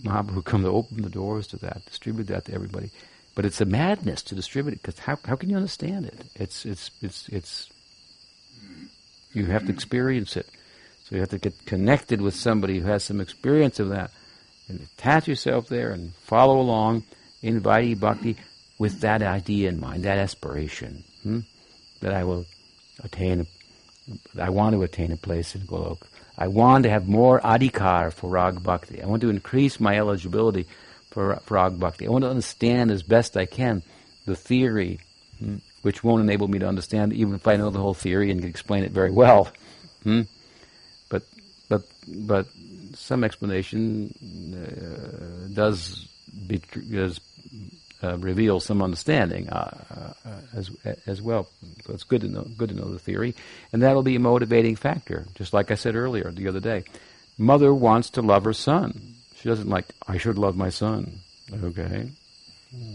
Mahaprabhu 0.02 0.44
come 0.44 0.62
to 0.62 0.68
open 0.68 1.02
the 1.02 1.10
doors 1.10 1.46
to 1.48 1.56
that, 1.58 1.84
distribute 1.84 2.28
that 2.28 2.46
to 2.46 2.54
everybody. 2.54 2.90
But 3.34 3.44
it's 3.44 3.60
a 3.60 3.64
madness 3.64 4.22
to 4.22 4.34
distribute 4.34 4.74
it 4.74 4.82
because 4.82 4.98
how 4.98 5.18
how 5.24 5.36
can 5.36 5.50
you 5.50 5.56
understand 5.56 6.06
it? 6.06 6.14
It's 6.34 6.64
it's 6.64 6.90
it's 7.02 7.28
it's 7.28 7.70
you 9.32 9.46
have 9.46 9.66
to 9.66 9.72
experience 9.72 10.36
it. 10.36 10.48
So 11.08 11.16
you 11.16 11.20
have 11.20 11.30
to 11.30 11.38
get 11.38 11.64
connected 11.64 12.20
with 12.20 12.34
somebody 12.34 12.80
who 12.80 12.86
has 12.86 13.02
some 13.02 13.18
experience 13.18 13.80
of 13.80 13.88
that 13.88 14.10
and 14.68 14.78
attach 14.80 15.26
yourself 15.26 15.66
there 15.66 15.90
and 15.90 16.14
follow 16.14 16.60
along 16.60 17.04
in 17.40 17.62
Vaidhi 17.62 17.98
Bhakti 17.98 18.36
with 18.78 19.00
that 19.00 19.22
idea 19.22 19.70
in 19.70 19.80
mind, 19.80 20.04
that 20.04 20.18
aspiration, 20.18 21.04
hmm? 21.22 21.40
that 22.02 22.12
I 22.12 22.24
will 22.24 22.44
attain, 23.02 23.46
a, 24.36 24.42
I 24.42 24.50
want 24.50 24.74
to 24.74 24.82
attain 24.82 25.10
a 25.10 25.16
place 25.16 25.54
in 25.54 25.62
Golok. 25.62 26.02
I 26.36 26.48
want 26.48 26.84
to 26.84 26.90
have 26.90 27.08
more 27.08 27.40
adhikar 27.40 28.12
for 28.12 28.28
Rag 28.28 28.62
Bhakti. 28.62 29.02
I 29.02 29.06
want 29.06 29.22
to 29.22 29.30
increase 29.30 29.80
my 29.80 29.96
eligibility 29.96 30.66
for, 31.10 31.36
for 31.36 31.54
Rag 31.54 31.80
Bhakti. 31.80 32.06
I 32.06 32.10
want 32.10 32.24
to 32.24 32.30
understand 32.30 32.90
as 32.90 33.02
best 33.02 33.34
I 33.34 33.46
can 33.46 33.82
the 34.26 34.36
theory, 34.36 34.98
hmm? 35.38 35.56
which 35.80 36.04
won't 36.04 36.22
enable 36.22 36.48
me 36.48 36.58
to 36.58 36.68
understand 36.68 37.14
even 37.14 37.34
if 37.34 37.48
I 37.48 37.56
know 37.56 37.70
the 37.70 37.78
whole 37.78 37.94
theory 37.94 38.30
and 38.30 38.40
can 38.40 38.50
explain 38.50 38.84
it 38.84 38.92
very 38.92 39.10
well. 39.10 39.50
Hmm? 40.02 40.22
But 42.14 42.46
some 42.94 43.24
explanation 43.24 44.12
uh, 44.54 45.54
does, 45.54 46.06
be, 46.46 46.60
does 46.90 47.20
uh, 48.02 48.16
reveal 48.18 48.60
some 48.60 48.82
understanding 48.82 49.48
uh, 49.48 50.14
uh, 50.24 50.30
as 50.54 50.70
as 51.06 51.20
well. 51.20 51.48
So 51.84 51.94
it's 51.94 52.04
good 52.04 52.20
to 52.20 52.28
know 52.28 52.46
good 52.56 52.68
to 52.68 52.74
know 52.76 52.90
the 52.92 52.98
theory, 52.98 53.34
and 53.72 53.82
that'll 53.82 54.02
be 54.02 54.16
a 54.16 54.20
motivating 54.20 54.76
factor. 54.76 55.26
Just 55.34 55.52
like 55.52 55.70
I 55.70 55.74
said 55.74 55.96
earlier 55.96 56.30
the 56.30 56.48
other 56.48 56.60
day, 56.60 56.84
mother 57.36 57.74
wants 57.74 58.10
to 58.10 58.22
love 58.22 58.44
her 58.44 58.52
son. 58.52 59.14
She 59.36 59.48
doesn't 59.48 59.68
like, 59.68 59.86
I 60.06 60.18
should 60.18 60.38
love 60.38 60.56
my 60.56 60.70
son. 60.70 61.20
Okay. 61.52 62.10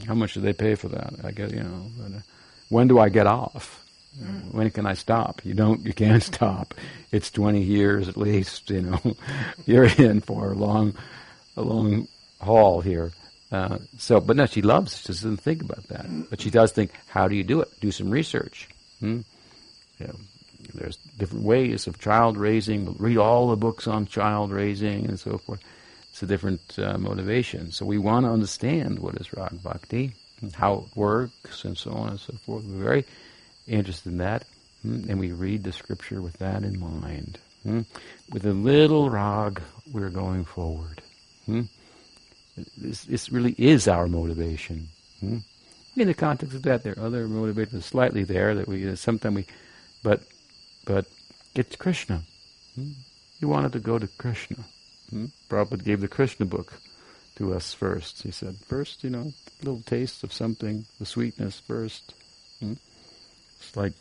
How 0.06 0.14
much 0.14 0.34
do 0.34 0.42
they 0.42 0.54
pay 0.54 0.76
for 0.76 0.90
that? 0.90 1.14
I 1.24 1.32
guess, 1.32 1.52
you 1.52 1.64
know, 1.64 1.86
but, 1.98 2.18
uh, 2.18 2.22
when 2.70 2.88
do 2.88 3.00
I 3.00 3.10
get 3.10 3.28
off? 3.28 3.83
When 4.52 4.70
can 4.70 4.86
I 4.86 4.94
stop? 4.94 5.44
You 5.44 5.54
don't, 5.54 5.86
you 5.86 5.94
can't 5.94 6.24
stop. 6.34 6.74
It's 7.12 7.32
20 7.32 7.62
years 7.62 8.08
at 8.08 8.18
least, 8.18 8.70
you 8.70 8.82
know. 8.82 9.00
You're 9.66 9.86
in 9.86 10.22
for 10.22 10.52
a 10.52 10.56
long, 10.56 10.96
a 11.58 11.62
long 11.62 12.08
haul 12.42 12.82
here. 12.82 13.12
Uh, 13.52 13.78
so, 13.98 14.20
but 14.20 14.36
no, 14.36 14.46
she 14.46 14.62
loves. 14.62 14.98
She 15.02 15.08
doesn't 15.08 15.38
think 15.38 15.62
about 15.62 15.88
that, 15.90 16.08
but 16.30 16.42
she 16.42 16.50
does 16.50 16.72
think, 16.72 16.92
how 17.08 17.28
do 17.28 17.36
you 17.36 17.44
do 17.44 17.62
it? 17.62 17.70
Do 17.80 17.92
some 17.92 18.10
research. 18.10 18.68
Hmm? 19.00 19.22
You 20.00 20.08
know, 20.08 20.16
there's 20.74 20.98
different 21.18 21.44
ways 21.46 21.86
of 21.86 22.00
child 22.00 22.38
raising. 22.38 22.96
Read 22.98 23.18
all 23.18 23.50
the 23.50 23.56
books 23.56 23.88
on 23.88 24.08
child 24.08 24.52
raising 24.52 25.06
and 25.06 25.20
so 25.20 25.38
forth. 25.38 25.62
It's 26.10 26.24
a 26.24 26.28
different 26.28 26.78
uh, 26.78 26.98
motivation. 26.98 27.72
So 27.72 27.86
we 27.86 27.98
want 27.98 28.26
to 28.26 28.32
understand 28.32 29.00
what 29.00 29.16
is 29.16 29.34
Rag 29.34 29.62
Bhakti, 29.64 30.14
how 30.54 30.86
it 30.86 30.98
works, 30.98 31.64
and 31.66 31.78
so 31.78 31.92
on 31.92 32.10
and 32.10 32.20
so 32.20 32.34
forth. 32.46 32.66
We're 32.66 32.84
very 32.84 33.06
interested 33.68 34.12
in 34.12 34.18
that, 34.18 34.46
hmm? 34.82 35.10
and 35.10 35.20
we 35.20 35.32
read 35.32 35.64
the 35.64 35.72
scripture 35.72 36.22
with 36.22 36.38
that 36.38 36.64
in 36.64 36.80
mind. 36.80 37.40
Hmm? 37.64 37.82
With 38.32 38.46
a 38.46 38.54
little 38.54 39.10
rag, 39.10 39.62
we're 39.92 40.10
going 40.10 40.46
forward. 40.46 41.02
Hmm? 41.46 41.64
This, 42.78 43.32
really 43.32 43.56
is 43.58 43.88
our 43.88 44.08
motivation. 44.08 44.90
In 45.96 46.08
the 46.08 46.14
context 46.14 46.56
of 46.56 46.64
that, 46.64 46.84
there 46.84 46.94
are 46.98 47.06
other 47.06 47.28
motivations 47.28 47.86
slightly 47.86 48.24
there 48.24 48.56
that 48.56 48.68
we 48.68 48.90
uh, 48.90 48.96
sometimes 48.96 49.36
we, 49.36 49.46
but 50.04 50.22
but 50.86 51.06
it's 51.56 51.76
Krishna. 51.76 52.24
He 53.40 53.46
wanted 53.46 53.74
to 53.74 53.80
go 53.80 54.00
to 54.00 54.08
Krishna. 54.08 54.64
Hmm? 55.10 55.26
Prabhupada 55.50 55.84
gave 55.84 56.02
the 56.02 56.08
Krishna 56.08 56.46
book 56.46 56.74
to 57.36 57.54
us 57.54 57.74
first. 57.74 58.24
He 58.24 58.32
said, 58.32 58.56
first, 58.58 59.04
you 59.04 59.10
know, 59.10 59.32
a 59.62 59.66
little 59.66 59.82
taste 59.82 60.24
of 60.24 60.34
something, 60.34 60.86
the 61.00 61.06
sweetness 61.06 61.60
first. 61.60 62.14
Hmm? 62.60 62.74
It's 63.68 63.78
like 63.78 63.94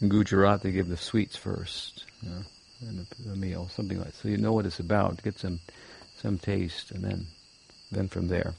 in 0.00 0.08
Gujarat, 0.08 0.62
they 0.62 0.72
give 0.72 0.88
the 0.88 0.96
sweets 0.96 1.36
first, 1.36 2.04
you 2.22 2.30
know, 2.30 2.42
in 2.82 3.06
the, 3.26 3.36
meal, 3.36 3.68
something 3.68 3.98
like. 3.98 4.14
So 4.14 4.28
you 4.28 4.38
know 4.38 4.52
what 4.52 4.66
it's 4.66 4.80
about, 4.80 5.22
get 5.22 5.38
some, 5.38 5.60
some 6.16 6.38
taste, 6.38 6.90
and 6.90 7.04
then, 7.04 7.26
then 7.92 8.08
from 8.08 8.28
there. 8.28 8.54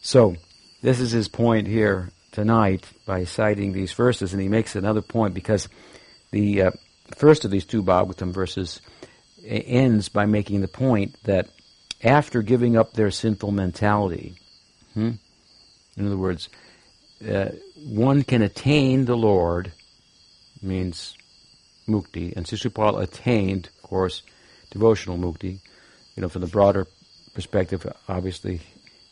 So, 0.00 0.36
this 0.82 1.00
is 1.00 1.10
his 1.10 1.28
point 1.28 1.66
here 1.66 2.10
tonight 2.30 2.86
by 3.06 3.24
citing 3.24 3.72
these 3.72 3.92
verses, 3.92 4.32
and 4.32 4.42
he 4.42 4.48
makes 4.48 4.76
another 4.76 5.02
point 5.02 5.34
because 5.34 5.68
the 6.30 6.62
uh, 6.62 6.70
first 7.16 7.44
of 7.44 7.50
these 7.50 7.66
two 7.66 7.82
Bhagavatam 7.82 8.32
verses 8.32 8.80
ends 9.44 10.08
by 10.08 10.26
making 10.26 10.60
the 10.60 10.68
point 10.68 11.16
that 11.24 11.48
after 12.02 12.42
giving 12.42 12.76
up 12.76 12.94
their 12.94 13.10
sinful 13.10 13.50
mentality, 13.50 14.34
hmm, 14.94 15.12
in 15.96 16.06
other 16.06 16.16
words, 16.16 16.48
uh, 17.28 17.50
one 17.76 18.22
can 18.22 18.42
attain 18.42 19.04
the 19.04 19.16
Lord, 19.16 19.72
means 20.62 21.16
mukti, 21.88 22.36
and 22.36 22.46
Sisupal 22.46 23.02
attained, 23.02 23.66
of 23.66 23.82
course, 23.82 24.22
devotional 24.70 25.18
mukti. 25.18 25.58
You 26.16 26.22
know, 26.22 26.28
from 26.28 26.42
the 26.42 26.48
broader 26.48 26.86
perspective, 27.34 27.86
obviously, 28.08 28.60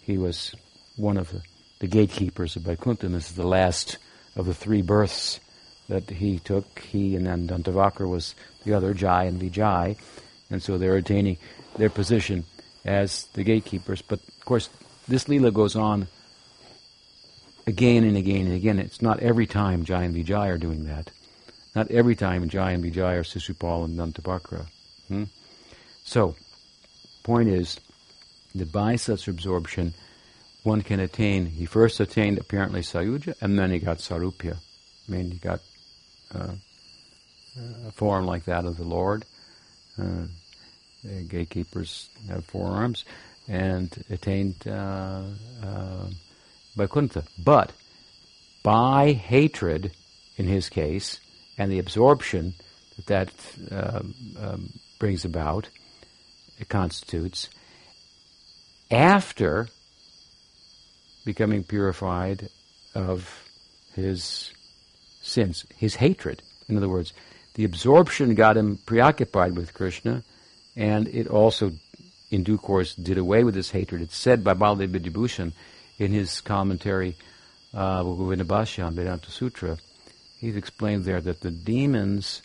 he 0.03 0.19
was 0.19 0.55
one 0.97 1.17
of 1.17 1.31
the 1.31 1.43
the 1.81 1.89
gatekeepers 1.89 2.55
of 2.57 2.63
Vaikuntha. 2.63 3.07
And 3.07 3.15
this 3.15 3.31
is 3.31 3.37
the 3.37 3.47
last 3.47 3.99
of 4.37 4.47
the 4.47 4.55
three 4.55 4.83
births 4.83 5.41
that 5.89 6.09
he 6.09 6.39
took. 6.39 6.79
He 6.79 7.17
and 7.17 7.27
then 7.27 7.49
Dantavakra 7.49 8.09
was 8.09 8.37
the 8.65 8.75
other, 8.75 8.95
Jai 8.95 9.25
and 9.25 9.41
Vijay. 9.41 9.99
And 10.51 10.63
so 10.63 10.79
they're 10.79 10.97
attaining 10.97 11.39
their 11.77 11.91
position 11.91 12.45
as 12.85 13.25
the 13.33 13.43
gatekeepers. 13.43 14.03
But 14.03 14.21
of 14.21 14.45
course, 14.45 14.69
this 15.09 15.25
Leela 15.25 15.53
goes 15.53 15.75
on 15.75 16.07
again 17.67 18.05
and 18.05 18.17
again 18.17 18.47
and 18.47 18.55
again. 18.55 18.79
It's 18.79 19.03
not 19.03 19.21
every 19.21 19.47
time 19.47 19.85
Jai 19.85 20.05
and 20.05 20.15
Vijay 20.15 20.49
are 20.49 20.59
doing 20.59 20.85
that. 20.85 21.11
Not 21.75 21.91
every 21.91 22.17
time 22.17 22.49
Jai 22.49 22.73
and 22.73 22.85
Vijay 22.85 23.19
are 23.19 23.23
Sisupal 23.23 23.85
and 23.85 23.99
Dantavakra. 23.99 24.67
Hmm? 25.09 25.25
So, 26.05 26.35
point 27.23 27.49
is 27.49 27.79
that 28.55 28.73
by 28.73 28.97
such 28.97 29.29
absorption, 29.29 29.95
one 30.63 30.83
can 30.83 31.01
attain. 31.01 31.47
He 31.47 31.67
first 31.67 32.01
attained 32.01 32.39
apparently 32.39 32.81
Sayujya, 32.81 33.35
and 33.41 33.59
then 33.59 33.71
he 33.71 33.79
got 33.79 33.99
Sarupya. 33.99 34.57
I 34.57 35.13
mean, 35.13 35.31
he 35.31 35.39
got 35.39 35.61
uh, 36.35 36.55
a 37.87 37.93
form 37.93 38.27
like 38.27 38.45
that 38.45 38.65
of 38.65 38.77
the 38.77 38.85
Lord. 38.85 39.25
Uh, 39.99 40.27
the 41.03 41.23
gatekeepers 41.23 42.11
have 42.29 42.45
forearms, 42.45 43.05
and 43.49 44.05
attained 44.11 44.67
uh, 44.67 45.23
uh, 45.63 46.07
Vaikuntha. 46.77 47.25
But 47.39 47.73
by 48.63 49.13
hatred, 49.13 49.93
in 50.37 50.47
his 50.47 50.69
case, 50.69 51.21
and 51.59 51.71
the 51.71 51.79
absorption 51.79 52.55
that 52.97 53.07
that 53.07 53.31
um, 53.71 54.15
um, 54.39 54.73
brings 54.99 55.25
about, 55.25 55.69
it 56.59 56.69
constitutes, 56.69 57.49
after 58.91 59.69
becoming 61.25 61.63
purified 61.65 62.49
of 62.95 63.49
his 63.95 64.53
sins, 65.23 65.67
his 65.77 65.97
hatred. 65.97 66.43
In 66.69 66.77
other 66.77 66.89
words, 66.89 67.13
the 67.55 67.65
absorption 67.65 68.35
got 68.35 68.57
him 68.57 68.79
preoccupied 68.87 69.57
with 69.57 69.75
Krishna, 69.75 70.23
and 70.77 71.09
it 71.09 71.27
also, 71.27 71.73
in 72.31 72.43
due 72.43 72.59
course, 72.59 72.95
did 72.95 73.19
away 73.19 73.45
with 73.45 73.55
his 73.55 73.71
hatred. 73.71 74.03
It's 74.03 74.17
said 74.17 74.45
by 74.45 74.55
Baladev 74.55 74.89
Vidyabhushan 74.89 75.53
in 76.01 76.13
his 76.13 76.41
commentary, 76.41 77.15
uh, 77.75 78.03
Govinda 78.03 78.45
Vedanta 78.45 79.31
Sutra. 79.31 79.77
He's 80.39 80.57
explained 80.57 81.05
there 81.05 81.21
that 81.21 81.43
the 81.43 81.51
demons, 81.51 82.41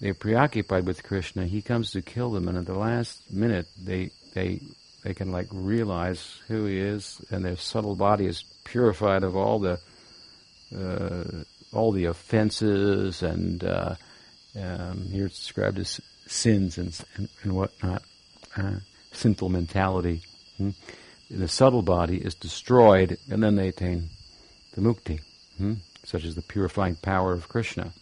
they're 0.00 0.12
preoccupied 0.14 0.84
with 0.84 1.04
Krishna. 1.04 1.46
He 1.46 1.62
comes 1.62 1.92
to 1.92 2.02
kill 2.02 2.32
them, 2.32 2.48
and 2.48 2.58
at 2.58 2.66
the 2.66 2.74
last 2.74 3.32
minute, 3.32 3.68
they, 3.82 4.10
they 4.34 4.60
they 5.04 5.14
can 5.14 5.32
like 5.32 5.48
realize 5.50 6.38
who 6.48 6.64
he 6.66 6.78
is, 6.78 7.20
and 7.30 7.44
their 7.44 7.56
subtle 7.56 7.96
body 7.96 8.26
is 8.26 8.44
purified 8.64 9.22
of 9.22 9.36
all 9.36 9.58
the 9.58 9.80
uh, 10.76 11.44
all 11.72 11.92
the 11.92 12.04
offenses 12.06 13.22
and 13.22 13.64
uh, 13.64 13.94
um, 14.60 15.02
here 15.10 15.26
it's 15.26 15.38
described 15.38 15.78
as 15.78 16.00
sins 16.26 16.78
and 16.78 16.98
and, 17.16 17.28
and 17.42 17.52
whatnot, 17.52 18.02
uh, 18.56 18.74
sinful 19.12 19.48
mentality. 19.48 20.22
Hmm? 20.56 20.70
The 21.34 21.48
subtle 21.48 21.80
body 21.80 22.18
is 22.18 22.34
destroyed, 22.34 23.16
and 23.30 23.42
then 23.42 23.56
they 23.56 23.68
attain 23.68 24.10
the 24.74 24.82
mukti, 24.82 25.20
hmm? 25.56 25.74
such 26.04 26.24
as 26.24 26.34
the 26.34 26.42
purifying 26.42 26.96
power 26.96 27.32
of 27.32 27.48
Krishna. 27.48 27.92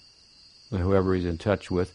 Whoever 0.70 1.14
he's 1.14 1.24
in 1.24 1.38
touch 1.38 1.70
with 1.70 1.94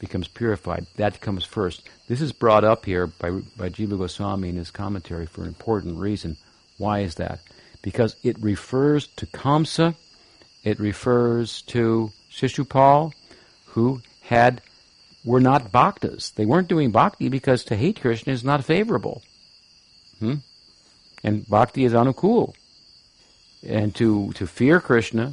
becomes 0.00 0.26
purified. 0.26 0.86
That 0.96 1.20
comes 1.20 1.44
first. 1.44 1.88
This 2.08 2.20
is 2.20 2.32
brought 2.32 2.64
up 2.64 2.84
here 2.84 3.06
by, 3.06 3.30
by 3.56 3.68
Jiva 3.68 3.96
Goswami 3.96 4.48
in 4.48 4.56
his 4.56 4.72
commentary 4.72 5.26
for 5.26 5.42
an 5.42 5.48
important 5.48 5.98
reason. 5.98 6.36
Why 6.78 7.00
is 7.00 7.14
that? 7.14 7.40
Because 7.80 8.16
it 8.24 8.36
refers 8.40 9.06
to 9.16 9.26
Kamsa, 9.26 9.94
it 10.64 10.80
refers 10.80 11.62
to 11.62 12.10
Shishupal, 12.30 13.12
who 13.66 14.02
had 14.22 14.62
were 15.24 15.40
not 15.40 15.72
bhaktas. 15.72 16.34
They 16.34 16.44
weren't 16.44 16.68
doing 16.68 16.90
bhakti 16.90 17.28
because 17.28 17.64
to 17.64 17.76
hate 17.76 18.00
Krishna 18.00 18.32
is 18.32 18.44
not 18.44 18.64
favorable. 18.64 19.22
Hmm? 20.18 20.36
And 21.26 21.44
bhakti 21.48 21.84
is 21.84 21.92
anukul. 21.92 22.54
And 23.68 23.92
to, 23.96 24.32
to 24.34 24.46
fear 24.46 24.80
Krishna, 24.80 25.32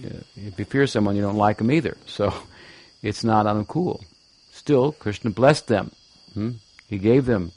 if 0.00 0.56
you 0.56 0.64
fear 0.64 0.86
someone, 0.86 1.16
you 1.16 1.22
don't 1.22 1.36
like 1.36 1.58
them 1.58 1.72
either. 1.72 1.96
So 2.06 2.32
it's 3.02 3.24
not 3.24 3.46
anukul. 3.46 4.04
Still, 4.52 4.92
Krishna 4.92 5.30
blessed 5.30 5.66
them. 5.66 5.90
Hmm? 6.34 6.50
He 6.86 6.98
gave 6.98 7.26
them 7.26 7.50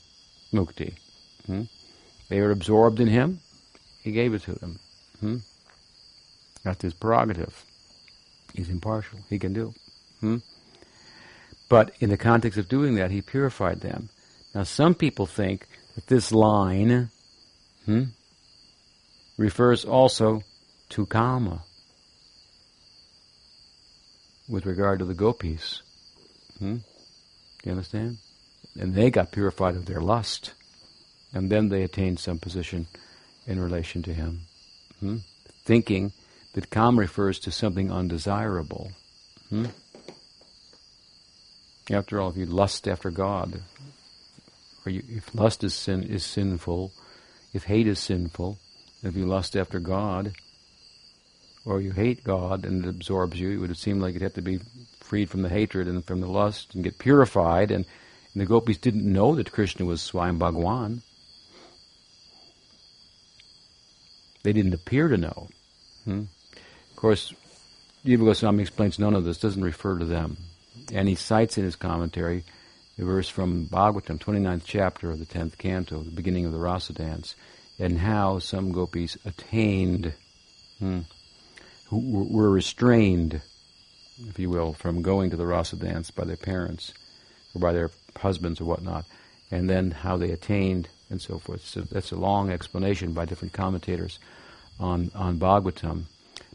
mukti. 0.51 0.95
Hmm? 1.45 1.64
They 2.28 2.41
were 2.41 2.49
absorbed 2.49 2.99
in 2.99 3.08
him. 3.08 3.39
He 4.01 4.12
gave 4.12 4.34
it 4.34 4.41
to 4.43 4.54
them. 4.54 4.80
Hmm? 5.20 5.38
That's 6.64 6.82
his 6.82 6.95
prerogative. 6.95 7.66
He's 8.56 8.70
impartial. 8.70 9.20
He 9.30 9.38
can 9.38 9.54
do. 9.54 9.76
Hmm? 10.22 10.38
But 11.70 11.91
in 11.99 12.10
the 12.10 12.18
context 12.18 12.58
of 12.58 12.68
doing 12.68 12.95
that, 12.95 13.12
he 13.12 13.22
purified 13.22 13.82
them. 13.82 14.10
Now, 14.56 14.64
some 14.64 14.95
people 14.95 15.28
think 15.28 15.68
that 15.93 16.08
this 16.08 16.32
line 16.32 17.10
hmm, 17.86 18.04
refers 19.38 19.86
also 19.86 20.44
to 20.90 21.06
kama 21.06 21.64
with 24.48 24.66
regard 24.66 25.00
to 25.00 25.06
the 25.06 25.14
gopis. 25.14 25.82
Hmm? 26.60 26.78
You 27.64 27.72
understand? 27.72 28.18
And 28.80 28.94
they 28.94 29.10
got 29.10 29.32
purified 29.32 29.76
of 29.76 29.86
their 29.86 30.02
lust. 30.02 30.54
And 31.34 31.50
then 31.50 31.70
they 31.70 31.84
attained 31.84 32.20
some 32.20 32.40
position 32.40 32.88
in 33.48 33.60
relation 33.60 34.04
to 34.04 34.14
him. 34.14 34.42
Hmm? 35.00 35.18
Thinking 35.66 36.12
that 36.54 36.70
Kam 36.70 37.00
refers 37.00 37.40
to 37.40 37.52
something 37.52 37.92
undesirable. 37.92 38.92
Hmm? 39.50 39.66
After 41.90 42.22
all, 42.22 42.30
if 42.30 42.38
you 42.38 42.46
lust 42.46 42.88
after 42.88 43.10
God, 43.12 43.62
or 44.86 44.92
you, 44.92 45.04
if 45.10 45.34
lust 45.36 45.64
is 45.64 45.74
sin 45.74 46.04
is 46.04 46.24
sinful, 46.24 46.92
if 47.54 47.66
hate 47.66 47.88
is 47.88 47.99
sinful, 47.99 48.58
if 49.04 49.16
you 49.16 49.26
lust 49.26 49.56
after 49.56 49.80
God, 49.80 50.34
or 51.66 51.80
you 51.80 51.91
hate 51.91 52.24
God 52.24 52.66
and 52.66 52.84
it 52.84 52.89
absorbs 52.89 53.39
you, 53.39 53.51
it 53.51 53.58
would 53.58 53.78
seem 53.78 53.99
like 53.99 54.14
you'd 54.14 54.24
have 54.24 54.34
to 54.34 54.41
be 54.41 54.60
freed 54.99 55.30
from 55.30 55.43
the 55.43 55.49
hatred 55.49 55.88
and 55.88 56.04
from 56.04 56.20
the 56.20 56.28
lust 56.28 56.76
and 56.76 56.84
get 56.84 56.97
purified. 56.97 57.72
And, 57.72 57.86
and 58.34 58.41
the 58.41 58.45
gopis 58.45 58.78
didn't 58.78 59.06
know 59.06 59.36
that 59.36 59.51
Krishna 59.51 59.86
was 59.86 60.01
Swayam 60.01 60.39
Bhagwan. 60.39 61.01
They 64.43 64.51
didn't 64.51 64.74
appear 64.74 65.08
to 65.08 65.18
know. 65.18 65.47
Hmm? 66.04 66.24
Of 66.91 66.95
course, 66.97 67.34
Jiva 68.06 68.26
Goswami 68.26 68.64
explains 68.64 68.99
none 68.99 69.14
of 69.14 69.24
this, 69.24 69.38
doesn't 69.38 69.64
refer 69.64 69.97
to 69.97 70.06
them. 70.06 70.38
And 70.91 71.08
he 71.08 71.16
cites 71.16 71.58
in 71.58 71.64
his 71.64 71.78
commentary 71.78 72.43
a 72.98 73.04
verse 73.04 73.28
from 73.28 73.66
Bhagavatam, 73.68 74.20
29th 74.20 74.64
chapter 74.66 75.10
of 75.10 75.20
the 75.20 75.26
10th 75.26 75.58
canto, 75.58 76.04
the 76.04 76.12
beginning 76.12 76.46
of 76.46 76.52
the 76.52 76.60
rasa 76.60 76.94
dance, 76.94 77.36
and 77.80 77.98
how 78.00 78.39
some 78.39 78.72
gopis 78.72 79.18
attained, 79.26 80.14
hmm, 80.80 81.00
who 81.88 82.28
were 82.30 82.52
restrained, 82.52 83.41
if 84.28 84.38
you 84.38 84.50
will, 84.50 84.74
from 84.74 85.02
going 85.02 85.32
to 85.32 85.38
the 85.38 85.46
rasa 85.46 85.76
dance 85.76 86.12
by 86.12 86.24
their 86.24 86.38
parents 86.38 86.94
or 87.56 87.62
by 87.62 87.74
their 87.74 87.89
husbands 88.18 88.62
or 88.62 88.66
whatnot, 88.66 89.06
and 89.50 89.70
then 89.70 89.89
how 89.91 90.16
they 90.18 90.32
attained 90.32 90.88
and 91.10 91.22
so 91.22 91.39
forth. 91.39 91.66
So 91.66 91.82
that's 91.82 92.12
a 92.12 92.16
long 92.16 92.52
explanation 92.52 93.14
by 93.14 93.26
different 93.26 93.54
commentators 93.54 94.20
on, 94.80 95.12
on 95.16 95.39
Bhagavatam. 95.39 96.04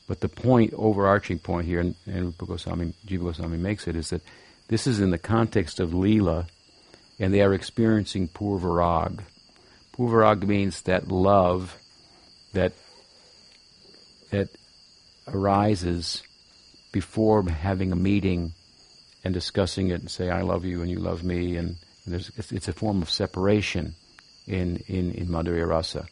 But 0.06 0.20
the 0.20 0.28
point, 0.28 0.72
overarching 0.74 1.38
point 1.38 1.66
here, 1.66 1.80
and, 1.80 1.94
and 2.06 2.36
Goswami, 2.38 2.94
Jiva 3.06 3.24
Goswami 3.24 3.58
makes 3.58 3.86
it, 3.86 3.96
is 3.96 4.10
that 4.10 4.22
this 4.68 4.86
is 4.86 5.00
in 5.00 5.10
the 5.10 5.18
context 5.18 5.80
of 5.80 5.90
Leela, 5.90 6.46
and 7.18 7.32
they 7.32 7.42
are 7.42 7.54
experiencing 7.54 8.28
Purvarag. 8.28 9.20
Purvarag 9.96 10.46
means 10.46 10.82
that 10.82 11.08
love 11.08 11.76
that 12.52 12.72
that 14.30 14.48
arises 15.26 16.22
before 16.92 17.42
having 17.42 17.92
a 17.92 17.96
meeting 17.96 18.52
and 19.24 19.34
discussing 19.34 19.88
it 19.88 20.00
and 20.00 20.10
say, 20.10 20.30
I 20.30 20.42
love 20.42 20.64
you 20.64 20.80
and 20.80 20.90
you 20.90 20.98
love 20.98 21.24
me, 21.24 21.56
and, 21.56 21.76
and 22.06 22.14
it's, 22.14 22.52
it's, 22.52 22.68
a 22.68 22.72
form 22.72 23.02
of 23.02 23.10
separation 23.10 23.94
in, 24.46 24.82
in, 24.86 25.12
in 25.12 25.26
Madhurya 25.26 25.68
Rasa. 25.68 26.06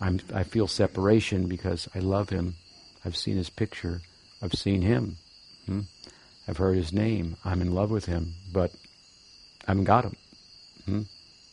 I'm, 0.00 0.20
I 0.32 0.44
feel 0.44 0.66
separation 0.66 1.48
because 1.48 1.88
I 1.94 1.98
love 1.98 2.30
him. 2.30 2.54
I've 3.04 3.16
seen 3.16 3.36
his 3.36 3.50
picture. 3.50 4.00
I've 4.42 4.54
seen 4.54 4.82
him. 4.82 5.16
Hmm? 5.66 5.80
I've 6.46 6.56
heard 6.56 6.76
his 6.76 6.92
name. 6.92 7.36
I'm 7.44 7.62
in 7.62 7.74
love 7.74 7.90
with 7.90 8.04
him, 8.04 8.34
but 8.52 8.70
I 9.66 9.70
haven't 9.70 9.84
got 9.84 10.04
him. 10.04 10.16
Hmm? 10.84 11.02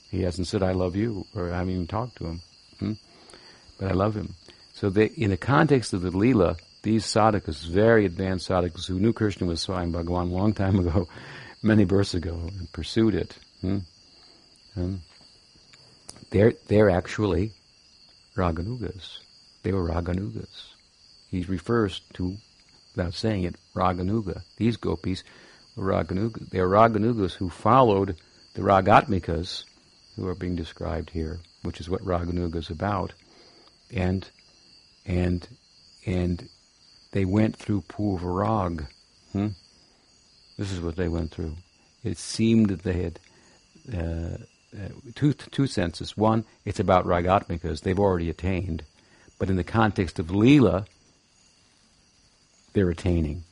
He 0.10 0.24
hasn't 0.24 0.48
said 0.48 0.64
I 0.64 0.74
love 0.74 0.96
you, 0.96 1.26
or 1.36 1.52
I 1.52 1.58
haven't 1.58 1.74
even 1.74 1.88
talked 1.88 2.18
to 2.18 2.26
him. 2.26 2.42
Hmm? 2.80 2.94
But 3.80 3.92
I 3.92 3.94
love 3.94 4.16
him. 4.16 4.36
So 4.74 4.90
they, 4.90 5.06
in 5.06 5.30
the 5.30 5.38
context 5.38 5.94
of 5.94 6.02
the 6.02 6.12
Leela, 6.12 6.58
these 6.84 7.06
sadhakas, 7.06 7.66
very 7.68 8.06
advanced 8.06 8.50
sadhakas 8.50 8.88
who 8.88 9.00
knew 9.00 9.14
Krishna 9.14 9.48
was 9.48 9.66
Swayam 9.66 9.94
Bhagavan 9.94 10.32
a 10.32 10.34
long 10.34 10.54
time 10.54 10.80
ago, 10.80 11.08
many 11.64 11.86
births 11.86 12.14
ago, 12.14 12.34
and 12.34 12.72
pursued 12.74 13.16
it, 13.16 13.38
hmm? 13.62 13.80
Hmm? 14.74 14.96
they're, 16.32 16.54
they're 16.68 16.90
actually 16.90 17.52
Raganugas. 18.36 19.20
They 19.64 19.72
were 19.72 19.88
Raganugas. 19.88 20.72
He 21.30 21.44
refers 21.44 22.02
to, 22.14 22.36
without 22.96 23.14
saying 23.14 23.44
it, 23.44 23.56
Raganuga. 23.76 24.44
These 24.58 24.78
gopis 24.78 25.24
were 25.76 25.92
Raganugas. 25.92 26.50
They 26.50 26.60
are 26.60 26.68
Raganugas 26.68 27.34
who 27.34 27.50
followed 27.50 28.18
the 28.54 28.62
Ragatmikas, 28.62 29.64
who 30.16 30.28
are 30.28 30.36
being 30.36 30.56
described 30.56 31.10
here, 31.10 31.40
which 31.64 31.80
is 31.80 31.90
what 31.90 32.04
Raganuga 32.04 32.58
is 32.58 32.70
about. 32.70 33.14
And, 33.94 34.28
and, 35.06 35.48
and 36.06 36.48
they 37.12 37.26
went 37.26 37.56
through 37.56 37.82
Purvarag. 37.82 38.88
Hmm? 39.32 39.48
This 40.58 40.72
is 40.72 40.82
what 40.82 40.96
they 40.96 41.08
went 41.08 41.32
through. 41.32 41.56
It 42.04 42.18
seemed 42.18 42.70
that 42.70 42.84
they 42.84 43.02
had 43.02 43.20
uh, 43.94 44.38
uh, 44.74 44.90
two 45.16 45.34
two 45.34 45.68
senses. 45.68 46.16
One, 46.16 46.46
it's 46.66 46.80
about 46.80 47.06
ragatmikas; 47.06 47.82
they've 47.82 48.00
already 48.00 48.30
attained, 48.30 48.84
but 49.38 49.50
in 49.50 49.56
the 49.56 49.64
context 49.64 50.20
of 50.20 50.32
lila, 50.32 50.86
they're 52.74 52.90
attaining. 52.90 53.44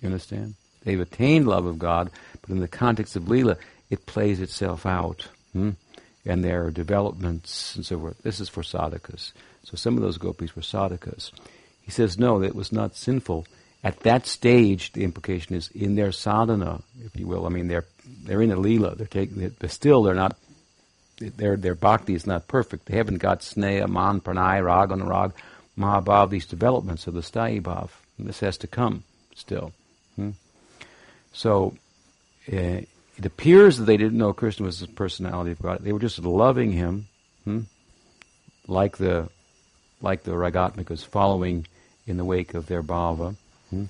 You 0.00 0.06
understand? 0.06 0.54
They've 0.82 1.00
attained 1.00 1.46
love 1.46 1.66
of 1.66 1.78
God, 1.78 2.10
but 2.40 2.50
in 2.50 2.60
the 2.60 2.68
context 2.68 3.16
of 3.16 3.28
lila, 3.28 3.56
it 3.90 4.06
plays 4.06 4.40
itself 4.40 4.86
out, 4.86 5.28
hmm? 5.52 5.70
and 6.24 6.42
there 6.44 6.64
are 6.64 6.70
developments 6.70 7.76
and 7.76 7.84
so 7.84 7.98
forth. 7.98 8.22
This 8.22 8.40
is 8.40 8.48
for 8.48 8.62
sadhakas. 8.62 9.32
So 9.64 9.76
some 9.76 9.96
of 9.96 10.02
those 10.02 10.18
gopis 10.18 10.56
were 10.56 10.62
sadhakas. 10.62 11.32
He 11.82 11.90
says 11.90 12.18
no, 12.18 12.42
it 12.42 12.54
was 12.54 12.72
not 12.72 12.96
sinful. 12.96 13.46
At 13.82 14.00
that 14.00 14.26
stage, 14.26 14.92
the 14.92 15.04
implication 15.04 15.54
is 15.54 15.68
in 15.68 15.94
their 15.94 16.12
sadhana, 16.12 16.82
if 17.04 17.18
you 17.18 17.26
will. 17.26 17.46
I 17.46 17.48
mean, 17.48 17.68
they're 17.68 17.86
they're 18.24 18.42
in 18.42 18.52
a 18.52 18.56
lila. 18.56 18.94
They're 18.94 19.06
taking. 19.06 19.54
They're 19.58 19.70
still, 19.70 20.02
they're 20.02 20.14
not. 20.14 20.36
Their 21.18 21.56
their 21.56 21.74
bhakti 21.74 22.14
is 22.14 22.26
not 22.26 22.46
perfect. 22.46 22.86
They 22.86 22.96
haven't 22.96 23.18
got 23.18 23.40
sneha, 23.40 23.88
man, 23.88 24.20
pranay, 24.20 24.62
rag, 24.62 24.90
anurag, 24.90 25.32
mahabhav. 25.78 26.30
These 26.30 26.46
developments 26.46 27.06
of 27.06 27.14
the 27.14 27.20
sthayi 27.20 27.62
bhav. 27.62 27.90
This 28.24 28.40
has 28.40 28.58
to 28.58 28.66
come 28.66 29.04
still. 29.34 29.72
Hmm? 30.16 30.30
So 31.32 31.74
uh, 32.52 32.82
it 33.16 33.26
appears 33.26 33.78
that 33.78 33.84
they 33.84 33.96
didn't 33.96 34.18
know 34.18 34.32
Krishna 34.32 34.66
was 34.66 34.80
the 34.80 34.88
personality 34.88 35.52
of 35.52 35.62
God. 35.62 35.82
They 35.82 35.92
were 35.92 36.00
just 36.00 36.18
loving 36.18 36.72
him, 36.72 37.06
hmm? 37.44 37.60
like 38.66 38.96
the 38.96 39.28
like 40.02 40.22
the 40.22 40.32
ragatmikas 40.32 41.04
following 41.04 41.66
in 42.06 42.16
the 42.16 42.24
wake 42.24 42.54
of 42.54 42.66
their 42.66 42.82
bhava, 42.82 43.36
hmm? 43.68 43.84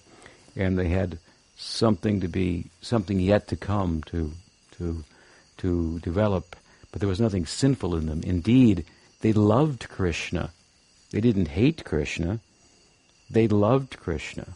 and 0.57 0.79
they 0.79 0.89
had 0.89 1.19
something 1.61 2.21
to 2.21 2.29
be 2.29 2.67
something 2.81 3.21
yet 3.21 3.49
to 3.49 3.57
come 3.57 4.03
to 4.05 4.33
to 4.79 5.05
to 5.59 5.99
develop 6.01 6.57
but 6.91 7.01
there 7.01 7.09
was 7.09 7.21
nothing 7.21 7.45
sinful 7.45 7.95
in 7.95 8.07
them 8.07 8.23
indeed 8.25 8.85
they 9.21 9.35
loved 9.35 9.87
krishna 9.91 10.51
they 11.11 11.21
didn't 11.21 11.49
hate 11.49 11.85
krishna 11.85 12.41
they 13.31 13.49
loved 13.49 13.99
krishna 13.99 14.47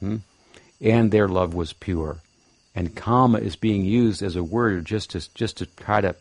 hmm? 0.00 0.16
and 0.80 1.10
their 1.10 1.28
love 1.28 1.54
was 1.54 1.72
pure 1.72 2.18
and 2.74 2.96
kama 2.96 3.38
is 3.38 3.56
being 3.56 3.84
used 3.84 4.22
as 4.22 4.36
a 4.36 4.44
word 4.44 4.84
just 4.84 5.10
to 5.10 5.34
just 5.34 5.56
to 5.58 5.66
try 5.66 6.00
to 6.00 6.14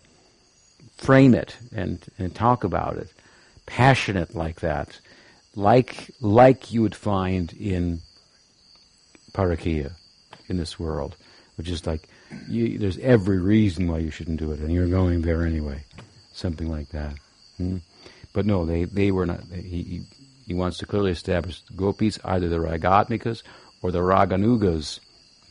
frame 0.98 1.34
it 1.34 1.58
and 1.74 2.06
and 2.18 2.36
talk 2.36 2.64
about 2.64 2.98
it 2.98 3.12
passionate 3.66 4.36
like 4.36 4.60
that 4.60 5.00
like 5.56 6.12
like 6.22 6.72
you 6.72 6.82
would 6.82 6.96
find 6.96 7.52
in 7.54 8.02
parakiya 9.34 9.94
in 10.48 10.58
this 10.58 10.80
world, 10.80 11.16
which 11.56 11.70
is 11.70 11.86
like 11.86 12.08
you, 12.48 12.78
there's 12.78 12.98
every 13.00 13.40
reason 13.40 13.88
why 13.88 14.00
you 14.00 14.12
shouldn't 14.12 14.40
do 14.40 14.52
it, 14.52 14.60
and 14.60 14.72
you're 14.72 14.88
going 14.88 15.22
there 15.22 15.46
anyway, 15.46 15.84
something 16.34 16.70
like 16.70 16.90
that. 16.90 17.16
Hmm? 17.58 17.78
But 18.34 18.46
no, 18.46 18.66
they 18.66 18.86
they 18.86 19.12
were 19.12 19.26
not. 19.26 19.44
He, 19.54 20.04
he 20.46 20.54
wants 20.54 20.78
to 20.80 20.86
clearly 20.86 21.12
establish 21.12 21.62
the 21.62 21.74
gopis, 21.74 22.20
either 22.24 22.50
the 22.50 22.58
ragatmikas 22.58 23.44
or 23.82 23.92
the 23.92 24.00
raganugas, 24.00 25.00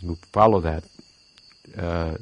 who 0.04 0.16
follow 0.32 0.60
that 0.60 0.84
uh, 1.76 2.16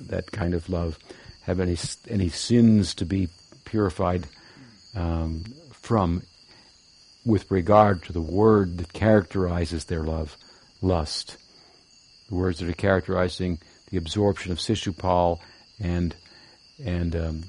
that 0.00 0.30
kind 0.32 0.54
of 0.54 0.68
love, 0.68 0.98
have 1.42 1.60
any 1.60 1.76
any 2.08 2.28
sins 2.28 2.94
to 2.94 3.04
be 3.04 3.28
purified 3.64 4.26
um, 4.94 5.44
from, 5.72 6.22
with 7.24 7.50
regard 7.50 8.02
to 8.04 8.12
the 8.12 8.20
word 8.20 8.78
that 8.78 8.92
characterizes 8.92 9.84
their 9.84 10.02
love, 10.02 10.36
lust. 10.80 11.36
The 12.28 12.34
words 12.34 12.58
that 12.58 12.68
are 12.68 12.74
characterizing 12.74 13.58
the 13.90 13.96
absorption 13.96 14.52
of 14.52 14.58
Sishupal 14.58 15.40
and 15.80 16.14
and 16.84 17.16
um, 17.16 17.44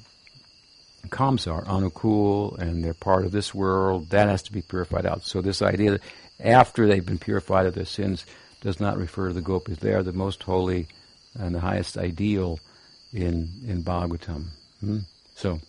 Kamsar, 1.08 1.64
Anukul, 1.66 2.58
and 2.58 2.84
they're 2.84 2.94
part 2.94 3.24
of 3.24 3.32
this 3.32 3.54
world. 3.54 4.10
That 4.10 4.28
has 4.28 4.42
to 4.44 4.52
be 4.52 4.62
purified 4.62 5.06
out. 5.06 5.24
So 5.24 5.40
this 5.40 5.62
idea 5.62 5.92
that 5.92 6.02
after 6.38 6.86
they've 6.86 7.04
been 7.04 7.18
purified 7.18 7.66
of 7.66 7.74
their 7.74 7.84
sins 7.84 8.24
does 8.60 8.80
not 8.80 8.98
refer 8.98 9.28
to 9.28 9.34
the 9.34 9.40
gopis. 9.40 9.78
They 9.78 9.94
are 9.94 10.02
the 10.02 10.12
most 10.12 10.42
holy 10.42 10.86
and 11.38 11.54
the 11.54 11.60
highest 11.60 11.96
ideal 11.96 12.60
in 13.12 13.48
in 13.66 13.82
Bhagavatam. 13.82 14.46
Hmm? 14.80 14.98
So 15.34 15.60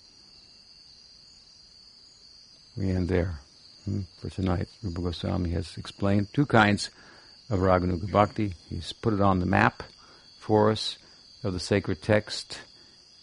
we 2.77 2.89
end 2.89 3.07
there 3.07 3.39
hmm, 3.85 4.01
for 4.19 4.29
tonight. 4.29 4.67
Rupa 4.83 5.01
Goswami 5.01 5.51
has 5.51 5.77
explained 5.77 6.27
two 6.33 6.45
kinds 6.45 6.89
of 7.49 7.59
Raganuga 7.59 8.11
Bhakti. 8.11 8.53
He's 8.69 8.93
put 8.93 9.13
it 9.13 9.21
on 9.21 9.39
the 9.39 9.45
map 9.45 9.83
for 10.39 10.71
us 10.71 10.97
of 11.43 11.53
the 11.53 11.59
sacred 11.59 12.01
text, 12.01 12.59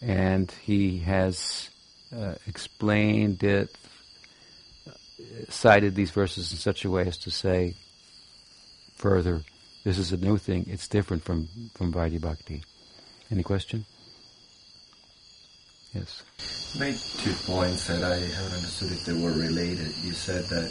and 0.01 0.51
he 0.63 0.99
has 0.99 1.69
uh, 2.15 2.35
explained 2.47 3.43
it, 3.43 3.75
cited 5.49 5.95
these 5.95 6.11
verses 6.11 6.51
in 6.51 6.57
such 6.57 6.85
a 6.85 6.89
way 6.89 7.07
as 7.07 7.17
to 7.17 7.31
say 7.31 7.75
further, 8.95 9.41
this 9.83 9.97
is 9.97 10.11
a 10.11 10.17
new 10.17 10.37
thing. 10.37 10.65
It's 10.67 10.87
different 10.87 11.23
from 11.23 11.47
from 11.73 11.93
Vaidhi 11.93 12.19
Bhakti. 12.19 12.63
Any 13.31 13.43
question? 13.43 13.85
Yes. 15.93 16.23
You 16.73 16.79
made 16.81 16.97
two 16.97 17.33
points 17.45 17.87
that 17.87 18.03
I 18.03 18.15
haven't 18.15 18.53
understood 18.53 18.91
if 18.91 19.05
they 19.05 19.13
were 19.13 19.31
related. 19.31 19.93
You 20.03 20.13
said 20.13 20.45
that 20.45 20.69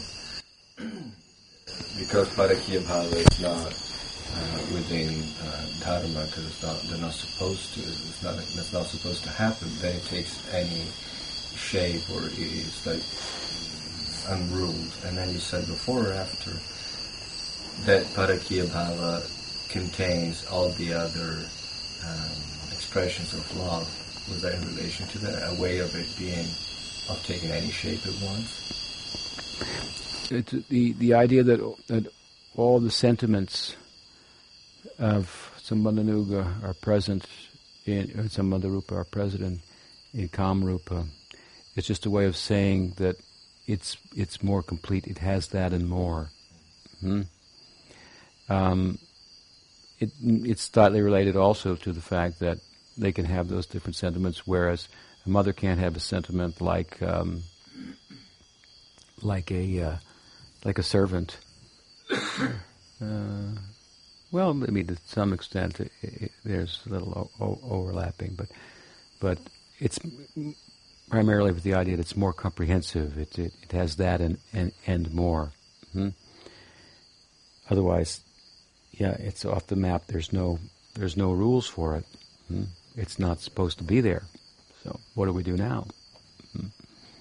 because 1.99 2.29
Parakiya 2.37 2.81
Bhava 2.83 3.17
is 3.17 3.41
not 3.41 3.73
uh, 4.35 4.59
within 4.75 5.25
uh, 5.43 5.67
Dharma, 5.81 6.27
because 6.27 6.47
it's 6.47 6.63
not, 6.63 6.81
they're 6.83 6.99
not 6.99 7.13
supposed 7.13 7.75
to, 7.75 7.81
it's 7.81 8.23
not, 8.23 8.39
it's 8.39 8.73
not 8.73 8.87
supposed 8.87 9.25
to 9.25 9.31
happen, 9.31 9.69
then 9.81 9.97
it 9.97 10.05
takes 10.05 10.53
any 10.55 10.83
shape 11.59 12.09
or 12.11 12.31
it's 12.33 12.87
like 12.87 13.03
unruled. 14.29 14.93
And 15.07 15.17
then 15.19 15.31
you 15.31 15.39
said 15.39 15.67
before 15.67 16.09
or 16.09 16.13
after 16.13 16.53
that 17.87 18.05
Parakiya 18.15 18.67
Bhava 18.67 19.23
contains 19.69 20.47
all 20.47 20.71
the 20.71 20.93
other 20.93 21.45
um, 22.07 22.31
expressions 22.73 23.35
of 23.35 23.57
love. 23.59 23.87
Was 24.29 24.43
that 24.43 24.55
in 24.55 24.67
relation 24.77 25.07
to 25.09 25.19
that? 25.19 25.53
A 25.53 25.61
way 25.61 25.79
of 25.79 25.95
it 25.95 26.09
being, 26.19 26.47
of 27.09 27.23
taking 27.25 27.51
any 27.51 27.71
shape 27.71 28.07
at 28.07 28.15
once? 28.23 28.65
It's 30.31 30.53
the, 30.69 30.93
the 30.93 31.15
idea 31.15 31.43
that, 31.43 31.61
that 31.87 32.07
all 32.57 32.81
the 32.81 32.91
sentiments 32.91 33.77
of 34.99 35.53
Sambandhanuga 35.59 36.63
are 36.65 36.75
present 36.75 37.27
in, 37.87 38.11
or 38.19 38.99
are 38.99 39.05
present 39.05 39.43
in, 39.43 39.61
in 40.21 40.29
Kamrupa. 40.29 41.07
It's 41.79 41.87
just 41.87 42.07
a 42.07 42.11
way 42.11 42.25
of 42.25 42.37
saying 42.37 42.95
that 42.97 43.19
it's 43.69 43.97
it's 44.17 44.43
more 44.43 44.65
complete. 44.65 45.07
It 45.07 45.19
has 45.19 45.47
that 45.51 45.73
and 45.73 45.89
more. 45.89 46.31
Hmm? 47.01 47.23
Um, 48.49 48.99
it, 50.01 50.11
it's 50.21 50.63
slightly 50.63 51.01
related 51.03 51.37
also 51.37 51.77
to 51.77 51.93
the 51.93 52.01
fact 52.01 52.41
that 52.41 52.59
they 52.97 53.13
can 53.13 53.27
have 53.27 53.47
those 53.47 53.65
different 53.65 53.95
sentiments, 53.95 54.45
whereas 54.45 54.89
a 55.25 55.29
mother 55.29 55.53
can't 55.53 55.79
have 55.79 55.95
a 55.95 56.01
sentiment 56.01 56.61
like 56.61 57.01
um, 57.01 57.45
like 59.23 59.53
a 59.53 59.81
uh, 59.81 59.97
like 60.65 60.79
a 60.79 60.83
servant. 60.83 61.39
Uh, 63.01 63.55
well, 64.33 64.51
I 64.51 64.73
mean, 64.73 64.89
to 64.89 64.97
some 65.07 65.33
extent, 65.33 65.79
it, 65.79 65.93
it, 66.03 66.33
there's 66.45 66.81
a 66.85 66.89
little 66.89 67.31
o- 67.39 67.61
overlapping, 67.63 68.35
but 68.35 68.49
but 69.21 69.39
it's 69.79 70.01
primarily 71.09 71.53
with 71.53 71.63
the 71.63 71.75
idea 71.75 71.97
that 71.97 72.03
it's 72.03 72.17
more 72.17 72.33
comprehensive. 72.33 73.19
It 73.19 73.39
it, 73.39 73.53
it 73.63 73.73
has 73.73 73.97
that 73.97 74.21
and 74.21 74.39
and, 74.53 74.73
and 74.87 75.13
more. 75.13 75.53
Hmm? 75.93 76.11
Otherwise, 77.71 78.21
yeah, 78.93 79.13
it's 79.19 79.45
off 79.45 79.67
the 79.67 79.77
map. 79.77 80.07
There's 80.07 80.33
no 80.33 80.59
there's 80.95 81.17
no 81.17 81.33
rules 81.33 81.67
for 81.67 81.97
it. 81.97 82.05
Hmm? 82.49 82.65
It's 82.97 83.19
not 83.19 83.41
supposed 83.41 83.79
to 83.79 83.85
be 83.85 84.01
there. 84.01 84.23
So 84.83 84.99
what 85.15 85.27
do 85.27 85.33
we 85.33 85.43
do 85.43 85.57
now? 85.57 85.87
Hmm? 86.57 86.67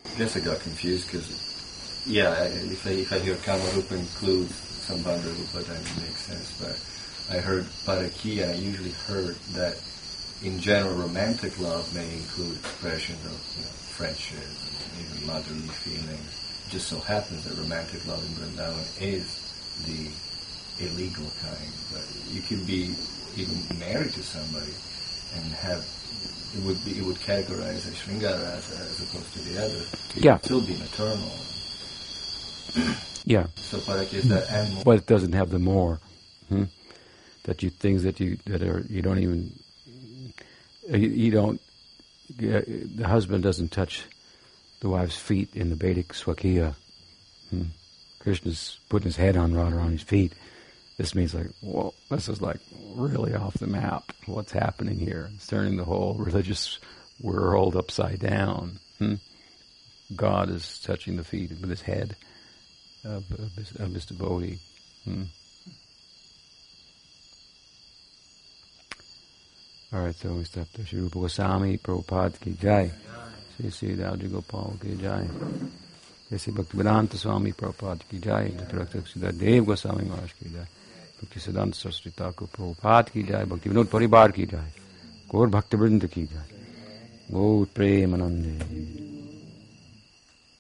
I 0.06 0.18
guess 0.18 0.38
I 0.38 0.40
got 0.40 0.60
confused 0.62 1.12
because, 1.12 2.04
yeah, 2.08 2.44
if 2.44 2.88
I, 2.88 2.92
if 2.92 3.14
I 3.14 3.20
hear 3.20 3.36
Kamarupa 3.36 3.98
includes 3.98 4.54
Sambandha 4.88 5.38
Rupa, 5.38 5.68
then 5.68 5.82
it 5.82 5.98
makes 5.98 6.22
sense. 6.26 6.58
But 6.60 7.36
I 7.36 7.40
heard 7.40 7.66
Parakiya, 7.86 8.52
I 8.52 8.56
usually 8.56 8.92
heard 8.92 9.36
that 9.54 9.76
in 10.44 10.60
general 10.60 10.96
romantic 10.96 11.60
love 11.60 11.94
may 11.94 12.08
include 12.14 12.58
expressions 12.58 13.24
of 13.26 13.38
you 13.58 13.64
know, 13.64 13.72
friendship 13.96 14.38
and 14.38 15.06
even 15.06 15.28
motherly 15.28 15.68
feelings. 15.82 16.64
It 16.68 16.72
just 16.72 16.88
so 16.88 17.00
happens 17.00 17.44
that 17.46 17.58
romantic 17.58 18.06
love 18.08 18.24
in 18.24 18.32
Vrindavan 18.36 19.02
is 19.02 19.42
the 19.86 20.10
illegal 20.84 21.26
kind. 21.42 21.72
But 21.92 22.06
you 22.30 22.42
can 22.42 22.64
be 22.66 22.94
even 23.36 23.58
married 23.80 24.14
to 24.14 24.24
somebody 24.24 24.74
and 25.36 25.54
have 25.54 25.86
it 26.56 26.64
would 26.64 26.84
be 26.86 26.98
it 26.98 27.04
would 27.04 27.18
categorize 27.18 27.88
as 27.88 27.96
Sringara 27.96 28.58
as, 28.58 28.72
as 28.72 29.00
opposed 29.02 29.34
to 29.34 29.40
the 29.40 29.64
other. 29.64 29.84
It 30.16 30.24
yeah. 30.24 30.38
still 30.38 30.62
be 30.62 30.78
maternal. 30.78 31.32
yeah. 33.26 33.48
So 33.56 33.78
is 33.78 34.30
that 34.30 34.74
more. 34.74 34.84
But 34.84 34.98
it 34.98 35.06
doesn't 35.06 35.34
have 35.34 35.50
the 35.50 35.60
more. 35.60 36.00
Hmm? 36.50 36.66
that 37.48 37.64
you 37.64 37.70
things 37.70 38.04
that 38.04 38.20
you 38.20 38.38
that 38.46 38.62
are 38.62 38.86
you 38.90 39.02
don't 39.02 39.20
even 39.20 39.52
you, 40.90 41.32
don't 41.32 41.62
the 42.30 43.06
husband 43.08 43.44
doesn't 43.44 43.72
touch 43.72 44.06
the 44.80 44.90
wife's 44.90 45.18
feet 45.18 45.56
in 45.56 45.70
the 45.70 45.76
Vedic 45.76 46.10
Swakiya. 46.10 46.76
Hmm. 47.50 47.64
Krishna's 48.20 48.80
putting 48.90 49.06
his 49.06 49.16
head 49.16 49.38
on 49.38 49.54
Radharani's 49.54 50.04
feet. 50.04 50.34
This 50.98 51.16
means 51.16 51.34
like, 51.34 51.48
well, 51.62 51.94
this 52.10 52.28
is 52.28 52.42
like 52.42 52.60
really 52.96 53.34
off 53.34 53.54
the 53.56 53.68
map. 53.68 54.12
What's 54.26 54.52
happening 54.52 55.00
here? 55.00 55.30
It's 55.36 55.48
turning 55.48 55.78
the 55.78 55.86
whole 55.86 56.16
religious 56.16 56.80
world 57.22 57.76
upside 57.76 58.20
down. 58.20 58.80
Hmm? 59.00 59.16
God 60.16 60.50
is 60.50 60.80
touching 60.80 61.18
the 61.18 61.24
feet 61.24 61.52
with 61.52 61.70
his 61.70 61.82
head 61.82 62.16
of, 63.04 63.30
of, 63.32 63.52
his, 63.56 63.72
of 63.80 63.94
his 63.94 64.06
devotee. 64.06 64.60
Hmm? 65.06 65.24
All 69.94 70.02
right, 70.02 70.14
so 70.14 70.34
we 70.34 70.44
stop 70.44 70.68
there. 70.74 70.86
Shri 70.86 71.00
Rupa 71.00 71.20
Goswami, 71.20 71.78
Prabhupada 71.78 72.38
ki 72.42 72.58
jai. 72.62 72.92
Shri 73.56 73.70
Sri 73.70 73.96
Dauji 73.96 74.30
Gopal 74.30 74.78
ki 74.82 74.98
jai. 75.02 75.26
Jai 76.30 76.38
Bhaktivedanta 76.52 77.16
Swami 77.16 77.54
Prabhupada 77.54 78.02
ki 78.10 78.20
jai. 78.20 78.52
Sridhar 78.52 79.40
Dev 79.40 79.66
Goswami 79.66 80.04
Maharaj 80.04 80.34
ki 80.34 80.50
jai. 80.50 80.68
Bhakti 81.22 81.40
Siddhanta 81.40 81.76
Saraswati 81.76 82.12
Thakur 82.12 82.48
Prabhupada 82.48 83.10
ki 83.14 83.24
jai. 83.24 83.46
Bhakti 83.46 83.70
Vinod 83.70 83.86
Paribar 83.86 84.34
ki 84.34 84.46
jai. 84.46 84.72
Gaur 85.30 85.48
Bhakti 85.48 85.78
Vrinda 85.78 86.12
ki 86.12 86.28
jai. 86.28 86.48
Gaur 87.32 87.66
Premanande. 87.68 89.17